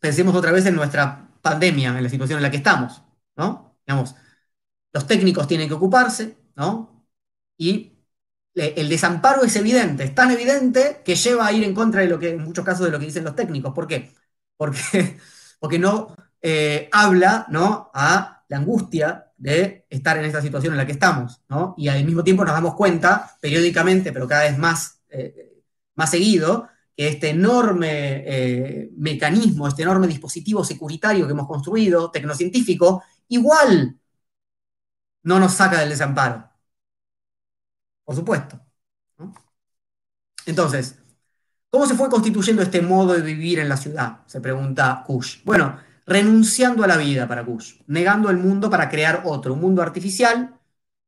[0.00, 3.02] pensemos otra vez en nuestra pandemia, en la situación en la que estamos,
[3.36, 3.76] ¿no?
[3.86, 4.14] Digamos,
[4.92, 7.04] los técnicos tienen que ocuparse, ¿no?
[7.58, 7.91] Y
[8.54, 12.18] el desamparo es evidente, es tan evidente que lleva a ir en contra de lo
[12.18, 13.72] que, en muchos casos, de lo que dicen los técnicos.
[13.74, 14.12] ¿Por qué?
[14.56, 15.18] Porque,
[15.60, 17.90] porque no eh, habla ¿no?
[17.94, 21.74] a la angustia de estar en esta situación en la que estamos, ¿no?
[21.78, 25.62] Y al mismo tiempo nos damos cuenta, periódicamente, pero cada vez más, eh,
[25.94, 33.02] más seguido, que este enorme eh, mecanismo, este enorme dispositivo securitario que hemos construido, tecnocientífico,
[33.28, 33.96] igual
[35.24, 36.51] no nos saca del desamparo
[38.04, 38.60] por supuesto.
[40.46, 40.98] Entonces,
[41.70, 44.20] ¿cómo se fue constituyendo este modo de vivir en la ciudad?
[44.26, 45.42] Se pregunta Kush.
[45.44, 49.82] Bueno, renunciando a la vida para Kush, negando el mundo para crear otro, un mundo
[49.82, 50.58] artificial,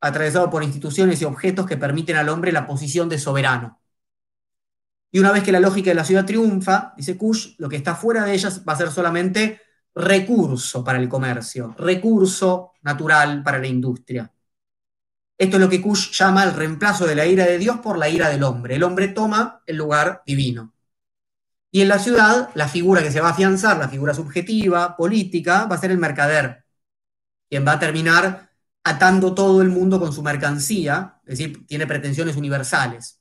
[0.01, 3.81] atravesado por instituciones y objetos que permiten al hombre la posición de soberano.
[5.11, 7.95] Y una vez que la lógica de la ciudad triunfa, dice Kush, lo que está
[7.95, 9.61] fuera de ellas va a ser solamente
[9.95, 14.34] recurso para el comercio, recurso natural para la industria.
[15.37, 18.09] Esto es lo que Kush llama el reemplazo de la ira de Dios por la
[18.09, 18.77] ira del hombre.
[18.77, 20.73] El hombre toma el lugar divino.
[21.71, 25.65] Y en la ciudad, la figura que se va a afianzar, la figura subjetiva, política,
[25.67, 26.65] va a ser el mercader,
[27.49, 28.51] quien va a terminar
[28.85, 33.21] atando todo el mundo con su mercancía, es decir, tiene pretensiones universales.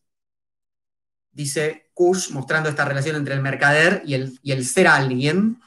[1.31, 5.59] Dice Kush, mostrando esta relación entre el mercader y el, y el ser alguien.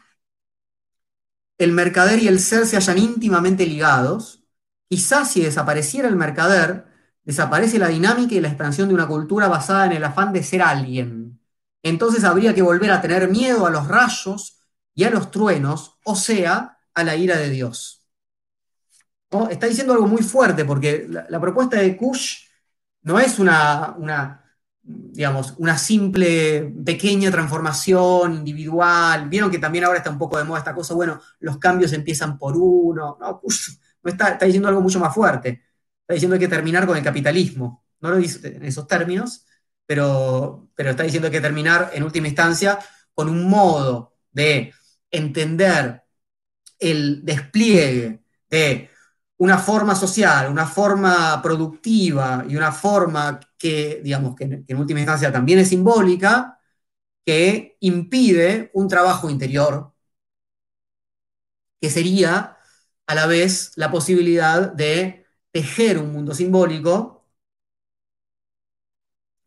[1.59, 4.46] El mercader y el ser se hallan íntimamente ligados,
[4.89, 6.87] Quizás si desapareciera el mercader,
[7.25, 10.63] desaparece la dinámica y la expansión de una cultura basada en el afán de ser
[10.63, 11.41] alguien.
[11.83, 14.59] Entonces habría que volver a tener miedo a los rayos
[14.95, 18.07] y a los truenos, o sea, a la ira de Dios.
[19.51, 22.47] Está diciendo algo muy fuerte, porque la, propuesta de Kush
[23.03, 24.45] no es una, una,
[24.83, 29.29] digamos, una simple pequeña transformación individual.
[29.29, 32.39] Vieron que también ahora está un poco de moda esta cosa, bueno, los cambios empiezan
[32.39, 33.19] por uno.
[33.21, 33.77] No, Kush
[34.13, 35.63] está, diciendo algo mucho más fuerte.
[36.01, 37.85] Está diciendo que hay que terminar con el capitalismo.
[38.01, 39.47] No lo dice en esos términos,
[39.87, 42.79] pero, pero está diciendo que hay que terminar en última instancia
[43.15, 44.73] con un modo de
[45.11, 46.03] entender
[46.79, 48.91] el despliegue de
[49.39, 55.33] una forma social, una forma productiva y una forma que, digamos, que en última instancia
[55.33, 56.59] también es simbólica,
[57.25, 59.93] que impide un trabajo interior,
[61.81, 62.56] que sería
[63.07, 67.25] a la vez la posibilidad de tejer un mundo simbólico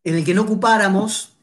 [0.03, 1.37] en el que no ocupáramos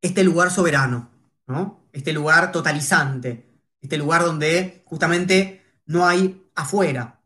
[0.00, 1.10] este lugar soberano,
[1.46, 1.88] ¿no?
[1.92, 3.46] este lugar totalizante,
[3.80, 7.20] este lugar donde justamente no hay afuera.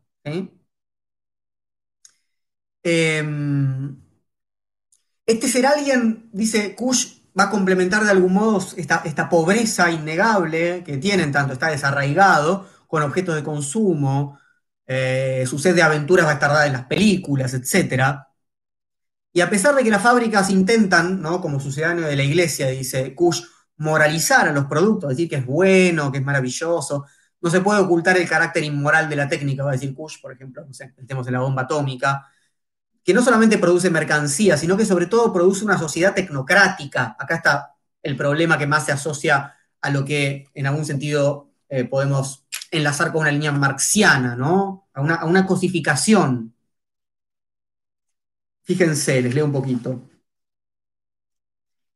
[2.83, 3.97] Em,
[5.25, 10.83] este ser alguien, dice Kush, va a complementar de algún modo esta, esta, pobreza innegable
[10.83, 14.39] que tienen, tanto está desarraigado, con objetos de consumo,
[14.85, 18.23] eh, su sed de aventuras dada en las películas, etc.
[19.33, 21.41] Y a pesar de que las fábricas intentan, ¿no?
[21.41, 23.43] como sucedáneo de la iglesia, dice Kush,
[23.77, 27.05] moralizar a los productos, decir que es bueno, que es maravilloso,
[27.41, 30.31] no se puede ocultar el carácter inmoral de la técnica, va a decir Kush, por
[30.33, 32.25] ejemplo, no sé, pensemos en la bomba atómica,
[33.03, 37.15] que no solamente produce mercancía, sino que sobre todo produce una sociedad tecnocrática.
[37.19, 41.85] Acá está el problema que más se asocia a lo que en algún sentido eh,
[41.85, 42.46] podemos
[42.77, 44.87] enlazar con una línea marxiana, ¿no?
[44.93, 46.53] A una, a una cosificación.
[48.63, 50.09] Fíjense, les leo un poquito.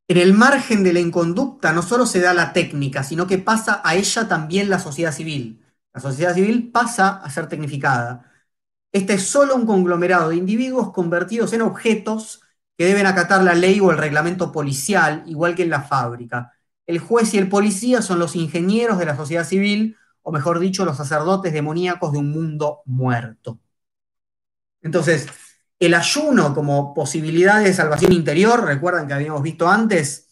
[0.08, 3.82] En el margen de la inconducta no solo se da la técnica, sino que pasa
[3.84, 5.64] a ella también la sociedad civil.
[5.94, 8.30] La sociedad civil pasa a ser tecnificada.
[8.92, 12.42] Este es solo un conglomerado de individuos convertidos en objetos
[12.78, 16.54] que deben acatar la ley o el reglamento policial, igual que en la fábrica.
[16.88, 20.86] El juez y el policía son los ingenieros de la sociedad civil, o mejor dicho,
[20.86, 23.60] los sacerdotes demoníacos de un mundo muerto.
[24.82, 25.28] Entonces,
[25.80, 30.28] el ayuno como posibilidad de salvación interior, recuerdan que habíamos visto antes,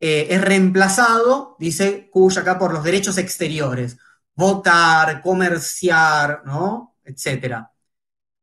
[0.00, 3.98] eh, es reemplazado, dice Kush acá, por los derechos exteriores.
[4.34, 6.96] Votar, comerciar, ¿no?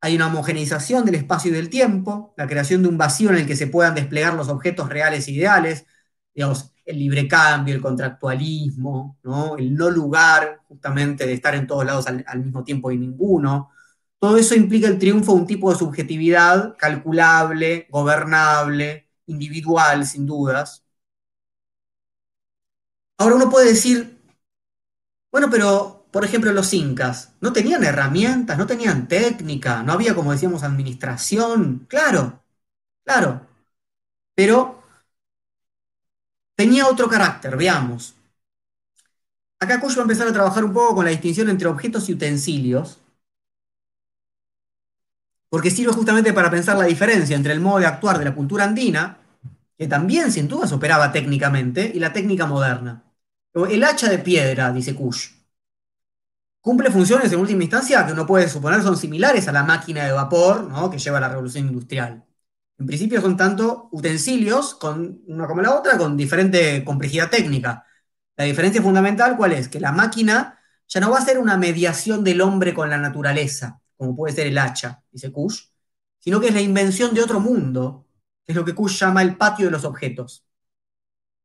[0.01, 3.47] Hay una homogeneización del espacio y del tiempo, la creación de un vacío en el
[3.47, 5.85] que se puedan desplegar los objetos reales e ideales,
[6.33, 9.57] digamos, el libre cambio, el contractualismo, ¿no?
[9.57, 13.71] el no lugar justamente de estar en todos lados al, mismo tiempo y ninguno.
[14.19, 20.85] Todo eso implica el triunfo de un tipo de subjetividad calculable, gobernable, individual, sin dudas.
[23.17, 24.17] Ahora uno puede decir,
[25.31, 30.31] bueno, pero por ejemplo, los incas no tenían herramientas, no tenían técnica, no había, como
[30.31, 31.85] decíamos, administración.
[31.89, 32.41] Claro,
[33.03, 33.47] claro.
[34.35, 34.83] Pero
[36.55, 38.15] tenía otro carácter, veamos.
[39.59, 42.13] Acá Cuyo va a empezar a trabajar un poco con la distinción entre objetos y
[42.13, 42.99] utensilios,
[45.49, 48.65] porque sirve justamente para pensar la diferencia entre el modo de actuar de la cultura
[48.65, 49.17] andina,
[49.77, 53.03] que también sin dudas operaba técnicamente, y la técnica moderna.
[53.69, 55.29] El hacha de piedra, dice Kush,
[56.61, 60.11] cumple funciones en última instancia que uno puede suponer son similares a la máquina de
[60.11, 60.89] vapor ¿no?
[60.89, 62.25] que lleva la revolución industrial.
[62.77, 67.85] En principio son tanto utensilios, con una como la otra, con diferente complejidad técnica.
[68.35, 69.69] La diferencia fundamental, ¿cuál es?
[69.69, 73.81] Que la máquina ya no va a ser una mediación del hombre con la naturaleza,
[73.95, 75.61] como puede ser el hacha, dice Kush,
[76.19, 78.07] sino que es la invención de otro mundo,
[78.43, 80.45] que es lo que Kush llama el patio de los objetos.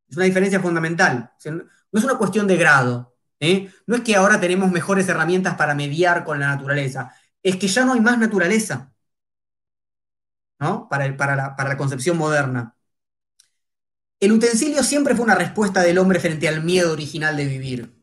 [0.09, 1.32] Es una diferencia fundamental.
[1.44, 3.70] no es una cuestión de grado, ¿eh?
[3.86, 7.85] No es que ahora tenemos mejores herramientas para mediar con la naturaleza, es que ya
[7.85, 8.90] no hay más naturaleza
[10.61, 10.89] ¿no?
[10.89, 12.77] para, para, la, concepción moderna.
[14.20, 18.01] El utensilio siempre fue una respuesta del hombre frente al miedo original de vivir.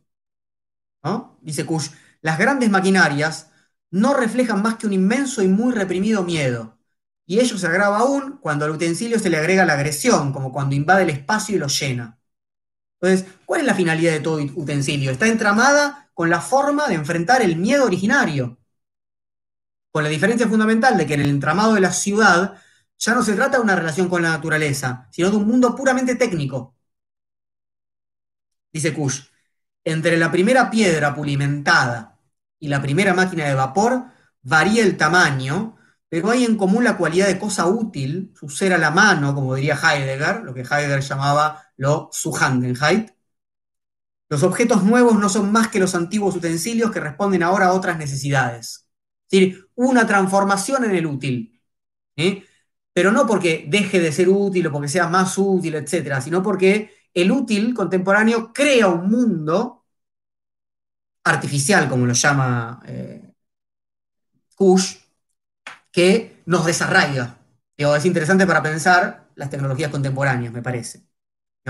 [1.42, 1.90] Dice Kush,
[2.22, 3.52] las grandes maquinarias
[3.90, 6.78] no reflejan más que un inmenso y muy reprimido miedo.
[7.26, 10.76] Y ello se agrava aún cuando al utensilio se le agrega la agresión, como cuando
[10.76, 12.20] invade el espacio y lo llena.
[13.00, 15.12] Entonces, ¿cuál es la finalidad de todo utensilio?
[15.12, 18.58] Está entramada con la forma de enfrentar el miedo originario,
[19.92, 22.60] con la diferencia fundamental de que en el entramado de la ciudad
[22.98, 26.16] ya no se trata de una relación con la naturaleza, sino de un mundo puramente
[26.16, 26.76] técnico.
[28.72, 29.22] Dice Kush,
[29.84, 32.20] entre la primera piedra pulimentada
[32.60, 34.06] y la primera máquina de vapor
[34.42, 35.78] varía el tamaño,
[36.10, 39.56] pero hay en común la cualidad de cosa útil, su ser a la mano, como
[39.56, 43.12] diría Heidegger, lo que Heidegger llamaba lo Zuhandenheit.
[44.30, 47.98] Los objetos nuevos no son más que los antiguos utensilios que responden ahora a otras
[47.98, 48.88] necesidades.
[49.30, 51.62] Es decir, una transformación en el útil.
[52.94, 56.92] Pero no porque deje de ser útil o porque sea más útil, etcétera, sino porque
[57.14, 59.86] el útil contemporáneo crea un mundo
[61.24, 63.34] artificial, como lo llama eh,
[64.56, 64.96] Kush,
[65.92, 67.38] que nos desarraiga.
[67.78, 71.08] es interesante para pensar las tecnologías contemporáneas, me parece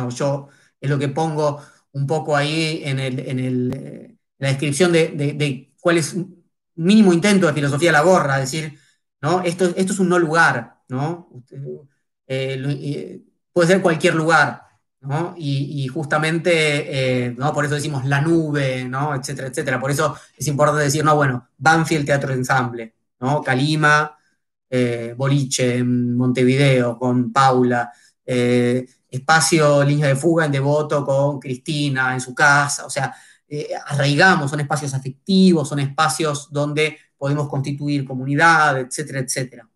[0.10, 1.62] yo es lo que pongo
[1.94, 6.16] un poco ahí en, eh, la descripción de, cuál es
[6.78, 8.78] mínimo intento de filosofía la gorra, decir,
[9.22, 9.42] ¿no?
[9.42, 11.30] Esto, esto es un no lugar, ¿no?
[12.28, 13.22] Eh, eh,
[13.52, 14.64] puede ser cualquier lugar,
[15.02, 15.34] ¿no?
[15.38, 17.54] Y, justamente, eh, ¿no?
[17.54, 19.16] Por eso decimos la nube, ¿no?
[19.16, 19.80] Etcétera, etcétera.
[19.80, 23.42] Por eso es importante decir, no, bueno, Banfield Teatro Ensamble, ¿no?
[23.42, 24.14] Calima,
[25.16, 27.92] Boliche Montevideo con Paula,
[28.26, 33.16] espacio Línea de Fuga en Devoto con Cristina en su casa, o sea,
[33.86, 39.70] arraigamos, son espacios afectivos, son espacios donde podemos constituir comunidad, etcétera, etcétera.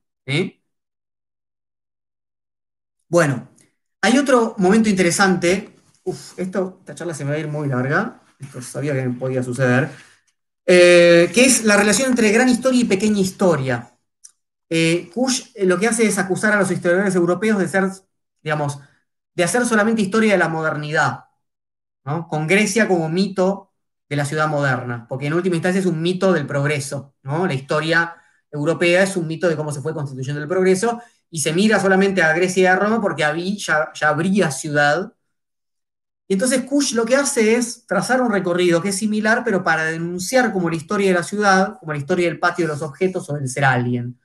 [3.08, 3.50] Bueno,
[4.02, 5.76] hay otro momento interesante.
[6.04, 8.22] Uf, esta charla se me va a ir muy larga.
[8.40, 9.90] Esto sabía que podía suceder.
[10.66, 13.92] Eh, que es la relación entre gran historia y pequeña historia.
[14.70, 17.90] Eh, Kush eh, lo que hace es acusar a los historiadores europeos de ser,
[18.42, 18.80] digamos,
[19.34, 21.26] de hacer solamente historia de la modernidad,
[22.04, 23.72] con Grecia como mito
[24.10, 27.48] de la ciudad moderna, porque en última instancia es un mito del progreso, ¿no?
[27.48, 28.16] La historia
[28.52, 32.22] europea es un mito de cómo se fue constituyendo el progreso, y se mira solamente
[32.22, 33.24] a Grecia y a Roma porque
[33.58, 35.14] ya, ya habría ciudad.
[36.28, 39.86] Y entonces Kush lo que hace es trazar un recorrido que es similar, pero para
[39.86, 43.30] denunciar como la historia de la ciudad, como la historia del patio de los objetos
[43.30, 44.20] o del ser alguien.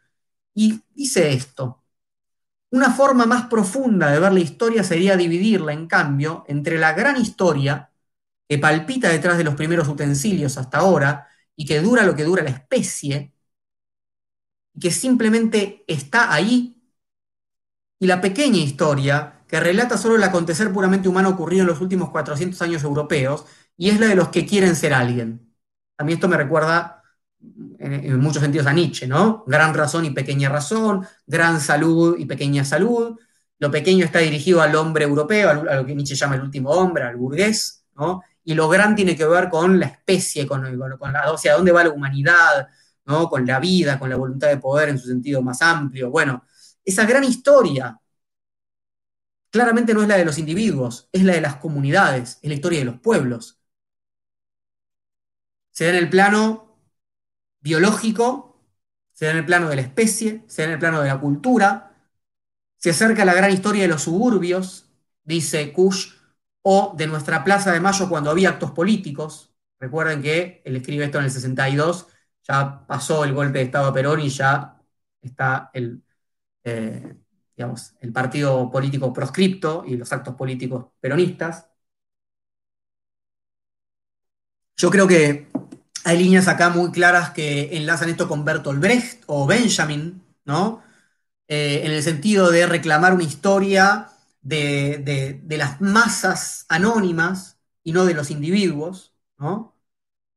[0.54, 1.84] Y dice esto.
[2.70, 7.16] Una forma más profunda de ver la historia sería dividirla, en cambio, entre la gran
[7.20, 7.90] historia,
[8.48, 12.42] que palpita detrás de los primeros utensilios hasta ahora, y que dura lo que dura
[12.44, 13.34] la especie,
[14.74, 16.76] y que simplemente está ahí
[17.98, 22.10] y la pequeña historia, que relata solo el acontecer puramente humano ocurrido en los últimos
[22.10, 25.54] 400 años europeos, y es la de los que quieren ser alguien.
[25.98, 27.02] A mí esto me recuerda
[27.78, 29.44] en, muchos sentidos a Nietzsche, ¿no?
[29.46, 33.18] Gran razón y pequeña razón, gran salud y pequeña salud.
[33.58, 37.04] Lo pequeño está dirigido al hombre europeo, a lo que Nietzsche llama el último hombre,
[37.04, 38.22] al burgués, ¿no?
[38.44, 40.62] Y lo gran tiene que ver con la especie, con,
[40.98, 42.68] con la, o sea, dónde va la humanidad,
[43.06, 43.28] ¿no?
[43.28, 46.10] Con la vida, con la voluntad de poder en su sentido más amplio.
[46.10, 46.44] Bueno,
[46.84, 47.98] esa gran historia
[49.50, 52.80] claramente no es la de los individuos, es la de las comunidades, es la historia
[52.80, 53.58] de los pueblos.
[55.70, 56.65] Se da en el plano
[57.66, 58.56] biológico,
[59.12, 61.20] se da en el plano de la especie, se da en el plano de la
[61.20, 61.96] cultura,
[62.76, 64.88] se acerca a la gran historia de los suburbios,
[65.24, 66.12] dice Kush,
[66.62, 69.52] o de nuestra Plaza de Mayo cuando había actos políticos.
[69.80, 72.06] Recuerden que él escribe esto en el 62,
[72.48, 74.80] ya pasó el golpe de Estado a Perón y ya
[75.20, 76.04] está el,
[76.64, 77.16] eh,
[77.56, 81.68] digamos, el partido político proscripto y los actos políticos peronistas.
[84.76, 85.48] Yo creo que
[86.06, 90.80] hay líneas acá muy claras que enlazan esto con Bertolt Brecht o Benjamin, ¿no?
[91.48, 94.10] Eh, en el sentido de reclamar una historia
[94.40, 99.76] de, las masas anónimas y no de los individuos, ¿no?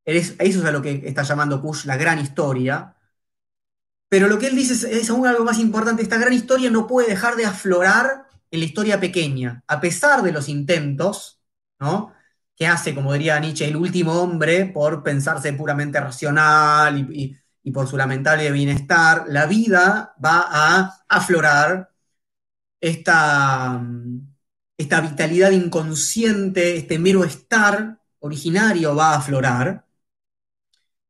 [0.06, 2.96] Eso es a lo que está llamando Kush la gran historia,
[4.10, 7.10] pero lo que él dice es, aún algo más importante, esta gran historia no puede
[7.10, 11.40] dejar de aflorar en la historia pequeña, a pesar de los intentos,
[11.80, 12.12] ¿no?
[12.60, 17.38] Que hace, como diría Nietzsche, el último hombre por pensarse puramente racional y,
[17.72, 21.90] por su lamentable bienestar, la vida va a aflorar
[22.82, 23.82] esta,
[24.78, 29.86] esta vitalidad inconsciente, este mero estar originario va a aflorar.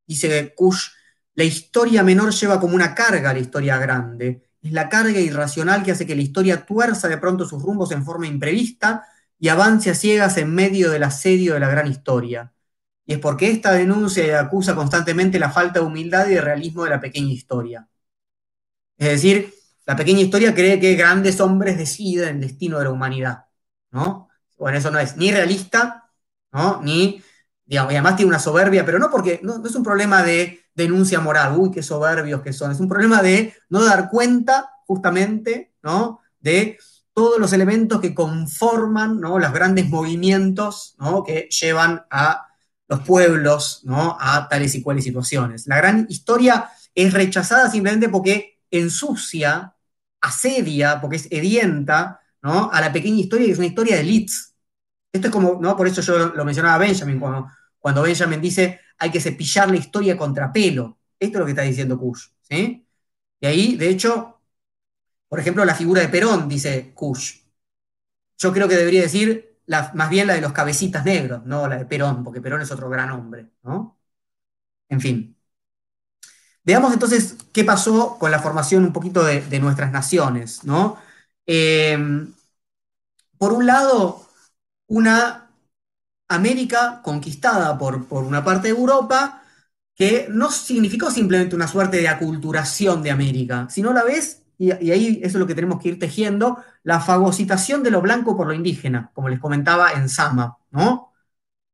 [0.05, 0.89] Dice Kush,
[1.33, 4.51] la historia menor lleva como una carga a la historia grande.
[4.61, 8.05] Es la carga irracional que hace que la historia tuerza de pronto sus rumbos en
[8.05, 9.07] forma imprevista
[9.39, 12.53] y avance a ciegas en medio del asedio de la gran historia.
[13.05, 16.91] Y es porque esta denuncia acusa constantemente la falta de humildad y de realismo de
[16.91, 17.87] la pequeña historia.
[18.97, 19.53] Es decir,
[19.85, 23.45] la pequeña historia cree que grandes hombres deciden el destino de la humanidad,
[23.91, 24.29] ¿no?
[24.57, 26.11] Bueno, eso no es ni realista,
[26.51, 26.81] ¿no?
[26.83, 27.23] Ni,
[27.65, 31.19] digamos, y además tiene una soberbia, pero no porque, no es un problema de denuncia
[31.21, 32.71] moral, uy, qué soberbios que son.
[32.71, 36.19] Es un problema de no dar cuenta justamente, ¿no?
[36.39, 36.77] De
[37.19, 39.39] todos los elementos que conforman ¿no?
[39.39, 41.21] los grandes movimientos ¿no?
[41.21, 42.47] que llevan a
[42.87, 44.15] los pueblos ¿no?
[44.17, 45.67] a tales y cuales situaciones.
[45.67, 49.75] La gran historia es rechazada simplemente porque ensucia,
[50.21, 52.71] asedia, porque es edienta ¿no?
[52.71, 54.55] a la pequeña historia que es una historia de elites.
[55.11, 55.75] Esto es como, ¿no?
[55.75, 60.15] por eso yo lo mencionaba Benjamin, cuando, cuando Benjamin dice, hay que cepillar la historia
[60.15, 60.99] contra pelo.
[61.19, 62.27] Esto es lo que está diciendo Kush.
[62.43, 62.87] ¿sí?
[63.41, 64.38] Y ahí, de hecho,
[65.29, 67.41] por ejemplo, la figura de Perón, dice Kush.
[68.37, 69.49] Yo creo que debería decir
[69.93, 72.89] más bien la de los cabecitas negros, no la de Perón, porque Perón es otro
[72.89, 73.49] gran hombre.
[73.63, 73.99] ¿no?
[74.89, 75.37] En fin.
[76.63, 80.63] Veamos entonces qué pasó con la formación un poquito de, nuestras naciones.
[80.63, 80.97] ¿no?
[81.45, 81.97] Eh,
[83.37, 84.27] por un lado,
[84.87, 85.49] una
[86.27, 89.43] América conquistada por, por una parte de Europa,
[89.95, 94.71] que no significó simplemente una suerte de aculturación de América, sino a la vez y,
[94.71, 98.47] ahí eso es lo que tenemos que ir tejiendo, la fagocitación de lo blanco por
[98.47, 101.13] lo indígena, como les comentaba en Sama, ¿no?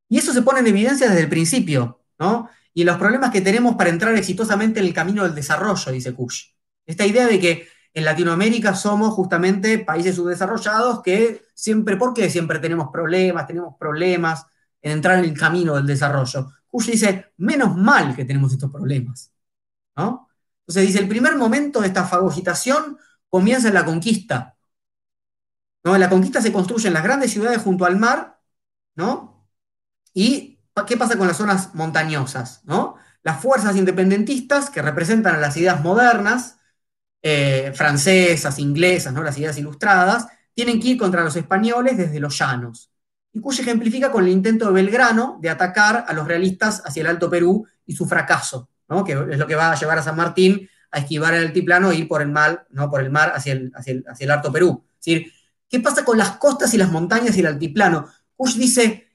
[0.08, 2.48] Y eso se pone en evidencia desde el principio, ¿no?
[2.72, 6.52] Y los problemas que tenemos para entrar exitosamente en el camino del desarrollo, dice Kush.
[6.86, 12.60] Esta idea de que en Latinoamérica somos justamente países subdesarrollados que siempre, ¿por qué siempre
[12.60, 13.48] tenemos problemas?
[13.48, 14.46] Tenemos problemas
[14.80, 16.52] en entrar en el camino del desarrollo.
[16.68, 19.32] Kush dice, menos mal que tenemos estos problemas,
[19.96, 20.25] ¿no?
[20.66, 22.98] Entonces dice, el primer momento de esta fagocitación
[23.28, 24.56] comienza en la conquista.
[25.84, 25.96] ¿no?
[25.96, 28.40] La conquista se construye en las grandes ciudades junto al mar,
[28.96, 29.48] ¿no?
[30.12, 32.62] ¿Y qué pasa con las zonas montañosas?
[32.64, 32.96] ¿no?
[33.22, 36.58] Las fuerzas independentistas que representan a las ideas modernas,
[37.22, 39.22] eh, francesas, inglesas, ¿no?
[39.22, 42.90] las ideas ilustradas, tienen que ir contra los españoles desde los llanos.
[43.32, 47.08] Y Cuyo ejemplifica con el intento de Belgrano de atacar a los realistas hacia el
[47.08, 48.68] Alto Perú y su fracaso
[49.04, 51.96] que es lo que va a llevar a San Martín a esquivar el altiplano e
[51.96, 52.90] ir por el mar, ¿no?
[52.90, 54.84] por el mar hacia el, hacia el, hacia el Alto Perú.
[54.98, 55.32] Es decir,
[55.68, 58.08] ¿qué pasa con las costas y las montañas y el altiplano?
[58.36, 59.08] Kush dice,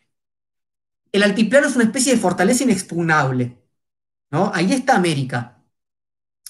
[1.11, 3.57] el altiplano es una especie de fortaleza inexpugnable.
[4.31, 4.51] ¿no?
[4.53, 5.63] Ahí está América.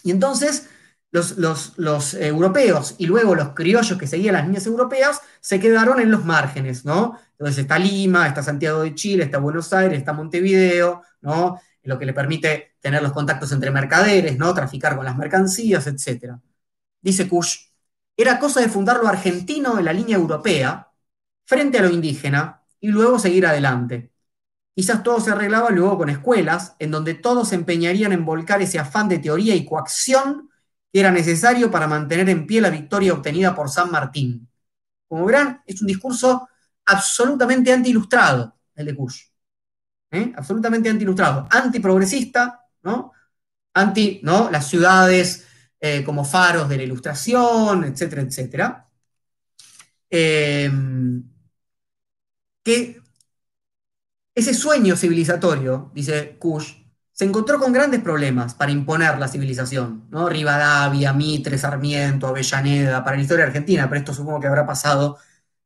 [0.03, 0.69] Y entonces
[1.11, 1.37] los,
[1.77, 6.23] los, europeos y luego los criollos que seguían las líneas europeas se quedaron en los
[6.23, 7.19] márgenes, ¿no?
[7.31, 11.59] Entonces está Lima, está Santiago de Chile, está Buenos Aires, está Montevideo, ¿no?
[11.83, 14.53] Lo que le permite tener los contactos entre mercaderes, ¿no?
[14.53, 16.35] traficar con las mercancías, etc.
[17.01, 17.57] Dice Kush,
[18.15, 20.91] era cosa de fundar lo argentino en la línea europea
[21.45, 24.11] frente a lo indígena y luego seguir adelante.
[24.73, 28.79] Quizás todo se arreglaba luego con escuelas, en donde todos se empeñarían en volcar ese
[28.79, 30.49] afán de teoría y coacción
[30.91, 34.49] que era necesario para mantener en pie la victoria obtenida por San Martín.
[35.07, 36.47] Como verán, es un discurso
[36.85, 39.30] absolutamente anti-ilustrado, el de Kush.
[40.11, 40.33] ¿Eh?
[40.35, 43.13] absolutamente anti-ilustrado, antiprogresista, ¿no?
[43.73, 44.49] Anti, ¿no?
[44.51, 45.47] Las ciudades
[45.79, 48.87] eh, como faros de la ilustración, etcétera, etcétera.
[50.11, 51.23] Em,
[52.63, 53.01] que
[54.35, 56.73] ese sueño civilizatorio, dice Kush,
[57.11, 60.29] se encontró con grandes problemas para imponer la civilización, ¿no?
[60.29, 65.17] Rivadavia, Mitre, Sarmiento, Avellaneda, para la historia argentina, pero esto supongo que habrá pasado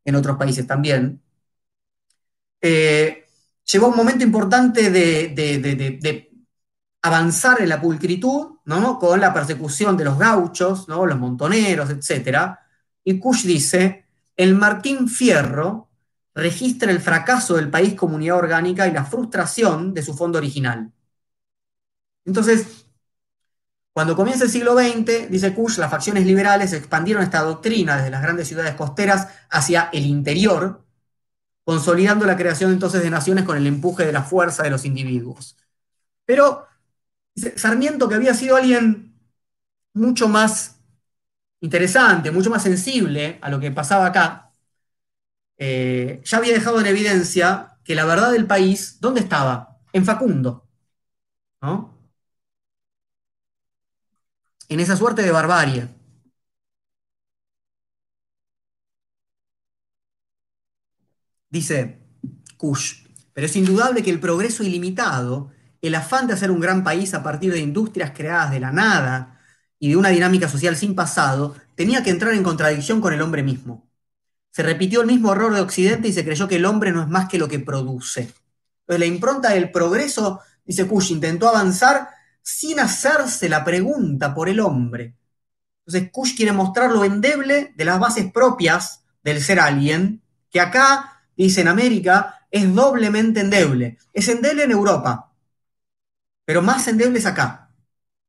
[0.06, 1.22] en otros países también.
[2.62, 3.25] Eh,
[3.72, 6.32] llegó un momento importante de,
[7.02, 8.98] avanzar en la pulcritud, ¿no?
[8.98, 10.88] Con la persecución de los gauchos.
[10.88, 12.58] Los montoneros, etc.
[13.04, 14.06] Y Kush dice,
[14.36, 15.90] el Martín Fierro
[16.34, 20.92] registra el fracaso del país comunidad orgánica y la frustración de su fondo original.
[22.26, 22.86] Entonces,
[23.94, 28.22] cuando comienza el siglo XX, dice Kush, las facciones liberales expandieron esta doctrina desde las
[28.22, 30.85] grandes ciudades costeras hacia el interior,
[31.66, 35.58] consolidando la creación entonces de naciones con el empuje de la fuerza de los individuos.
[36.26, 36.68] Pero
[37.58, 39.20] Sarmiento, que había sido alguien
[39.94, 40.78] mucho más
[41.62, 44.52] interesante, mucho más sensible a lo que pasaba acá,
[45.58, 49.78] eh, ya había dejado en evidencia que la verdad del país, ¿dónde estaba?
[49.94, 50.66] En Facundo.
[51.62, 51.96] ¿no?
[54.70, 55.88] En esa suerte de barbarie.
[61.56, 62.02] Dice
[62.58, 65.52] Kush, pero es indudable que el progreso ilimitado,
[65.82, 69.40] el afán de hacer un gran país a partir de industrias creadas de la nada
[69.80, 73.42] y de una dinámica social sin pasado, tenía que entrar en contradicción con el hombre
[73.42, 73.90] mismo.
[74.52, 77.08] Se repitió el mismo error de Occidente y se creyó que el hombre no es
[77.08, 78.34] más que lo que produce.
[78.82, 82.10] Entonces, la impronta del progreso, dice Kush, intentó avanzar
[82.42, 85.16] sin hacerse la pregunta por el hombre.
[85.86, 90.22] Entonces, Kush quiere mostrar lo endeble de las bases propias del ser alguien,
[90.52, 93.98] que acá dice en América, es doblemente endeble.
[94.14, 95.34] Es endeble en Europa,
[96.46, 97.72] pero más endeble es acá.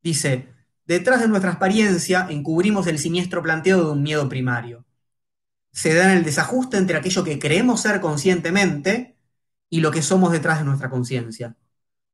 [0.03, 0.49] Dice,
[0.87, 4.85] detrás de nuestra experiencia encubrimos el siniestro planteo de un miedo primario.
[5.70, 9.16] Se da en el desajuste entre aquello que creemos ser conscientemente
[9.69, 11.57] y lo que somos detrás de nuestra conciencia.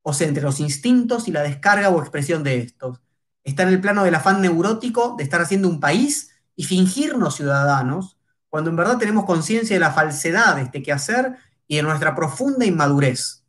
[0.02, 3.01] O sea, entre los instintos y la descarga o expresión de estos.
[3.44, 8.19] Está en el plano del afán neurótico de estar haciendo un país y fingirnos ciudadanos,
[8.52, 12.66] cuando en verdad tenemos conciencia de la falsedad de este quehacer y de nuestra profunda
[12.66, 13.46] inmadurez.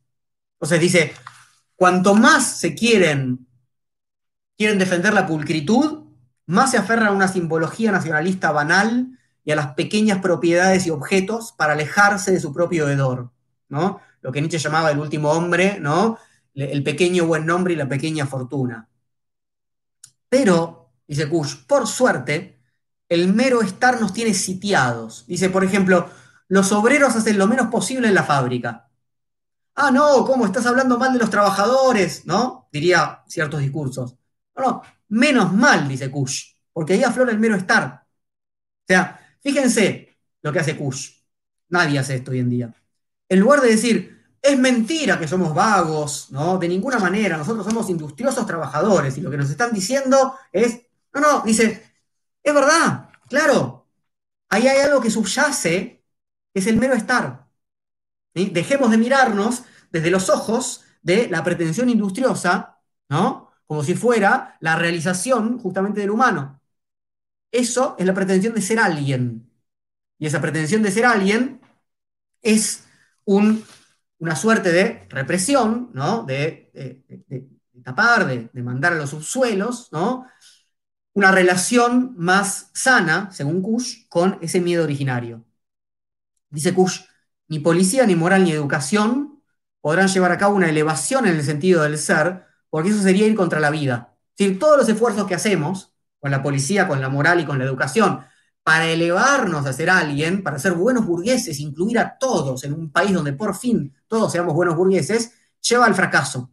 [0.54, 1.14] Entonces dice,
[1.76, 3.46] cuanto más se quieren,
[4.58, 6.06] quieren defender la pulcritud,
[6.46, 11.52] más se aferran a una simbología nacionalista banal y a las pequeñas propiedades y objetos
[11.52, 13.30] para alejarse de su propio hedor,
[13.68, 14.00] ¿no?
[14.22, 16.18] Lo que Nietzsche llamaba el último hombre, ¿no?
[16.56, 18.88] El pequeño buen nombre y la pequeña fortuna.
[20.30, 22.63] Pero, dice Kush, por suerte,
[23.10, 25.26] el mero estar nos tiene sitiados.
[25.28, 26.10] Dice, por ejemplo,
[26.48, 28.90] los obreros hacen lo menos posible en la fábrica.
[29.76, 32.26] Ah, no, ¿cómo estás hablando mal de los trabajadores?
[32.26, 32.70] ¿No?
[32.72, 34.16] Diría ciertos discursos.
[34.56, 36.54] No, no, menos mal, dice Kush.
[36.72, 38.06] porque ahí aflora el mero estar.
[38.06, 41.12] O sea, fíjense lo que hace Kush.
[41.70, 42.74] Nadie hace esto hoy en día.
[43.30, 46.58] En lugar de decir, es mentira que somos vagos, ¿no?
[46.58, 50.82] De ninguna manera, nosotros somos industriosos trabajadores y lo que nos están diciendo es,
[51.14, 51.93] no, no, dice,
[52.44, 53.88] es verdad, claro,
[54.50, 56.04] ahí hay algo que subyace,
[56.54, 57.48] que es el mero estar.
[58.34, 62.80] Dejemos de mirarnos desde los ojos de la pretensión industriosa,
[63.10, 63.52] ¿no?
[63.68, 66.62] Como si fuera la realización justamente del humano.
[67.52, 69.50] Eso es la pretensión de ser alguien.
[70.18, 71.62] Y esa pretensión de ser alguien
[72.42, 72.86] es
[73.26, 76.24] una suerte de represión, ¿no?
[76.24, 76.72] De,
[77.84, 80.26] tapar, de, mandar a los subsuelos, ¿no?
[81.14, 85.44] Una relación más sana, según Kush, con ese miedo originario.
[86.50, 87.02] Dice Kush,
[87.48, 89.44] ni policía, ni moral, ni educación
[89.82, 93.36] podrán llevar a cabo una elevación en el sentido del ser, porque eso sería ir
[93.36, 94.16] contra la vida.
[94.38, 97.66] Si todos los esfuerzos que hacemos, con la policía, con la moral y con la
[97.66, 98.26] educación,
[98.64, 103.14] para elevarnos a ser alguien, para ser buenos burgueses, incluir a todos en un país
[103.14, 106.50] donde por fin todos seamos buenos burgueses, lleva al fracaso.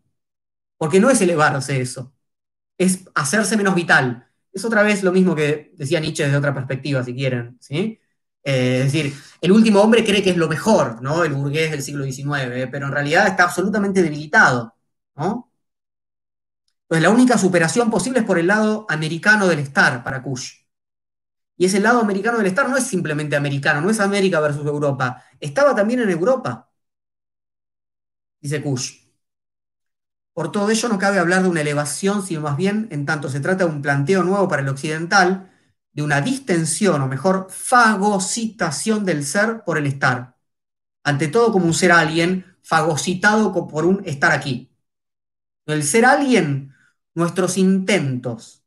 [0.76, 2.12] Porque no es elevarse eso,
[2.78, 4.29] es hacerse menos vital.
[4.52, 7.56] Es otra vez lo mismo que decía Nietzsche desde otra perspectiva, si quieren.
[7.60, 8.00] ¿sí?
[8.42, 11.24] Eh, es decir, el último hombre cree que es lo mejor, ¿no?
[11.24, 14.74] El burgués del siglo XIX, pero en realidad está absolutamente debilitado,
[15.16, 15.52] ¿no?
[16.82, 20.52] Entonces, la única superación posible es por el lado americano del estar para Kush.
[21.56, 25.22] Y ese lado americano del estar no es simplemente americano, no es América versus Europa,
[25.40, 26.68] estaba también en Europa,
[28.40, 28.99] dice Kush.
[30.40, 33.40] Por todo ello no cabe hablar de una elevación, sino más bien, en tanto se
[33.40, 35.52] trata de un planteo nuevo para el occidental,
[35.92, 40.38] de una distensión, o mejor, fagocitación del ser por el estar.
[41.04, 44.74] Ante todo como un ser alguien fagocitado por un estar aquí.
[45.66, 46.74] El ser alguien,
[47.12, 48.64] nuestros intentos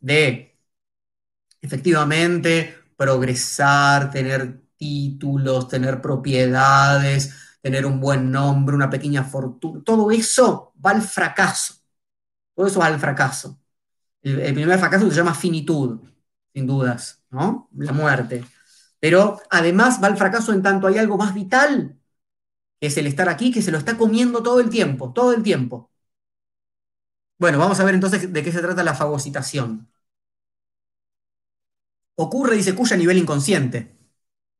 [0.00, 0.58] de
[1.62, 10.74] efectivamente progresar, tener títulos, tener propiedades, tener un buen nombre, una pequeña fortuna, todo eso
[10.84, 11.76] va al fracaso.
[12.54, 13.58] Todo eso va al fracaso.
[14.20, 15.98] El, primer fracaso se llama finitud
[16.52, 17.70] sin dudas, ¿no?
[17.74, 18.44] La muerte.
[19.00, 21.98] Pero además va al fracaso en tanto hay algo más vital,
[22.78, 25.42] que es el estar aquí, que se lo está comiendo todo el tiempo, todo el
[25.42, 25.90] tiempo.
[27.38, 29.88] Bueno, vamos a ver entonces de qué se trata la fagocitación.
[32.16, 33.96] Ocurre, dice Cuya, a nivel inconsciente.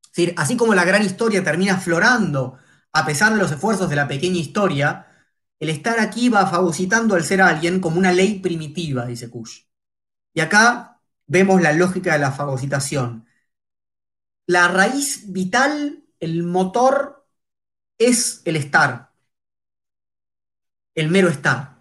[0.08, 2.58] Decir, así como la gran historia termina florando
[2.94, 5.08] a pesar de los esfuerzos de la pequeña historia,
[5.58, 9.62] el estar aquí va fagocitando al ser alguien como una ley primitiva, dice Kush.
[10.32, 13.26] Y acá vemos la lógica de la fagocitación.
[14.46, 17.26] La raíz vital, el motor,
[17.98, 19.10] es el estar,
[20.94, 21.76] el mero estar.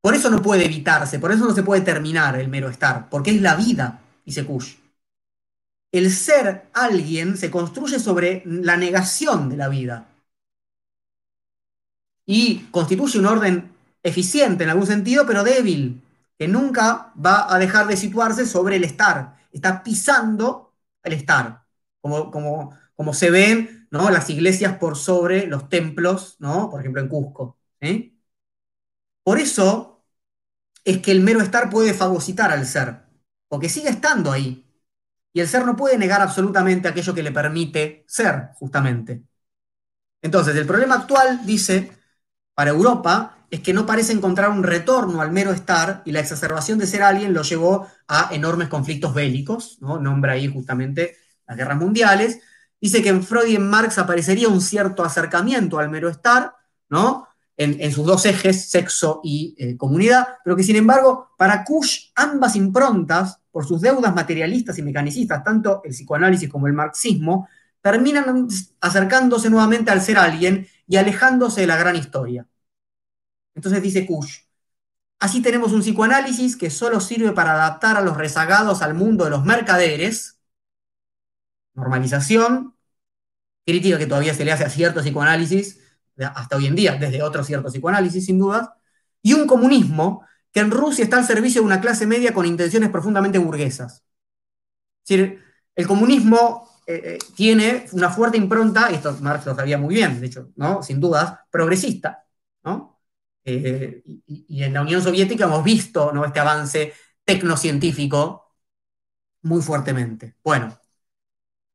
[0.00, 3.32] Por eso no puede evitarse, por eso no se puede terminar el mero estar, porque
[3.32, 4.76] es la vida, dice Kush.
[5.92, 10.08] El ser alguien se construye sobre la negación de la vida
[12.26, 13.72] y constituye un orden
[14.02, 16.02] eficiente en algún sentido, pero débil,
[16.38, 21.64] que nunca va a dejar de situarse sobre el estar, está pisando el estar,
[22.00, 24.10] como, como, como se ven ¿no?
[24.10, 26.70] las iglesias por sobre los templos, ¿no?
[26.70, 27.58] por ejemplo en Cusco.
[29.24, 30.04] Por eso
[30.84, 33.02] es que el mero estar puede fagocitar al ser,
[33.48, 34.66] porque sigue estando ahí.
[35.32, 39.22] Y el ser no puede negar absolutamente aquello que le permite ser, justamente.
[40.20, 41.92] Entonces, el problema actual, dice,
[42.62, 46.78] para Europa, es que no parece encontrar un retorno al mero estar y la exacerbación
[46.78, 49.98] de ser alguien lo llevó a enormes conflictos bélicos, ¿no?
[49.98, 51.16] nombra ahí justamente
[51.48, 52.38] las guerras mundiales.
[52.80, 56.54] Dice que en Freud y en Marx aparecería un cierto acercamiento al mero estar,
[56.88, 57.26] ¿no?
[57.56, 62.54] En, sus dos ejes, sexo y eh, comunidad, pero que sin embargo, para Kush, ambas
[62.54, 67.48] improntas, por sus deudas materialistas y mecanicistas, tanto el psicoanálisis como el marxismo,
[67.80, 68.46] terminan
[68.80, 72.46] acercándose nuevamente al ser alguien y alejándose de la gran historia.
[73.54, 74.40] Entonces dice Kush,
[75.18, 79.30] así tenemos un psicoanálisis que solo sirve para adaptar a los rezagados al mundo de
[79.30, 80.40] los mercaderes,
[81.74, 82.74] normalización,
[83.64, 85.80] crítica que todavía se le hace a cierto psicoanálisis,
[86.18, 88.68] hasta hoy en día, desde otro cierto psicoanálisis sin dudas,
[89.22, 92.90] y un comunismo que en Rusia está al servicio de una clase media con intenciones
[92.90, 94.04] profundamente burguesas.
[95.04, 95.42] Es decir,
[95.74, 100.20] el comunismo eh, eh, tiene una fuerte impronta, y esto Marx lo sabía muy bien,
[100.20, 100.82] de hecho, ¿no?
[100.82, 102.24] sin dudas, progresista.
[102.64, 102.91] ¿no?
[103.44, 106.24] Eh, y, en la Unión Soviética hemos visto ¿no?
[106.24, 106.94] este avance
[107.24, 108.54] tecnocientífico
[109.42, 110.36] muy fuertemente.
[110.44, 110.78] Bueno,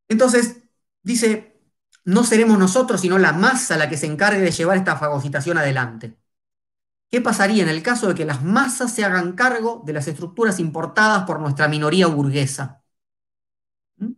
[0.07, 0.63] entonces
[1.01, 1.61] dice,
[2.05, 6.17] no seremos nosotros, sino la masa la que se encargue de llevar esta fagocitación adelante.
[7.09, 10.59] ¿Qué pasaría en el caso de que las masas se hagan cargo de las estructuras
[10.59, 12.83] importadas por nuestra minoría burguesa?
[13.97, 14.13] ¿Mm?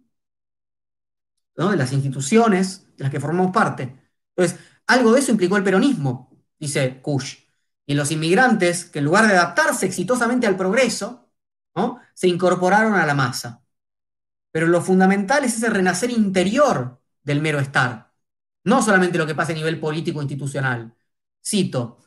[1.57, 1.71] ¿No?
[1.71, 3.95] De las instituciones de las que formamos parte.
[4.35, 6.28] Entonces, algo de eso implicó el peronismo,
[6.59, 7.37] dice Kush.
[7.85, 11.29] Y los inmigrantes, que en lugar de adaptarse exitosamente al progreso,
[11.75, 11.99] ¿no?
[12.13, 13.63] se incorporaron a la masa.
[14.51, 18.13] Pero lo fundamental es ese renacer interior del mero estar,
[18.63, 20.95] no solamente lo que pasa a nivel político institucional.
[21.43, 21.99] Cito,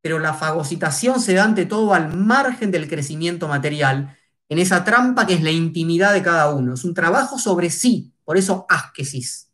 [0.00, 4.16] pero la fagocitación se da ante todo al margen del crecimiento material,
[4.48, 6.74] en esa trampa que es la intimidad de cada uno.
[6.74, 9.50] Es un trabajo sobre sí, por eso asquesis.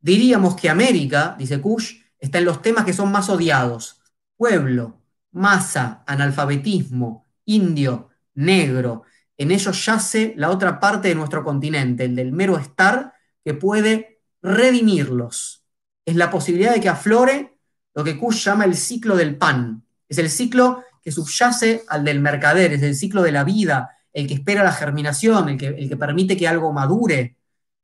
[0.00, 4.00] Diríamos que América, dice Kush, está en los temas que son más odiados.
[4.36, 5.00] Pueblo,
[5.32, 9.04] masa, analfabetismo, indio, negro.
[9.36, 13.14] En ellos yace la otra parte de nuestro continente, el del mero estar,
[13.44, 15.64] que puede redimirlos.
[16.04, 17.58] Es la posibilidad de que aflore
[17.94, 19.84] lo que Kush llama el ciclo del pan.
[20.08, 24.26] Es el ciclo que subyace al del mercader, es el ciclo de la vida, el
[24.26, 27.36] que espera la germinación, el que, el que permite que algo madure,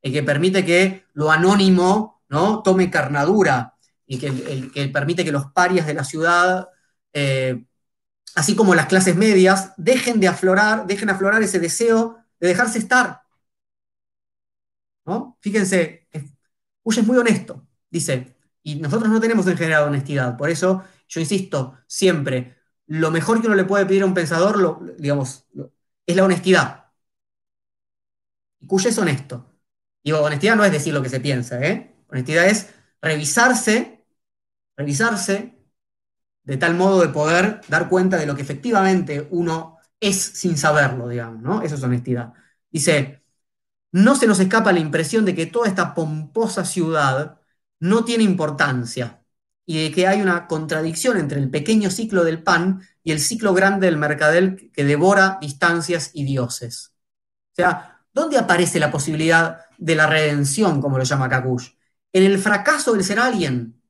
[0.02, 2.62] el que permite que lo anónimo ¿no?
[2.62, 3.73] tome carnadura,
[4.06, 6.68] y que, el, que permite que los parias de la ciudad,
[7.12, 7.64] eh,
[8.34, 13.22] así como las clases medias, dejen de aflorar, dejen aflorar ese deseo de dejarse estar.
[15.06, 15.38] ¿no?
[15.40, 16.08] Fíjense,
[16.82, 17.66] Kush es muy honesto.
[17.90, 20.36] Dice, y nosotros no tenemos en general honestidad.
[20.36, 22.56] Por eso yo insisto siempre,
[22.86, 25.46] lo mejor que uno le puede pedir a un pensador, lo, digamos,
[26.06, 26.86] es la honestidad.
[28.66, 29.50] Cuyo es honesto.
[30.02, 31.94] Digo, honestidad no es decir lo que se piensa, ¿eh?
[32.08, 33.93] Honestidad es revisarse,
[34.76, 35.58] revisarse
[36.44, 41.08] de tal modo de poder dar cuenta de lo que efectivamente uno es sin saberlo,
[41.08, 41.62] digamos, ¿no?
[41.62, 42.34] Eso es honestidad.
[42.70, 43.22] Dice,
[43.92, 47.40] no se nos escapa la impresión de que toda esta pomposa ciudad
[47.80, 49.22] no tiene importancia
[49.66, 53.54] y de que hay una contradicción entre el pequeño ciclo del pan y el ciclo
[53.54, 56.94] grande del mercadel que devora distancias y dioses.
[57.52, 61.70] O sea, ¿dónde aparece la posibilidad de la redención, como lo llama Kakush?
[62.12, 63.80] En el fracaso del ser alguien.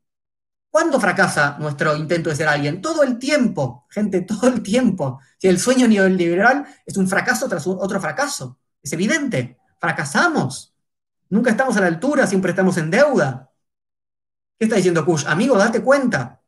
[0.74, 2.82] ¿Cuándo fracasa nuestro intento de ser alguien?
[2.82, 5.20] Todo el tiempo, gente, todo el tiempo.
[5.38, 10.74] Si el sueño neoliberal es un fracaso tras otro fracaso, es evidente, fracasamos.
[11.28, 13.52] Nunca estamos a la altura, siempre estamos en deuda.
[14.58, 15.26] ¿Qué está diciendo Kush?
[15.28, 16.42] Amigo, date cuenta.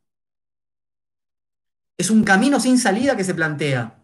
[1.96, 4.02] Es un camino sin salida que se plantea.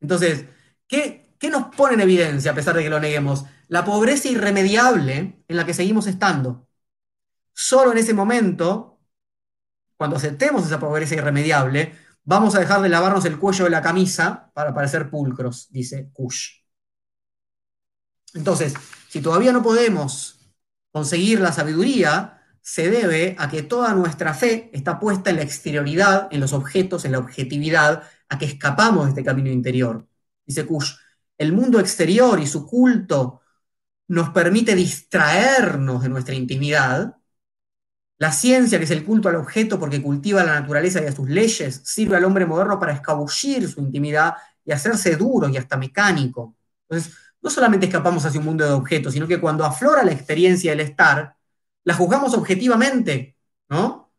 [0.00, 0.46] Entonces,
[0.86, 3.44] ¿qué, ¿qué nos pone en evidencia, a pesar de que lo neguemos?
[3.66, 6.66] La pobreza irremediable en la que seguimos estando.
[7.52, 8.87] Solo en ese momento,
[9.98, 11.92] cuando aceptemos esa pobreza irremediable,
[12.24, 16.62] vamos a dejar de lavarnos el cuello de la camisa para parecer pulcros, dice Kush.
[18.32, 18.72] Entonces,
[19.08, 20.40] si todavía no podemos
[20.90, 26.28] conseguir la sabiduría, se debe a que toda nuestra fe está puesta en la exterioridad,
[26.30, 30.06] en los objetos, en la objetividad, a que escapamos de este camino interior.
[30.44, 30.92] Dice Kush,
[31.38, 33.40] el mundo exterior y su culto
[34.08, 37.17] nos permite distraernos de nuestra intimidad.
[38.18, 41.28] La ciencia, que es el culto al objeto porque cultiva la naturaleza y a sus
[41.28, 44.34] leyes, sirve al hombre moderno para escabullir su intimidad
[44.64, 46.56] y hacerse duro y hasta mecánico.
[46.88, 50.72] Entonces, no solamente escapamos hacia un mundo de objetos, sino que cuando aflora la experiencia
[50.72, 51.36] del estar,
[51.84, 53.36] la juzgamos objetivamente,
[53.68, 54.12] ¿no?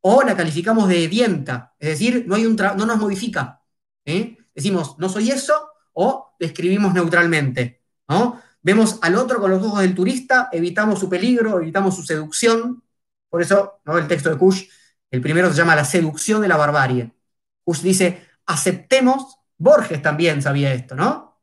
[0.00, 3.62] O la calificamos de dienta, es decir, no, hay un no nos modifica.
[4.04, 4.36] ¿eh?
[4.54, 5.54] Decimos, no soy eso,
[5.94, 8.42] o describimos neutralmente, ¿no?
[8.60, 12.82] Vemos al otro con los ojos del turista, evitamos su peligro, evitamos su seducción.
[13.34, 13.98] Por eso, ¿no?
[13.98, 14.68] el texto de Kush,
[15.10, 17.12] el primero se llama La seducción de la barbarie.
[17.64, 21.42] Kush dice, aceptemos, Borges también sabía esto, ¿no?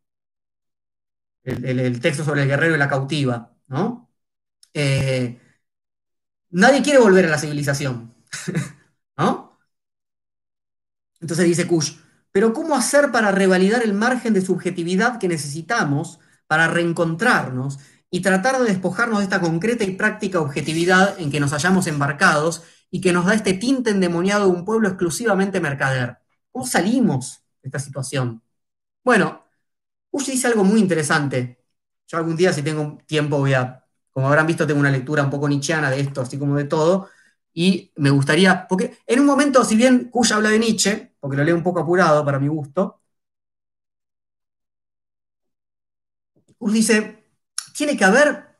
[1.43, 4.09] El, texto sobre el guerrero y la cautiva, ¿no?
[4.73, 5.37] Eh,
[6.51, 8.15] Nadie quiere volver a la civilización.
[9.17, 9.59] ¿No?
[11.19, 11.97] Entonces dice Kush,
[12.31, 17.79] pero ¿cómo hacer para revalidar el margen de subjetividad que necesitamos para reencontrarnos
[18.11, 22.63] y tratar de despojarnos de esta concreta y práctica objetividad en que nos hayamos embarcados
[22.91, 26.17] y que nos da este tinte endemoniado de un pueblo exclusivamente mercader?
[26.51, 28.43] ¿Cómo salimos de esta situación?
[29.03, 29.45] Bueno,
[30.11, 31.59] Kush dice algo muy interesante.
[32.07, 33.81] Yo algún día, si tengo tiempo, voy a
[34.11, 37.09] como habrán visto, tengo una lectura un poco nichiana de esto, así como de todo,
[37.53, 41.43] y me gustaría, porque en un momento, si bien Kush habla de Nietzsche, porque lo
[41.43, 43.01] leo un poco apurado para mi gusto,
[46.57, 47.20] Kush dice,
[47.73, 48.55] tiene que haber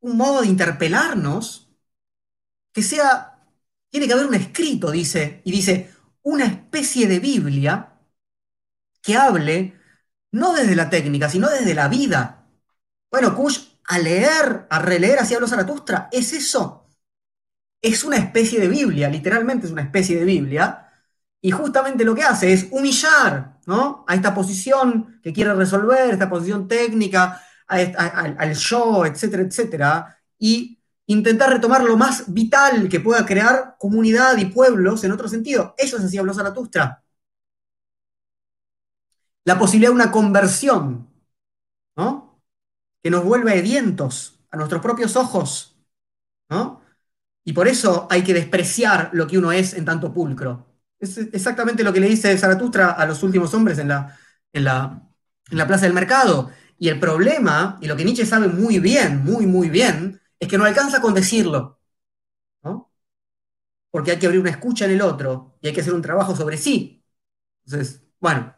[0.00, 1.68] un modo de interpelarnos
[2.72, 3.38] que sea,
[3.90, 7.94] tiene que haber un escrito, dice, y dice, una especie de Biblia
[9.02, 9.74] que hable
[10.32, 12.46] no desde la técnica, sino desde la vida.
[13.10, 16.86] Bueno, Kush a leer, a releer hacia los Zaratustra, es eso.
[17.80, 20.84] Es una especie de Biblia, literalmente es una especie de Biblia,
[21.42, 24.04] Y justamente lo que hace es humillar ¿no?
[24.08, 31.50] a esta posición que quiere resolver, esta posición técnica, al yo, etcétera, etcétera, y intentar
[31.50, 35.74] retomar lo más vital que pueda crear comunidad y pueblos en otro sentido.
[35.78, 37.02] Eso es así habló Zaratustra.
[39.44, 41.08] La posibilidad de una conversión,
[41.96, 42.42] ¿no?
[43.02, 45.78] Que nos vuelva edientos a nuestros propios ojos,
[46.50, 46.82] ¿no?
[47.44, 50.66] Y por eso hay que despreciar lo que uno es en tanto pulcro.
[51.00, 54.18] Es exactamente lo que le dice Zaratustra a los últimos hombres en la,
[54.52, 55.02] en la,
[55.50, 56.50] en la plaza del mercado.
[56.78, 60.58] Y el problema, y lo que Nietzsche sabe muy bien, muy, muy bien, es que
[60.58, 61.80] no alcanza con decirlo.
[62.62, 62.92] ¿no?
[63.90, 66.36] Porque hay que abrir una escucha en el otro y hay que hacer un trabajo
[66.36, 67.04] sobre sí.
[67.64, 68.54] Entonces, bueno,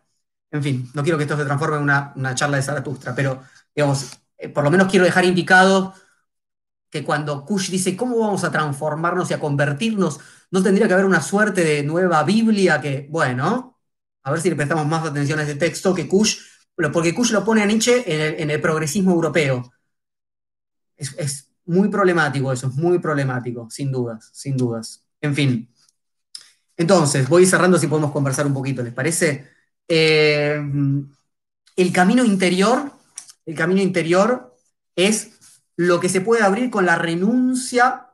[0.51, 3.42] en fin, no quiero que esto se transforme en una, una charla de Zaratustra, pero,
[3.74, 5.94] digamos, eh, por lo menos quiero dejar indicado
[6.90, 10.20] que cuando Kush dice, ¿cómo vamos a transformarnos y a convertirnos?
[10.51, 13.78] ¿No tendría que haber una suerte de nueva Biblia que, bueno,
[14.22, 16.38] a ver si le prestamos más atención a ese texto que Kush,
[16.93, 18.05] porque Kush lo pone a Nietzsche
[18.40, 19.73] en el, progresismo europeo.
[20.97, 25.05] Es, muy problemático eso, es muy problemático, sin dudas, sin dudas.
[25.20, 25.73] En fin.
[26.77, 29.47] Entonces, voy cerrando si podemos conversar un poquito, ¿les parece?
[29.86, 30.61] Eh,
[31.77, 32.93] el camino interior,
[33.47, 34.57] el camino interior
[34.97, 35.39] es
[35.77, 38.11] lo que se puede abrir con la renuncia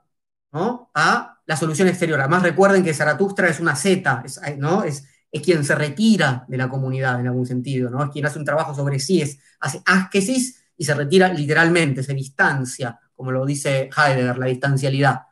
[0.53, 2.21] a la solución exterior.
[2.21, 4.25] Además, recuerden que Zaratustra es una Z,
[4.59, 4.85] ¿no?
[4.85, 8.05] es, es quien se retira de la comunidad en algún sentido, ¿no?
[8.05, 12.15] es quien hace un trabajo sobre sí, es, hace asquesis y se retira literalmente, se
[12.15, 15.23] distancia, como lo dice Heidegger, la distancialidad.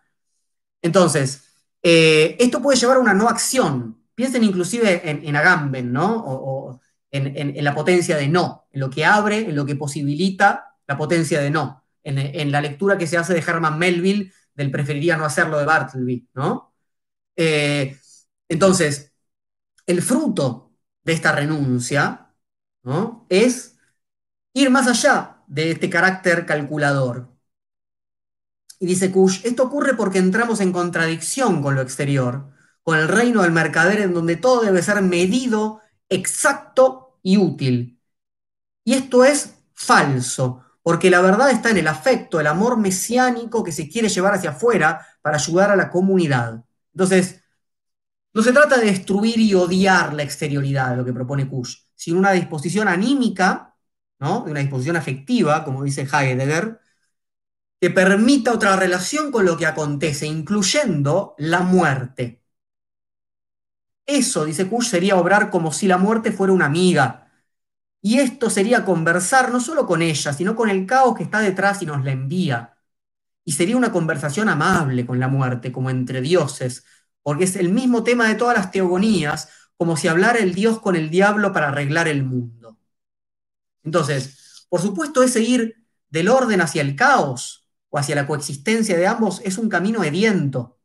[0.82, 1.44] Entonces,
[1.82, 4.02] eh, esto puede llevar a una no acción.
[4.14, 6.22] Piensen inclusive en, Agamben, ¿no?
[6.24, 6.80] O,
[7.10, 10.96] en, en, la potencia de no, en lo que abre, en lo que posibilita la
[10.96, 15.24] potencia de no en, la lectura que se hace de Herman Melville del preferiría no
[15.24, 16.74] hacerlo de Bartleby, ¿no?
[17.34, 17.96] Eh,
[18.48, 19.12] entonces,
[19.86, 22.35] el fruto de esta renuncia
[22.82, 23.27] ¿no?
[23.28, 23.77] es
[24.52, 27.35] ir más allá de este carácter calculador.
[28.78, 32.51] Y dice Kush, esto ocurre porque entramos en contradicción con lo exterior,
[32.82, 38.01] con el reino del mercader en donde todo debe ser medido, exacto y útil.
[38.85, 43.73] Y esto es falso, porque la verdad está en el afecto, el amor mesiánico que
[43.73, 46.65] se quiere llevar hacia afuera para ayudar a la comunidad.
[46.93, 47.43] Entonces,
[48.35, 52.32] no se trata de destruir y odiar la exterioridad, lo que propone Kush, sino una
[52.32, 53.77] disposición anímica,
[54.19, 54.44] ¿no?
[54.44, 56.81] una disposición afectiva, como dice Heidegger,
[57.81, 62.43] que permita otra relación con lo que acontece, incluyendo la muerte.
[64.06, 67.31] Eso, dice Kush, sería obrar como si la muerte fuera una amiga,
[68.02, 71.82] y esto sería conversar no solo con ella, sino con el caos que está detrás
[71.82, 72.77] y nos la envía.
[73.44, 76.85] Y sería una conversación amable con la muerte, como entre dioses,
[77.24, 80.94] porque es el mismo tema de todas las teogonías, como si hablara el dios con
[80.94, 82.78] el diablo para arreglar el mundo.
[83.82, 89.06] Entonces, por supuesto, ese ir del orden hacia el caos o hacia la coexistencia de
[89.06, 90.78] ambos es un camino ediento,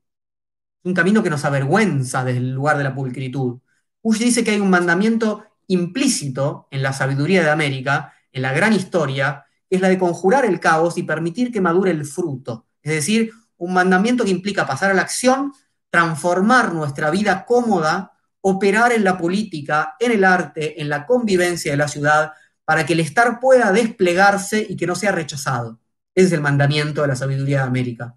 [0.83, 3.59] un camino que nos avergüenza desde el lugar de la pulcritud.
[4.01, 8.73] Ush dice que hay un mandamiento implícito en la sabiduría de América, en la gran
[8.73, 12.65] historia, es la de conjurar el caos y permitir que madure el fruto.
[12.81, 15.53] Es decir, un mandamiento que implica pasar a la acción,
[15.89, 21.77] transformar nuestra vida cómoda, operar en la política, en el arte, en la convivencia de
[21.77, 22.33] la ciudad,
[22.65, 25.79] para que el estar pueda desplegarse y que no sea rechazado.
[26.13, 28.15] Ese es el mandamiento de la sabiduría de América.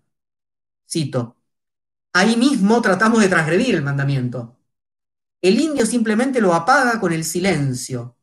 [0.89, 1.36] Cito,
[2.12, 4.59] ahí mismo tratamos de transgredir el mandamiento.
[5.40, 8.16] El indio simplemente lo apaga con el silencio.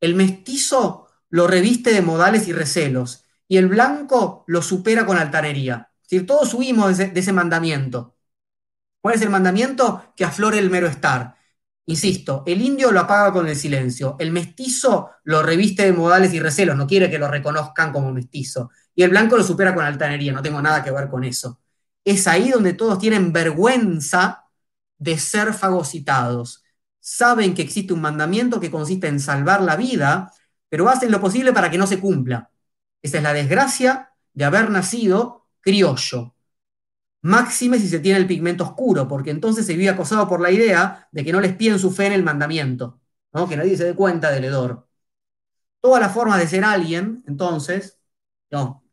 [0.00, 3.24] El mestizo lo reviste de modales y recelos.
[3.46, 5.90] Y el blanco lo supera con altanería.
[6.02, 8.16] Es decir, todos huimos de ese, mandamiento.
[9.02, 10.14] ¿Cuál es el mandamiento?
[10.16, 11.36] Que aflore el mero estar.
[11.86, 16.40] Insisto, el indio lo apaga con el silencio, el mestizo lo reviste de modales y
[16.40, 20.32] recelos, no quiere que lo reconozcan como mestizo, y el blanco lo supera con altanería,
[20.32, 21.60] no tengo nada que ver con eso.
[22.04, 24.44] Es ahí donde todos tienen vergüenza
[24.98, 26.62] de ser fagocitados,
[27.00, 30.32] saben que existe un mandamiento que consiste en salvar la vida,
[30.68, 32.50] pero hacen lo posible para que no se cumpla.
[33.02, 36.34] Esa es la desgracia de haber nacido criollo.
[37.22, 41.08] Máxime si se tiene el pigmento oscuro, porque entonces se vive acosado por la idea
[41.12, 43.00] de que no les piden su fe en el mandamiento,
[43.32, 43.48] ¿no?
[43.48, 44.88] que nadie se dé cuenta del hedor.
[45.80, 47.98] Todas las formas de ser alguien, entonces,
[48.50, 48.84] no,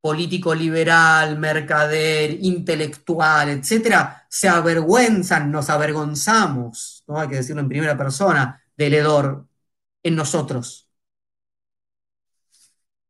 [0.00, 7.18] político liberal, mercader, intelectual, etcétera, se avergüenzan, nos avergonzamos, ¿no?
[7.20, 9.46] hay que decirlo en primera persona, del hedor
[10.02, 10.88] en nosotros.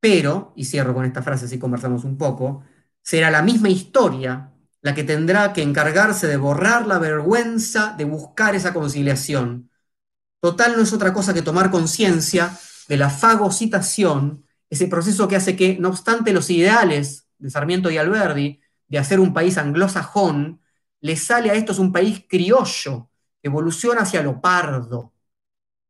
[0.01, 2.65] Pero, y cierro con esta frase así conversamos un poco,
[3.03, 4.50] será la misma historia
[4.83, 9.71] la que tendrá que encargarse de borrar la vergüenza de buscar esa conciliación.
[10.41, 12.57] Total no es otra cosa que tomar conciencia
[12.89, 17.99] de la fagocitación, ese proceso que hace que, no obstante los ideales de Sarmiento y
[17.99, 20.61] Alberdi, de hacer un país anglosajón,
[21.01, 23.11] le sale a estos un país criollo,
[23.43, 25.13] evoluciona hacia lo pardo.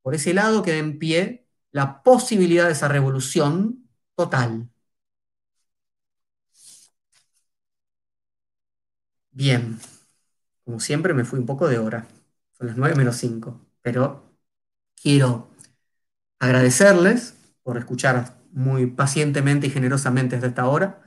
[0.03, 4.69] Por ese lado queda en pie la posibilidad de esa revolución total.
[9.33, 9.79] Bien,
[10.65, 12.07] como siempre me fui un poco de hora,
[12.53, 14.25] son las 9 menos 5, pero
[15.01, 15.51] quiero
[16.41, 21.03] agradecerles por escuchar muy pacientemente y generosamente desde esta hora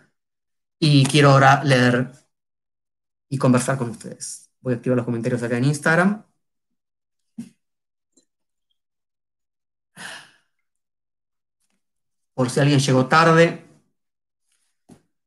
[0.79, 2.11] y quiero ahora leer
[3.29, 4.49] y conversar con ustedes.
[4.61, 6.23] Voy a activar los comentarios acá en Instagram.
[12.35, 13.63] Por si alguien llegó tarde,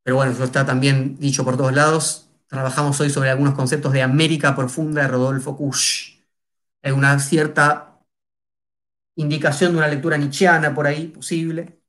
[0.03, 2.26] pero bueno, eso está también dicho por todos lados.
[2.49, 6.21] Trabajamos hoy sobre algunos conceptos de América Profunda de Rodolfo Kusch.
[6.83, 8.01] Hay una cierta
[9.17, 11.81] indicación de una lectura nietzscheana por ahí posible,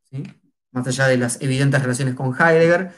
[0.72, 2.92] más allá de las evidentes relaciones con Heidegger.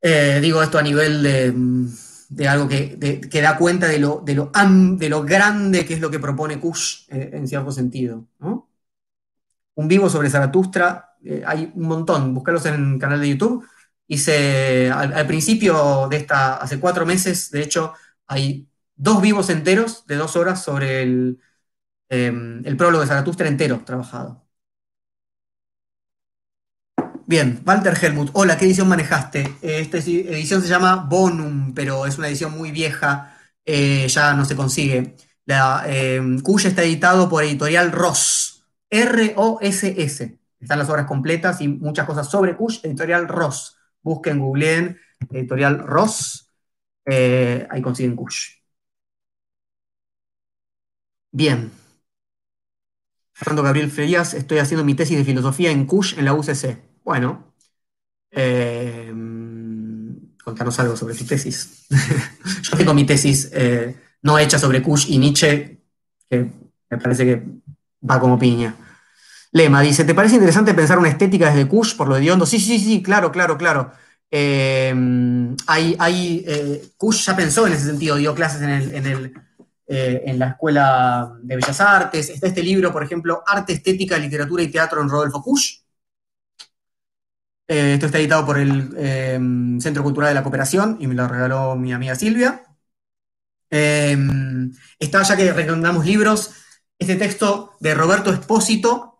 [0.00, 5.08] Eh, digo esto a nivel de, algo que, da cuenta de lo, de, lo, de
[5.08, 8.26] lo, grande que es lo que propone Kusch eh, en cierto sentido.
[9.74, 13.66] Un vivo sobre Zaratustra, eh, hay un montón, búscalos en el canal de YouTube.
[14.12, 17.94] Hice al, principio de esta, hace cuatro meses, de hecho,
[18.26, 21.40] hay dos vivos enteros de dos horas sobre el,
[22.10, 24.44] em, el prólogo de Zaratustra entero trabajado.
[27.26, 29.50] Bien, Walter Helmut, hola, ¿qué edición manejaste?
[29.62, 33.34] Esta edición se llama Bonum, pero es una edición muy vieja,
[33.64, 35.16] eh, ya no se consigue.
[35.46, 36.20] La, eh,
[36.66, 40.38] está editado por editorial Ross, R-O-S-S.
[40.60, 44.98] Están las obras completas y muchas cosas sobre Kush, editorial Ross busquen, googleen,
[45.30, 46.52] editorial Ross,
[47.06, 48.62] eh, ahí consiguen Kush.
[51.30, 51.70] Bien.
[53.32, 56.78] Fernando Gabriel Frías, estoy haciendo mi tesis de filosofía en Kush en la UCC.
[57.02, 57.54] Bueno,
[58.30, 59.12] eh,
[60.44, 61.86] contanos algo sobre tu tesis.
[62.62, 65.80] Yo tengo mi tesis eh, no hecha sobre Kush y Nietzsche,
[66.28, 66.50] que
[66.90, 67.42] me parece que
[68.08, 68.76] va como piña.
[69.52, 72.46] Lema dice, ¿te parece interesante pensar una estética desde Kush por lo de Hondo?
[72.46, 73.92] Sí, sí, sí, claro, claro, claro.
[74.30, 74.94] Eh,
[75.66, 78.70] hay, eh, Kush ya pensó en ese sentido, dio clases en,
[79.06, 79.34] el,
[79.86, 82.30] eh, en, la Escuela de Bellas Artes.
[82.30, 85.80] Está este libro, por ejemplo, Arte, Estética, Literatura y Teatro en Rodolfo Kush.
[87.66, 91.92] esto está editado por el Centro Cultural de la Cooperación y me lo regaló mi
[91.92, 92.62] amiga Silvia.
[93.68, 96.52] está, ya que recomendamos libros,
[96.98, 99.11] este texto de Roberto Espósito,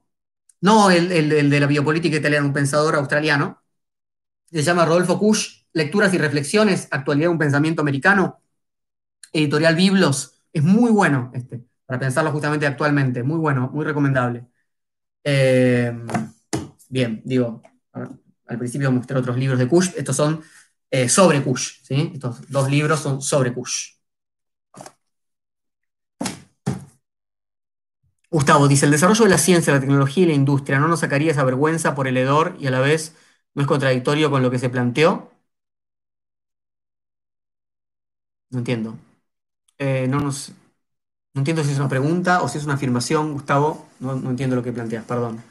[0.63, 3.63] no el, de la biopolítica italiana, un pensador australiano,
[4.51, 8.41] se llama Rodolfo Kusch, Lecturas y Reflexiones, Actualidad de un Pensamiento Americano,
[9.33, 14.47] editorial Biblos, es muy bueno este, para pensarlo justamente actualmente, muy bueno, muy recomendable.
[15.25, 15.93] Eh,
[16.89, 17.63] bien, digo,
[17.93, 20.43] al principio mostré otros libros de Kusch, estos son
[20.91, 22.13] eh, sobre Kusch, ¿sí?
[22.15, 24.02] estos dos libros son sobre Kusch.
[28.33, 31.31] Gustavo dice, el desarrollo de la ciencia, la tecnología y la industria no nos sacaría
[31.31, 33.15] esa vergüenza por el hedor y a la vez
[33.55, 35.31] no es contradictorio con lo que se planteó.
[38.51, 38.97] No entiendo.
[39.79, 40.51] Eh, no, nos,
[41.35, 43.89] no entiendo si es una pregunta o si es una afirmación, Gustavo.
[44.01, 45.43] No, entiendo lo que planteas, perdón.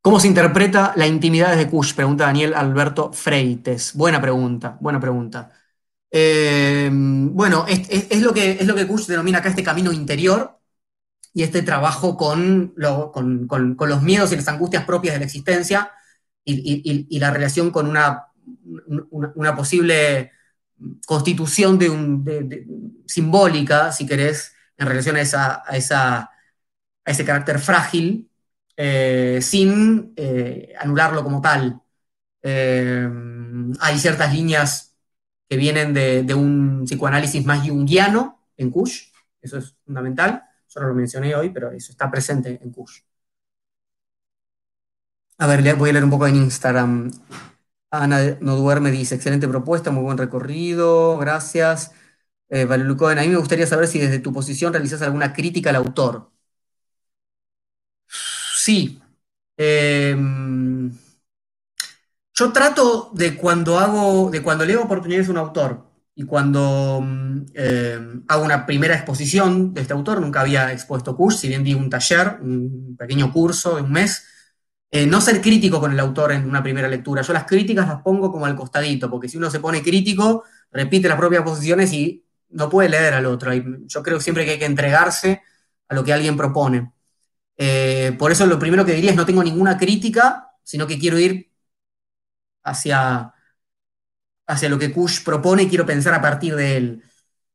[0.00, 1.94] ¿Cómo se interpreta la intimidad de Kush?
[1.94, 3.92] Pregunta Daniel Alberto Freites.
[3.94, 5.52] Buena pregunta, buena pregunta.
[6.10, 10.57] Eh, bueno, es, lo que, es lo que Kush denomina acá este camino interior,
[11.34, 15.92] y este trabajo con, los miedos y las angustias propias de la existencia
[16.44, 18.26] y, la relación con una,
[19.56, 20.32] posible
[21.06, 21.78] constitución
[23.06, 26.30] simbólica, si querés, en relación a, esa,
[27.04, 28.30] ese carácter frágil,
[28.76, 31.80] eh, sin eh, anularlo como tal.
[32.42, 33.08] Eh,
[33.80, 34.96] hay ciertas líneas
[35.48, 39.08] que vienen de, de, un psicoanálisis más junguiano en Kush,
[39.42, 40.47] eso es fundamental,
[40.86, 43.00] Lo mencioné hoy, pero eso está presente en Kush.
[45.38, 47.10] A ver, voy a leer un poco en Instagram.
[47.90, 51.92] Ana no duerme, dice, excelente propuesta, muy buen recorrido, gracias.
[52.50, 56.30] Eh, a mí me gustaría saber si desde tu posición realizas alguna crítica al autor.
[58.56, 59.00] Sí.
[59.56, 60.92] Em,
[62.34, 65.87] yo trato de cuando hago, de cuando leo oportunidades a un autor,
[66.18, 71.36] y cuando mm, eh, hago una primera exposición de este autor, nunca había expuesto Kush,
[71.36, 74.26] si bien di un taller, un pequeño curso de un mes,
[74.90, 77.22] eh, no ser crítico con el autor en una primera lectura.
[77.22, 80.42] Yo las críticas las pongo como al costadito, porque si uno se pone crítico,
[80.72, 83.52] repite las propias posiciones y no puede leer al otro.
[83.54, 85.42] Yo creo siempre que hay que entregarse
[85.88, 86.90] a lo que alguien propone.
[87.56, 91.16] Eh, por eso lo primero que diría es no tengo ninguna crítica, sino que quiero
[91.16, 91.52] ir
[92.64, 93.34] hacia,
[94.48, 97.02] hacia lo que Kush propone y quiero pensar a partir de él.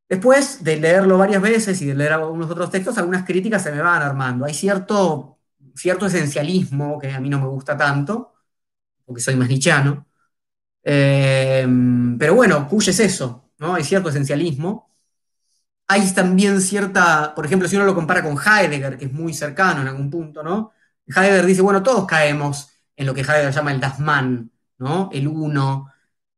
[0.07, 3.81] Después de leerlo varias veces y de leer algunos otros textos, algunas críticas se me
[3.81, 4.45] van armando.
[4.45, 5.39] Hay cierto,
[5.75, 8.33] cierto esencialismo que a mí no me gusta tanto,
[9.05, 10.07] porque soy más nichiano.
[10.83, 11.67] Eh,
[12.19, 13.73] pero bueno, Kush es eso, ¿no?
[13.75, 14.89] Hay cierto esencialismo.
[15.87, 19.81] Hay también cierta, por ejemplo, si uno lo compara con Heidegger, que es muy cercano
[19.81, 20.71] en algún punto, ¿no?
[21.07, 25.09] Heidegger dice, bueno, todos caemos en lo que Heidegger llama el Dasman, ¿no?
[25.11, 25.92] El uno,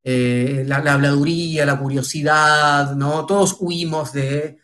[0.05, 3.25] eh, la, habladuría, la curiosidad, ¿no?
[3.25, 4.59] Todos huimos de,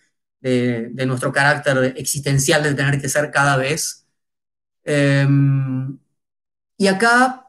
[1.06, 4.08] nuestro carácter existencial de tener que ser cada vez.
[4.84, 5.98] Em,
[6.78, 7.48] y acá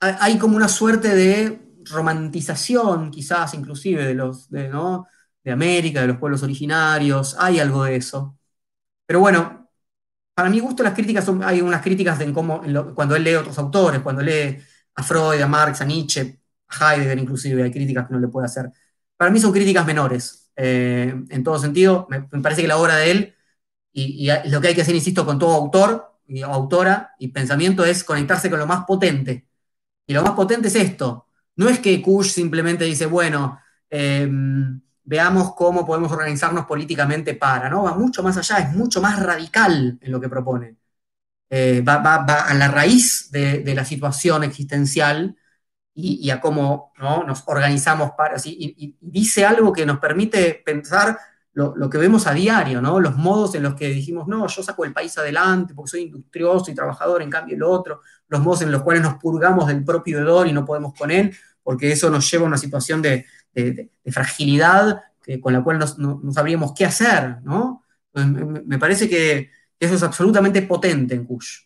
[0.00, 5.06] hay como una suerte de romantización, quizás inclusive, de los, de, ¿no?
[5.44, 8.38] de América, de los pueblos originarios, hay algo de eso.
[9.06, 9.70] Pero bueno,
[10.34, 12.62] para mi gusto las críticas hay unas críticas en cómo,
[12.94, 14.58] cuando él lee otros autores, cuando lee
[14.94, 16.39] a Freud, a Marx, a Nietzsche,
[16.70, 18.70] Heidegger inclusive, hay críticas que no le puede hacer.
[19.16, 22.06] Para mí son críticas menores, eh, en todo sentido.
[22.10, 23.34] Me, parece que la obra de él,
[23.92, 28.04] y, lo que hay que hacer, insisto, con todo autor, y autora y pensamiento es
[28.04, 29.48] conectarse con lo más potente.
[30.06, 31.26] Y lo más potente es esto.
[31.56, 33.60] No es que Kush simplemente dice, bueno,
[33.90, 37.84] em, veamos cómo podemos organizarnos políticamente para, ¿no?
[37.84, 40.76] Va mucho más allá, es mucho más radical en lo que propone.
[41.50, 45.36] Eh, va, a la raíz de, la situación existencial
[46.00, 51.18] y, a cómo nos organizamos para, y, dice algo que nos permite pensar
[51.52, 53.00] lo, que vemos a diario, ¿no?
[53.00, 56.70] Los modos en los que dijimos, no, yo saco el país adelante porque soy industrioso
[56.70, 60.20] y trabajador, en cambio el otro, los modos en los cuales nos purgamos del propio
[60.20, 63.26] hedor y no podemos con él, porque eso nos lleva a una situación de,
[64.10, 65.02] fragilidad
[65.42, 67.84] con la cual no, sabríamos qué hacer, ¿no?
[68.14, 71.64] Me, parece que eso es absolutamente potente en Kush.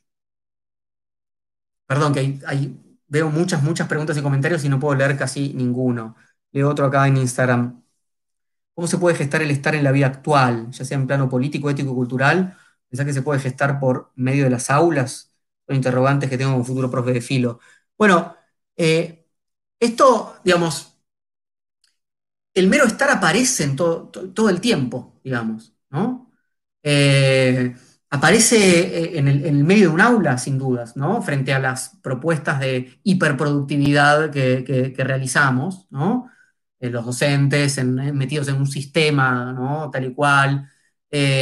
[1.86, 2.40] Perdón, que
[3.14, 6.16] veo muchas, muchas preguntas y comentarios y no puedo leer casi ninguno.
[6.52, 7.82] Leo otro acá en Instagram.
[8.74, 11.70] ¿Cómo se puede gestar el estar en la vida actual, ya sea en plano político,
[11.70, 12.56] ético, cultural?
[12.88, 15.32] ¿Pensás que se puede gestar por medio de las aulas?
[15.66, 17.60] Son interrogantes que tengo como futuro profe de filo.
[17.96, 18.36] Bueno,
[18.76, 19.26] eh,
[19.80, 20.98] esto, digamos,
[22.54, 26.30] el mero estar aparece en todo, todo, el tiempo, digamos, ¿no?
[26.82, 27.76] Eh,
[28.14, 31.20] aparece eh, en el, medio de un aula, sin dudas, ¿no?
[31.20, 36.30] Frente a las propuestas de hiperproductividad que, realizamos, ¿no?
[36.78, 39.90] Eh, los docentes metidos en un sistema, ¿no?
[39.90, 40.68] Tal y cual.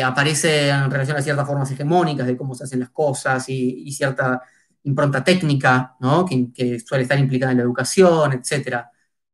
[0.05, 4.43] aparece en relación a ciertas formas hegemónicas de cómo se hacen las cosas y, cierta
[4.85, 6.25] impronta técnica, ¿no?
[6.27, 8.87] Que, suele estar implicada en la educación, etc.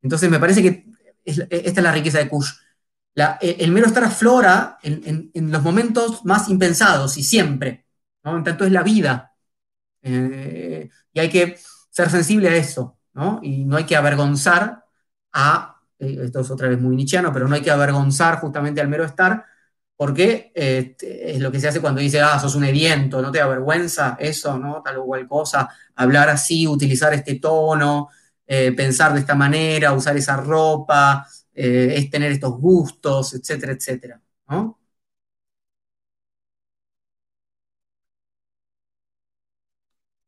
[0.03, 0.87] Entonces me parece que
[1.25, 2.51] esta es la riqueza de Kush.
[3.41, 7.87] El mero estar aflora en, los momentos más impensados y siempre.
[8.25, 8.37] ¿no?
[8.37, 9.35] En tanto es la vida.
[10.03, 11.59] Eh, y hay que
[11.91, 12.99] ser sensible a eso.
[13.15, 13.41] ¿no?
[13.43, 14.85] Y no hay que avergonzar
[15.33, 18.89] a, eh, esto es otra vez muy nichiano, pero no hay que avergonzar justamente al
[18.89, 19.45] mero estar,
[19.97, 23.41] porque este, es lo que se hace cuando dice, ah, sos un ediento, no te
[23.41, 24.81] avergüenza eso, ¿no?
[24.83, 28.09] Tal o cual cosa, hablar así, utilizar este tono,
[28.47, 31.27] eh, pensar de esta manera, usar esa ropa,
[31.59, 34.21] eh, es tener estos gustos, etcétera, etcétera.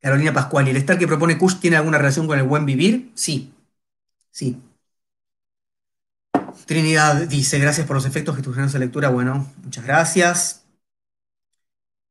[0.00, 3.10] Carolina Pascual, ¿y el estar que propone Kush tiene alguna relación con el buen vivir?
[3.14, 3.52] Sí,
[4.30, 4.58] sí.
[6.66, 9.08] Trinidad dice, gracias por los efectos que tu de lectura.
[9.10, 10.64] Bueno, muchas gracias.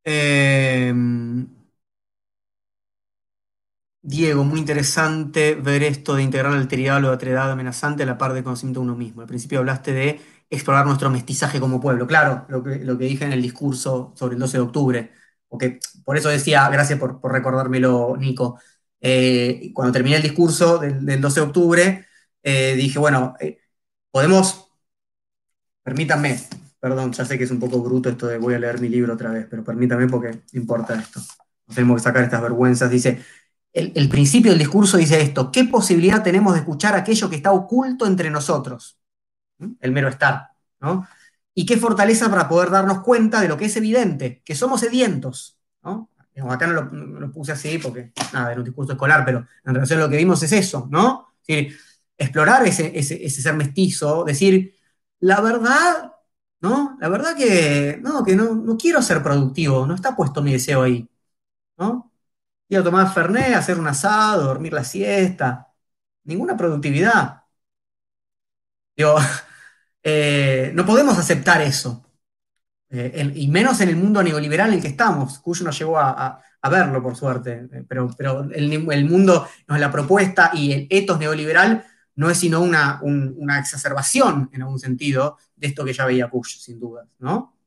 [0.04, 0.94] Eh,
[4.02, 8.18] Diego, muy interesante ver esto de integrar la alteridad o la alteridad amenazante a la
[8.18, 9.22] par de conocimiento de uno mismo.
[9.22, 12.08] Al principio hablaste de explorar nuestro mestizaje como pueblo.
[12.08, 15.12] Claro, lo que, lo que dije en el discurso sobre el 12 de octubre.
[15.50, 18.60] Porque, por eso decía, gracias por, recordármelo, Nico.
[19.02, 22.06] Eh, cuando terminé el discurso del, 12 de octubre,
[22.44, 23.60] eh, dije, bueno, eh,
[24.12, 24.72] podemos,
[25.84, 26.40] permítanme,
[26.80, 29.14] perdón, ya sé que es un poco bruto esto de voy a leer mi libro
[29.14, 31.22] otra vez, pero permítanme porque importa esto.
[31.74, 32.90] tenemos que sacar estas vergüenzas.
[32.90, 33.20] Dice,
[33.74, 38.06] el, principio del discurso dice esto, ¿qué posibilidad tenemos de escuchar aquello que está oculto
[38.08, 38.98] entre nosotros?
[39.60, 39.74] ¿Mm?
[39.80, 41.08] El mero estar, ¿no?
[41.54, 45.60] Y qué fortaleza para poder darnos cuenta de lo que es evidente, que somos sedientos,
[45.84, 46.10] ¿no?
[46.50, 50.04] Acá no lo, puse así porque, nada, era un discurso escolar, pero en relación a
[50.04, 51.28] lo que vimos es eso, ¿no?
[52.18, 54.76] explorar ese, ser mestizo, decir,
[55.20, 56.14] la verdad,
[56.62, 56.98] ¿no?
[57.02, 61.10] La verdad que, no, que no quiero ser productivo, no está puesto mi deseo ahí,
[61.78, 62.09] ¿no?
[62.74, 65.74] Ir a tomar Fernet, hacer un asado, dormir la siesta.
[66.24, 67.44] Ninguna productividad.
[68.96, 69.16] Digo,
[70.04, 72.06] eh, no podemos aceptar eso.
[72.90, 75.40] Eh, y menos en el mundo neoliberal en el que estamos.
[75.40, 76.42] Cuyo no llegó a,
[76.72, 77.68] verlo, por suerte.
[77.74, 81.86] Eh, Pero, pero el, mundo, la propuesta y el etos neoliberal
[82.16, 86.30] no es sino una, un- una exacerbación, en algún sentido, de esto que ya veía
[86.30, 87.59] Kush, sin duda, ¿no?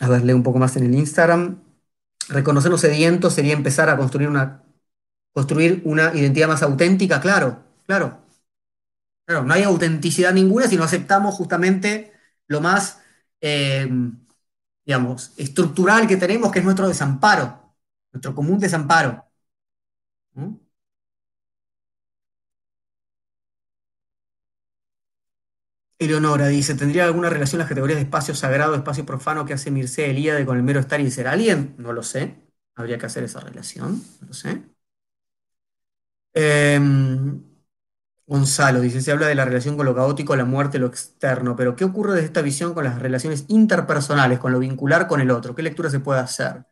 [0.00, 1.62] A ver, leo un poco más en el Instagram.
[2.28, 4.62] Reconocernos sedientos sería empezar a construir una,
[5.32, 8.20] construir una identidad más auténtica, claro, claro.
[9.24, 12.12] Claro, no hay autenticidad ninguna si no aceptamos justamente
[12.46, 13.00] lo más,
[13.40, 13.86] eh,
[14.84, 17.74] digamos, estructural que tenemos, que es nuestro desamparo,
[18.12, 19.24] nuestro común desamparo.
[20.34, 20.58] ¿no?
[26.00, 30.06] Eleonora dice, ¿tendría alguna relación las categorías de espacio sagrado, espacio profano que hace Mircea
[30.06, 31.74] Eliade con el mero estar y ser alguien?
[31.78, 32.36] No lo sé.
[32.76, 34.62] Habría que hacer esa relación, no lo sé.
[36.34, 36.78] Eh,
[38.26, 41.74] Gonzalo dice, se habla de la relación con lo caótico, la muerte, lo externo, pero
[41.76, 45.54] ¿qué ocurre desde esta visión con las relaciones interpersonales, con lo vincular con el otro?
[45.54, 46.64] ¿Qué lectura se puede hacer?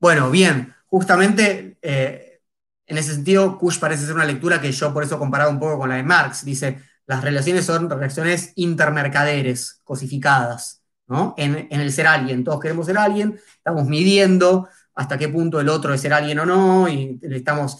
[0.00, 2.42] Bueno, bien, justamente eh,
[2.86, 5.78] en ese sentido, Kush parece ser una lectura que yo por eso comparaba un poco
[5.78, 6.44] con la de Marx.
[6.44, 11.34] Dice, las relaciones son relaciones intermercaderes, cosificadas, ¿no?
[11.36, 15.94] En, el ser alguien, todos queremos ser alguien, estamos midiendo hasta qué punto el otro
[15.94, 17.78] es ser alguien o no, y le estamos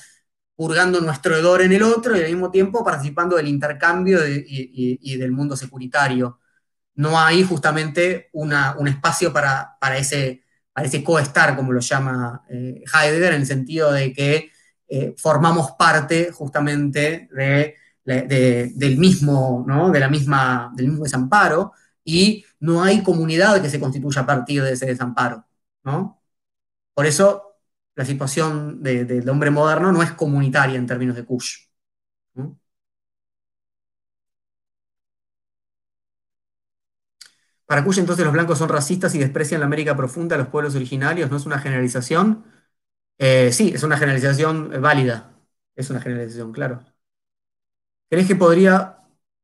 [0.55, 5.33] purgando nuestro hedor en el otro y al mismo tiempo participando del intercambio y, del
[5.33, 6.41] mundo securitario.
[6.95, 8.53] No hay justamente un
[8.87, 13.93] espacio para, para, ese, para ese coestar, como lo llama eh, Heidegger, en el sentido
[13.93, 14.51] de que
[14.89, 19.91] eh, formamos parte justamente de, de, del, mismo, ¿no?
[19.91, 21.73] de la misma, del mismo desamparo
[22.05, 25.45] y no hay comunidad que se constituya a partir de ese desamparo.
[25.85, 26.23] ¿no?
[26.95, 27.57] Por eso
[27.97, 31.67] la situación de, de, del hombre moderno no es comunitaria en términos de Kush.
[37.67, 41.31] Para Kush entonces los blancos son racistas y desprecian la América profunda los pueblos originarios,
[41.31, 42.45] ¿no es una generalización?
[43.19, 45.33] Eh, sí, es una generalización válida,
[45.77, 46.83] es una generalización, claro.
[48.13, 48.99] ¿Crees que podría,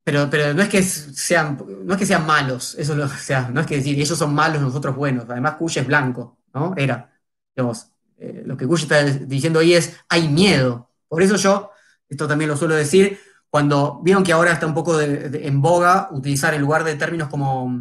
[0.04, 3.76] pero, pero no es que sean, no es que sean malos, eso no es que
[3.76, 6.74] decir ellos son malos, nosotros buenos, además Kush es blanco, ¿no?
[6.76, 7.10] Era,
[7.56, 10.90] digamos, eh, lo que Kush está diciendo ahí es, hay miedo.
[11.08, 11.70] Por eso yo,
[12.10, 13.18] esto también lo suelo decir,
[13.48, 17.72] cuando vieron que ahora está un poco en boga utilizar en lugar de términos como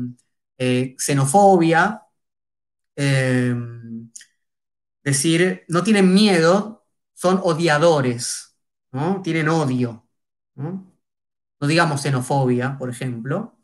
[0.57, 2.03] eh, xenofobia,
[2.95, 3.53] eh,
[5.03, 8.55] decir, no tienen miedo, son odiadores,
[8.93, 9.21] ¿no?
[9.21, 10.06] Tienen odio.
[10.57, 10.97] ¿No?
[11.61, 13.57] digamos xenofobia, por ejemplo,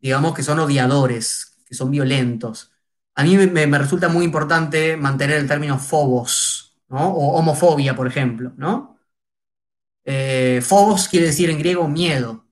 [0.00, 2.72] digamos que son odiadores, que son violentos.
[3.14, 7.10] A mí me, resulta muy importante mantener el término phobos, ¿no?
[7.10, 8.98] O homofobia, por ejemplo, ¿no?
[10.04, 10.62] Eh,
[11.10, 12.46] quiere decir en griego miedo.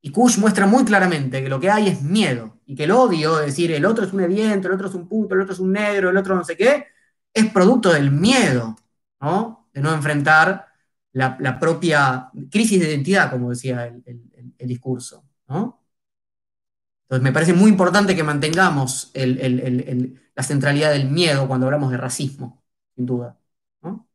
[0.00, 2.60] Y Kush muestra muy claramente que lo que hay es miedo.
[2.66, 5.08] Y que el odio, es decir, el otro es un eviento, el otro es un
[5.08, 6.86] puto, el otro es un negro, el otro no sé qué,
[7.32, 8.76] es producto del miedo,
[9.20, 9.68] ¿no?
[9.72, 10.73] De no enfrentar
[11.14, 15.24] la, propia crisis de identidad, como decía el, discurso.
[15.48, 22.64] Entonces me parece muy importante que mantengamos la centralidad del miedo cuando hablamos de racismo,
[22.96, 23.38] sin duda.
[23.82, 24.08] ¿no?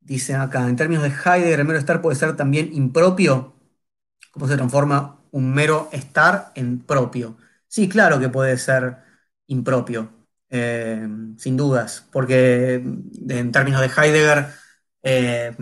[0.00, 3.54] Dice acá, en términos de Heidegger, el mero estar puede ser también impropio.
[4.32, 7.36] ¿Cómo se transforma un mero estar en propio?
[7.72, 8.98] Sí, claro que puede ser
[9.46, 10.12] impropio,
[10.50, 11.08] eh,
[11.38, 14.46] sin dudas, porque en términos de Heidegger,
[15.02, 15.56] eh,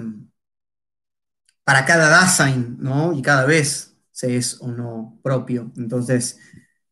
[1.65, 3.13] para cada Dasein, ¿no?
[3.13, 5.71] Y cada vez se es o no propio.
[5.77, 6.39] Entonces,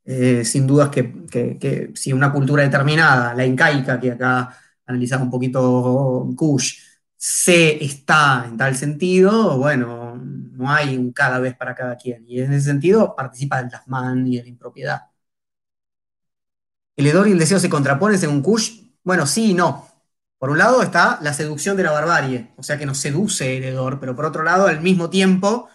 [0.04, 6.28] eh, sin dudas que, si una cultura determinada, la incaica, que acá analizaba un poquito
[6.36, 6.78] Kush,
[7.16, 9.97] se está en tal sentido, bueno,
[10.58, 12.24] no hay un cada vez para cada quien.
[12.28, 15.02] Y en ese sentido participa del Tasman y la impropiedad.
[16.96, 18.82] ¿El hedor y el deseo se contraponen según Kush?
[19.04, 19.88] Bueno, sí y no.
[20.38, 23.64] Por un lado está la seducción de la barbarie, o sea que nos seduce el
[23.64, 25.68] hedor, pero por otro lado, al mismo tiempo,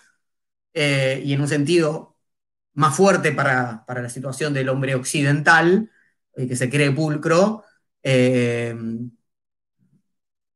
[0.74, 2.18] eh, y en un sentido
[2.74, 5.92] más fuerte para, para la situación del hombre occidental,
[6.36, 7.64] eh, que se cree pulcro,
[8.04, 8.76] eh,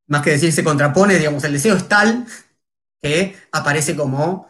[0.08, 2.26] más que decir se contrapone, digamos, el deseo es tal
[3.52, 4.48] aparece como,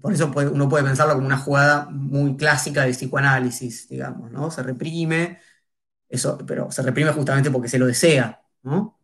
[0.00, 4.50] por eso uno puede pensarlo como una jugada muy clásica de psicoanálisis, digamos, ¿no?
[4.50, 5.40] Se reprime,
[6.08, 8.98] eso, pero se reprime justamente porque se lo desea, ¿no?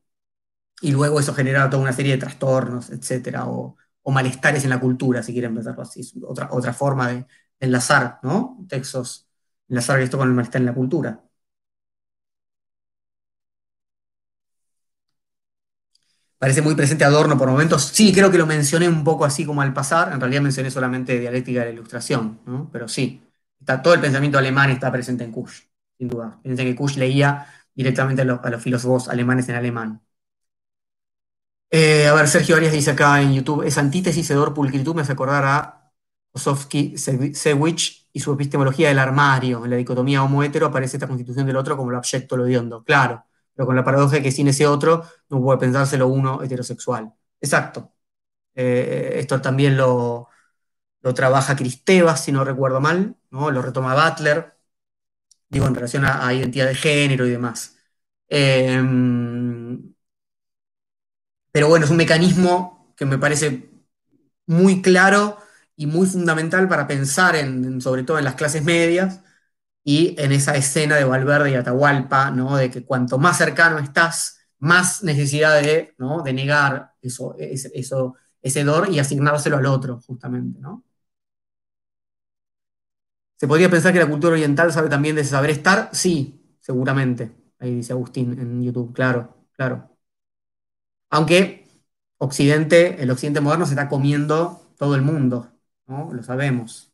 [0.82, 3.76] Y luego eso genera toda una serie de trastornos, etcétera, o,
[4.06, 7.26] malestares en la cultura, si quieren pensarlo así, otra, otra forma de, de
[7.60, 8.58] enlazar, ¿no?
[8.68, 9.28] Textos,
[9.68, 11.24] enlazar esto con el malestar en la cultura.
[16.44, 17.84] Parece muy presente Adorno por momentos.
[17.84, 20.12] Sí, creo que lo mencioné un poco así como al pasar.
[20.12, 22.68] En realidad mencioné solamente dialéctica de la ilustración, ¿no?
[22.70, 23.22] Pero sí,
[23.58, 25.62] está, todo el pensamiento alemán está presente en Kusch,
[25.96, 26.38] sin duda.
[26.42, 30.02] Piensen que Kusch leía directamente a los, a los filósofos alemanes en alemán.
[31.70, 35.12] Eh, a ver, Sergio Arias dice acá en YouTube, esa antítesis Edor pulcritud me hace
[35.12, 35.92] acordar a
[36.32, 39.64] Osofsky Sewich y su epistemología del armario.
[39.64, 42.84] En la dicotomía homo-hetero aparece esta constitución del otro como lo abyecto, lo hediondo.
[42.84, 47.12] Claro, pero con la paradoja de que sin ese otro no puede pensárselo uno heterosexual.
[47.40, 47.92] Exacto.
[48.54, 50.28] Eh, esto también lo,
[51.02, 53.50] lo trabaja Cristevas, si no recuerdo mal, ¿no?
[53.50, 54.56] lo retoma Butler,
[55.48, 57.76] digo, en relación a, identidad de género y demás.
[58.28, 58.82] Eh,
[61.52, 63.70] pero bueno, es un mecanismo que me parece
[64.46, 65.38] muy claro
[65.76, 69.22] y muy fundamental para pensar en, sobre todo en las clases medias
[69.84, 72.56] y en esa escena de Valverde y Atahualpa, ¿no?
[72.56, 76.22] de que cuanto más cercano estás, más necesidad de, ¿no?
[76.22, 80.58] de negar eso, eso, ese dor y asignárselo al otro, justamente.
[80.60, 80.84] ¿no?
[83.36, 85.90] ¿Se podría pensar que la cultura oriental sabe también de saber estar?
[85.92, 87.32] Sí, seguramente.
[87.58, 89.90] Ahí dice Agustín en YouTube, claro, claro.
[91.10, 91.66] Aunque
[92.18, 95.52] Occidente, el Occidente moderno se está comiendo todo el mundo,
[95.86, 96.12] ¿no?
[96.12, 96.93] Lo sabemos.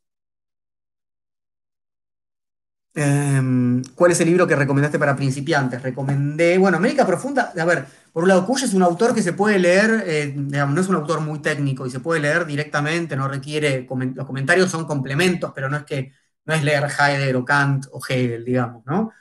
[2.93, 5.81] Em, ¿Cuál es el libro que recomendaste para principiantes?
[5.81, 9.33] Recomendé, bueno, América Profunda, a ver, por un lado, Kush es un autor que se
[9.33, 13.29] puede leer, eh, no es un autor muy técnico y se puede leer directamente, no
[13.29, 16.13] requiere, los comentarios son complementos, pero no es que,
[16.45, 19.13] no es leer Heidegger o Kant o Hegel, digamos, ¿no?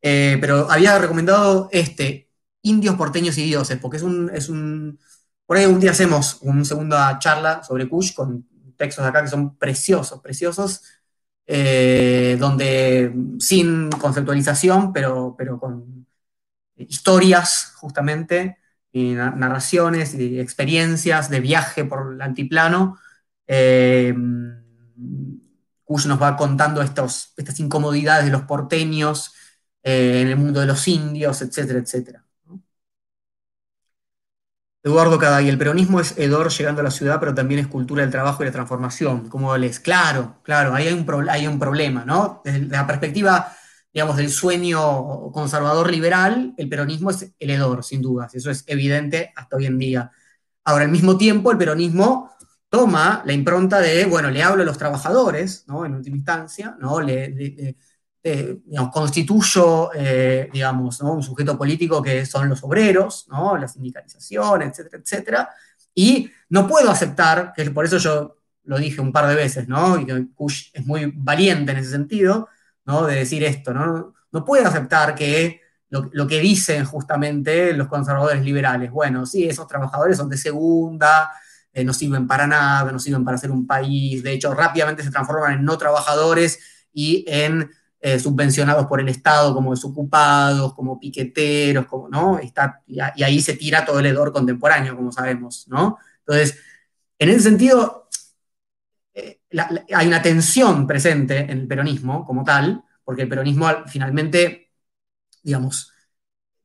[0.00, 2.30] Eh, pero había recomendado este,
[2.62, 4.98] indios, porteños y dioses, porque es un, es un...
[5.46, 8.46] Por ahí un día hacemos una segunda charla sobre Kush con
[8.76, 10.82] textos de acá que son preciosos, preciosos,
[11.46, 16.06] eh, donde sin conceptualización, pero, pero con
[16.76, 18.58] historias justamente,
[18.92, 22.98] narraciones y experiencias de viaje por el altiplano.
[23.46, 24.14] Eh,
[25.84, 29.34] Kush nos va contando estos, estas incomodidades de los porteños
[29.82, 32.25] eh, en el mundo de los indios, etcétera, etcétera.
[34.86, 38.12] Eduardo y el peronismo es hedor llegando a la ciudad, pero también es cultura del
[38.12, 39.28] trabajo y la transformación.
[39.28, 39.80] ¿Cómo lees?
[39.80, 42.40] Claro, claro, ahí hay un, hay un problema, ¿no?
[42.44, 43.52] Desde la perspectiva,
[43.92, 49.32] digamos, del sueño conservador liberal, el peronismo es el hedor, sin dudas, eso es evidente
[49.34, 50.12] hasta hoy en día.
[50.62, 52.30] Ahora, al mismo tiempo, el peronismo
[52.68, 55.84] toma la impronta de, bueno, le hablo a los trabajadores, ¿no?
[55.84, 57.00] En última instancia, ¿no?
[57.00, 57.76] Le,
[58.28, 63.56] eh, digamos, constituyo, eh, digamos, un sujeto político que son los obreros, ¿no?
[63.56, 65.50] la sindicalización, etcétera, etcétera,
[65.94, 70.00] y no puedo aceptar, que por eso yo lo dije un par de veces, ¿no?
[70.00, 72.48] y que Kush es muy valiente en ese sentido,
[72.84, 73.06] ¿no?
[73.06, 74.12] de decir esto, ¿no?
[74.32, 80.16] No puede aceptar que lo, que dicen justamente los conservadores liberales, bueno, sí, esos trabajadores
[80.16, 81.30] son de segunda,
[81.72, 85.12] eh, no sirven para nada, no sirven para hacer un país, de hecho rápidamente se
[85.12, 86.58] transforman en no trabajadores
[86.92, 87.70] y en
[88.00, 92.38] eh, subvencionados por el Estado como desocupados, como piqueteros, como, ¿no?
[92.38, 95.98] Está, y, ahí se tira todo el hedor contemporáneo, como sabemos, ¿no?
[96.20, 96.58] Entonces,
[97.18, 98.08] en ese sentido,
[99.14, 99.40] eh,
[99.94, 104.72] hay una tensión presente en el peronismo como tal, porque el peronismo finalmente,
[105.42, 105.92] digamos,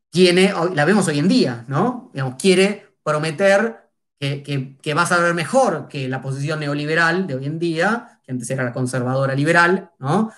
[0.09, 2.11] tiene, la vemos hoy en día, ¿no?
[2.13, 3.89] Digamos, quiere prometer
[4.19, 8.19] que, que, que, va a saber mejor que la posición neoliberal de hoy en día,
[8.23, 10.31] que antes era la conservadora liberal, ¿no?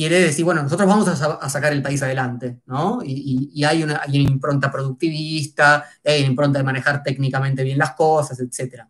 [0.00, 3.00] Quiere decir, bueno, nosotros vamos a, sacar el país adelante, ¿no?
[3.04, 8.88] Y, hay, una, impronta productivista, hay una impronta de manejar técnicamente bien las cosas, etc.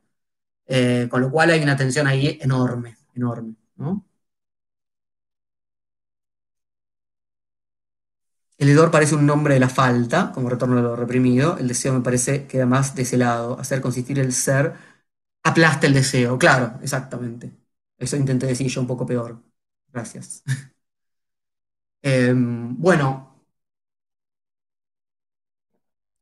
[0.67, 4.05] Eh, con lo cual hay una tensión ahí enorme, enorme, ¿no?
[8.59, 11.57] El hedor parece un nombre de la falta, como retorno de lo reprimido.
[11.59, 13.59] El deseo me parece que más de ese lado.
[13.59, 14.75] Hacer consistir el ser
[15.43, 16.39] aplasta el deseo.
[16.39, 17.53] Claro, exactamente.
[17.99, 19.43] Eso intenté decir yo un poco peor.
[19.93, 20.43] Gracias.
[22.03, 23.43] Em, bueno,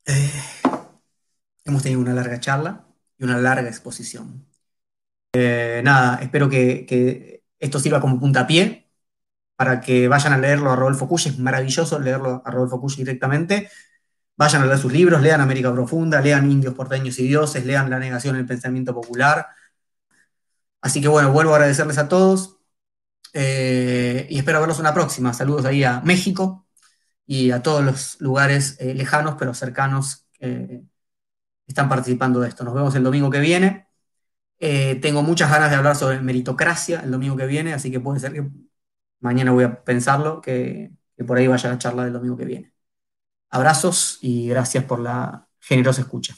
[0.06, 0.30] eh,
[1.64, 2.86] hemos tenido una larga charla
[3.18, 4.46] y una larga exposición.
[5.32, 8.88] Eh, nada, espero que, esto sirva como puntapié
[9.56, 11.26] para que vayan a leerlo a Rodolfo Kusch.
[11.28, 13.70] Es maravilloso leerlo a Rodolfo Kusch directamente.
[14.36, 17.98] Vayan a leer sus libros, lean América Profunda, lean Indios, Porteños y Dioses, lean La
[17.98, 19.48] Negación del Pensamiento Popular.
[20.80, 22.57] Así que bueno, vuelvo a agradecerles a todos.
[23.40, 25.32] Eh, y espero verlos una próxima.
[25.32, 26.66] Saludos ahí a México
[27.26, 30.82] y a todos los lugares eh, lejanos pero cercanos que
[31.66, 32.64] están participando de esto.
[32.64, 33.88] Nos vemos el domingo que viene.
[34.58, 38.20] Eh, tengo muchas ganas de hablar sobre meritocracia el domingo que viene, así que puede
[38.20, 38.48] ser que
[39.20, 42.74] mañana voy a pensarlo, que, que por ahí vaya la charla del domingo que viene.
[43.50, 46.34] Abrazos y gracias por la generosa escucha.